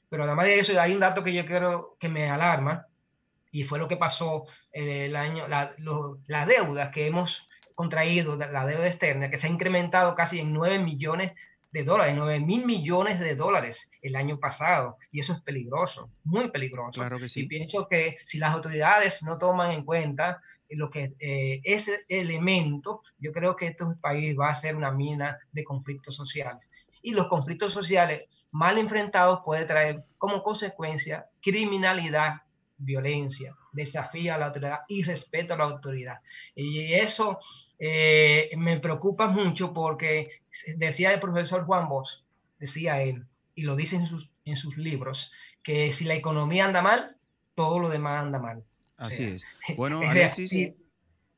Pero 0.09 0.23
además 0.23 0.45
de 0.45 0.59
eso, 0.59 0.79
hay 0.79 0.93
un 0.93 0.99
dato 0.99 1.23
que 1.23 1.33
yo 1.33 1.45
quiero 1.45 1.95
que 1.99 2.09
me 2.09 2.29
alarma, 2.29 2.85
y 3.51 3.63
fue 3.63 3.79
lo 3.79 3.87
que 3.87 3.97
pasó 3.97 4.45
eh, 4.71 5.05
el 5.05 5.15
año, 5.15 5.47
la, 5.47 5.73
lo- 5.77 6.19
la 6.27 6.45
deuda 6.45 6.91
que 6.91 7.07
hemos 7.07 7.47
contraído, 7.73 8.35
la 8.35 8.65
deuda 8.65 8.87
externa, 8.87 9.29
que 9.29 9.37
se 9.37 9.47
ha 9.47 9.49
incrementado 9.49 10.13
casi 10.15 10.39
en 10.39 10.53
9 10.53 10.79
millones 10.79 11.31
de 11.71 11.83
dólares, 11.83 12.15
9 12.17 12.39
mil 12.39 12.65
millones 12.65 13.19
de 13.19 13.35
dólares 13.35 13.89
el 14.01 14.15
año 14.15 14.39
pasado, 14.39 14.97
y 15.11 15.19
eso 15.19 15.33
es 15.33 15.41
peligroso, 15.41 16.09
muy 16.23 16.49
peligroso. 16.49 16.99
Claro 16.99 17.17
que 17.19 17.25
Y 17.25 17.29
sí. 17.29 17.45
pienso 17.47 17.87
que 17.87 18.17
si 18.25 18.37
las 18.39 18.53
autoridades 18.53 19.21
no 19.23 19.37
toman 19.37 19.71
en 19.71 19.85
cuenta 19.85 20.41
lo 20.71 20.89
que 20.89 21.13
eh, 21.19 21.61
ese 21.63 22.01
elemento, 22.09 23.01
yo 23.17 23.31
creo 23.31 23.55
que 23.55 23.67
este 23.67 23.85
país 24.01 24.35
va 24.37 24.49
a 24.49 24.55
ser 24.55 24.75
una 24.75 24.91
mina 24.91 25.37
de 25.51 25.63
conflictos 25.63 26.15
sociales. 26.15 26.61
Y 27.01 27.11
los 27.11 27.27
conflictos 27.27 27.71
sociales 27.71 28.23
mal 28.51 28.77
enfrentados 28.77 29.39
puede 29.45 29.65
traer 29.65 30.03
como 30.17 30.43
consecuencia 30.43 31.27
criminalidad, 31.41 32.41
violencia, 32.79 33.55
desafío 33.71 34.33
a 34.33 34.37
la 34.37 34.47
autoridad 34.47 34.79
y 34.87 35.03
respeto 35.03 35.53
a 35.53 35.57
la 35.57 35.65
autoridad. 35.65 36.19
Y 36.55 36.93
eso 36.93 37.39
eh, 37.77 38.49
me 38.57 38.79
preocupa 38.79 39.27
mucho 39.27 39.73
porque 39.73 40.41
decía 40.75 41.13
el 41.13 41.19
profesor 41.19 41.65
Juan 41.65 41.87
Bosch, 41.87 42.23
decía 42.57 43.01
él, 43.01 43.25
y 43.55 43.63
lo 43.63 43.75
dice 43.75 43.97
en 43.97 44.07
sus, 44.07 44.29
en 44.45 44.57
sus 44.57 44.77
libros, 44.77 45.31
que 45.63 45.91
si 45.93 46.05
la 46.05 46.15
economía 46.15 46.65
anda 46.65 46.81
mal, 46.81 47.17
todo 47.55 47.79
lo 47.79 47.89
demás 47.89 48.23
anda 48.23 48.39
mal. 48.39 48.63
Así 48.97 49.17
sea, 49.17 49.27
es. 49.27 49.45
Bueno, 49.77 49.99
o 49.99 50.01
sea, 50.01 50.11
Alexis. 50.11 50.73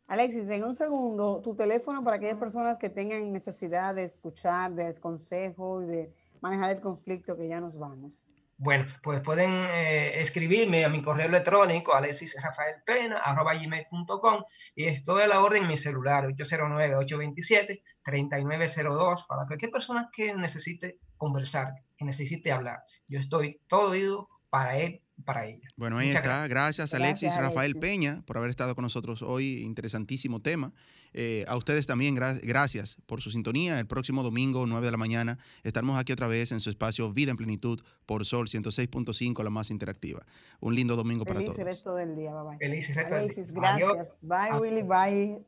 Alexis, 0.08 0.50
en 0.50 0.66
un 0.66 0.76
segundo, 0.76 1.42
tu 1.42 1.56
teléfono 1.56 2.04
para 2.04 2.18
aquellas 2.18 2.38
personas 2.38 2.78
que 2.78 2.90
tengan 2.90 3.32
necesidad 3.32 3.96
de 3.96 4.04
escuchar, 4.04 4.74
de 4.74 4.94
consejo 5.00 5.82
y 5.82 5.86
de 5.86 6.14
manejar 6.42 6.76
el 6.76 6.82
conflicto 6.82 7.38
que 7.38 7.48
ya 7.48 7.62
nos 7.62 7.78
vamos. 7.80 8.26
Bueno, 8.64 8.86
pues 9.02 9.22
pueden 9.22 9.66
eh, 9.72 10.22
escribirme 10.22 10.86
a 10.86 10.90
mi 10.90 11.02
correo 11.02 11.26
electrónico 11.26 11.96
alexisrafaelpena.com 11.96 14.44
y 14.76 14.86
estoy 14.86 15.24
a 15.24 15.28
la 15.28 15.44
orden 15.44 15.64
en 15.64 15.70
mi 15.70 15.78
celular 15.78 16.28
809-827-3902 16.28 19.26
para 19.26 19.48
cualquier 19.48 19.72
persona 19.72 20.12
que 20.14 20.36
necesite 20.36 21.00
conversar, 21.18 21.74
que 21.98 22.06
necesite 22.06 22.52
hablar. 22.52 22.84
Yo 23.08 23.20
estoy 23.20 23.60
todo 23.68 23.90
oído 23.90 24.30
para 24.52 24.78
él 24.78 25.02
para 25.22 25.46
ella. 25.46 25.68
Bueno, 25.78 25.98
ahí 25.98 26.08
Muchas 26.08 26.24
está. 26.24 26.48
Gracias, 26.48 26.94
Alexis 26.94 27.30
Gracias, 27.30 27.36
Rafael 27.44 27.72
Alexis. 27.72 27.82
Peña, 27.82 28.22
por 28.26 28.38
haber 28.38 28.50
estado 28.50 28.76
con 28.76 28.84
nosotros 28.84 29.22
hoy. 29.22 29.62
Interesantísimo 29.64 30.42
tema. 30.42 30.74
Eh, 31.14 31.44
a 31.48 31.58
ustedes 31.58 31.86
también, 31.88 32.16
gra- 32.16 32.40
gracias 32.42 32.98
por 33.06 33.22
su 33.22 33.32
sintonía. 33.32 33.80
El 33.80 33.86
próximo 33.88 34.24
domingo, 34.24 34.66
9 34.66 34.86
de 34.86 34.92
la 34.92 34.98
mañana, 34.98 35.40
estaremos 35.64 35.98
aquí 35.98 36.14
otra 36.14 36.28
vez 36.28 36.52
en 36.54 36.60
su 36.62 36.70
espacio 36.70 37.12
Vida 37.12 37.32
en 37.32 37.38
Plenitud 37.38 37.82
por 38.06 38.26
Sol 38.26 38.48
106.5, 38.48 39.44
la 39.44 39.50
más 39.50 39.72
interactiva. 39.72 40.26
Un 40.62 40.74
lindo 40.76 40.96
domingo 40.96 41.26
para 41.26 41.40
Feliz 41.42 41.54
todos. 41.56 41.66
resto 41.66 41.96
del 41.96 42.16
día. 42.16 42.34
Bye 42.34 42.50
bye. 42.50 42.58
Feliz 42.60 42.88
resto 42.96 43.16
del 43.16 43.28
día. 43.28 43.34
Alexis, 43.36 43.54
Adiós. 43.62 43.94
gracias. 43.96 44.20
Bye, 44.24 44.60
Willy. 44.60 44.84
bye. 44.84 45.46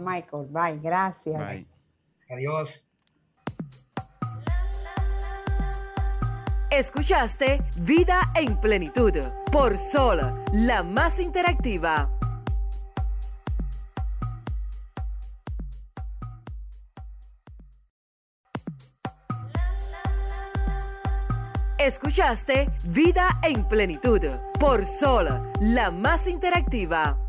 Michael. 0.00 0.46
Bye. 0.50 0.78
Gracias. 0.82 1.38
Bye. 1.50 1.66
Adiós. 2.28 2.86
Escuchaste 6.74 7.62
Vida 7.82 8.32
en 8.34 8.58
Plenitud 8.58 9.12
por 9.50 9.76
Sol, 9.76 10.42
la 10.54 10.82
más 10.82 11.18
interactiva. 11.20 12.10
Escuchaste 21.76 22.70
Vida 22.88 23.28
en 23.42 23.68
Plenitud 23.68 24.22
por 24.58 24.86
Sol, 24.86 25.52
la 25.60 25.90
más 25.90 26.26
interactiva. 26.26 27.21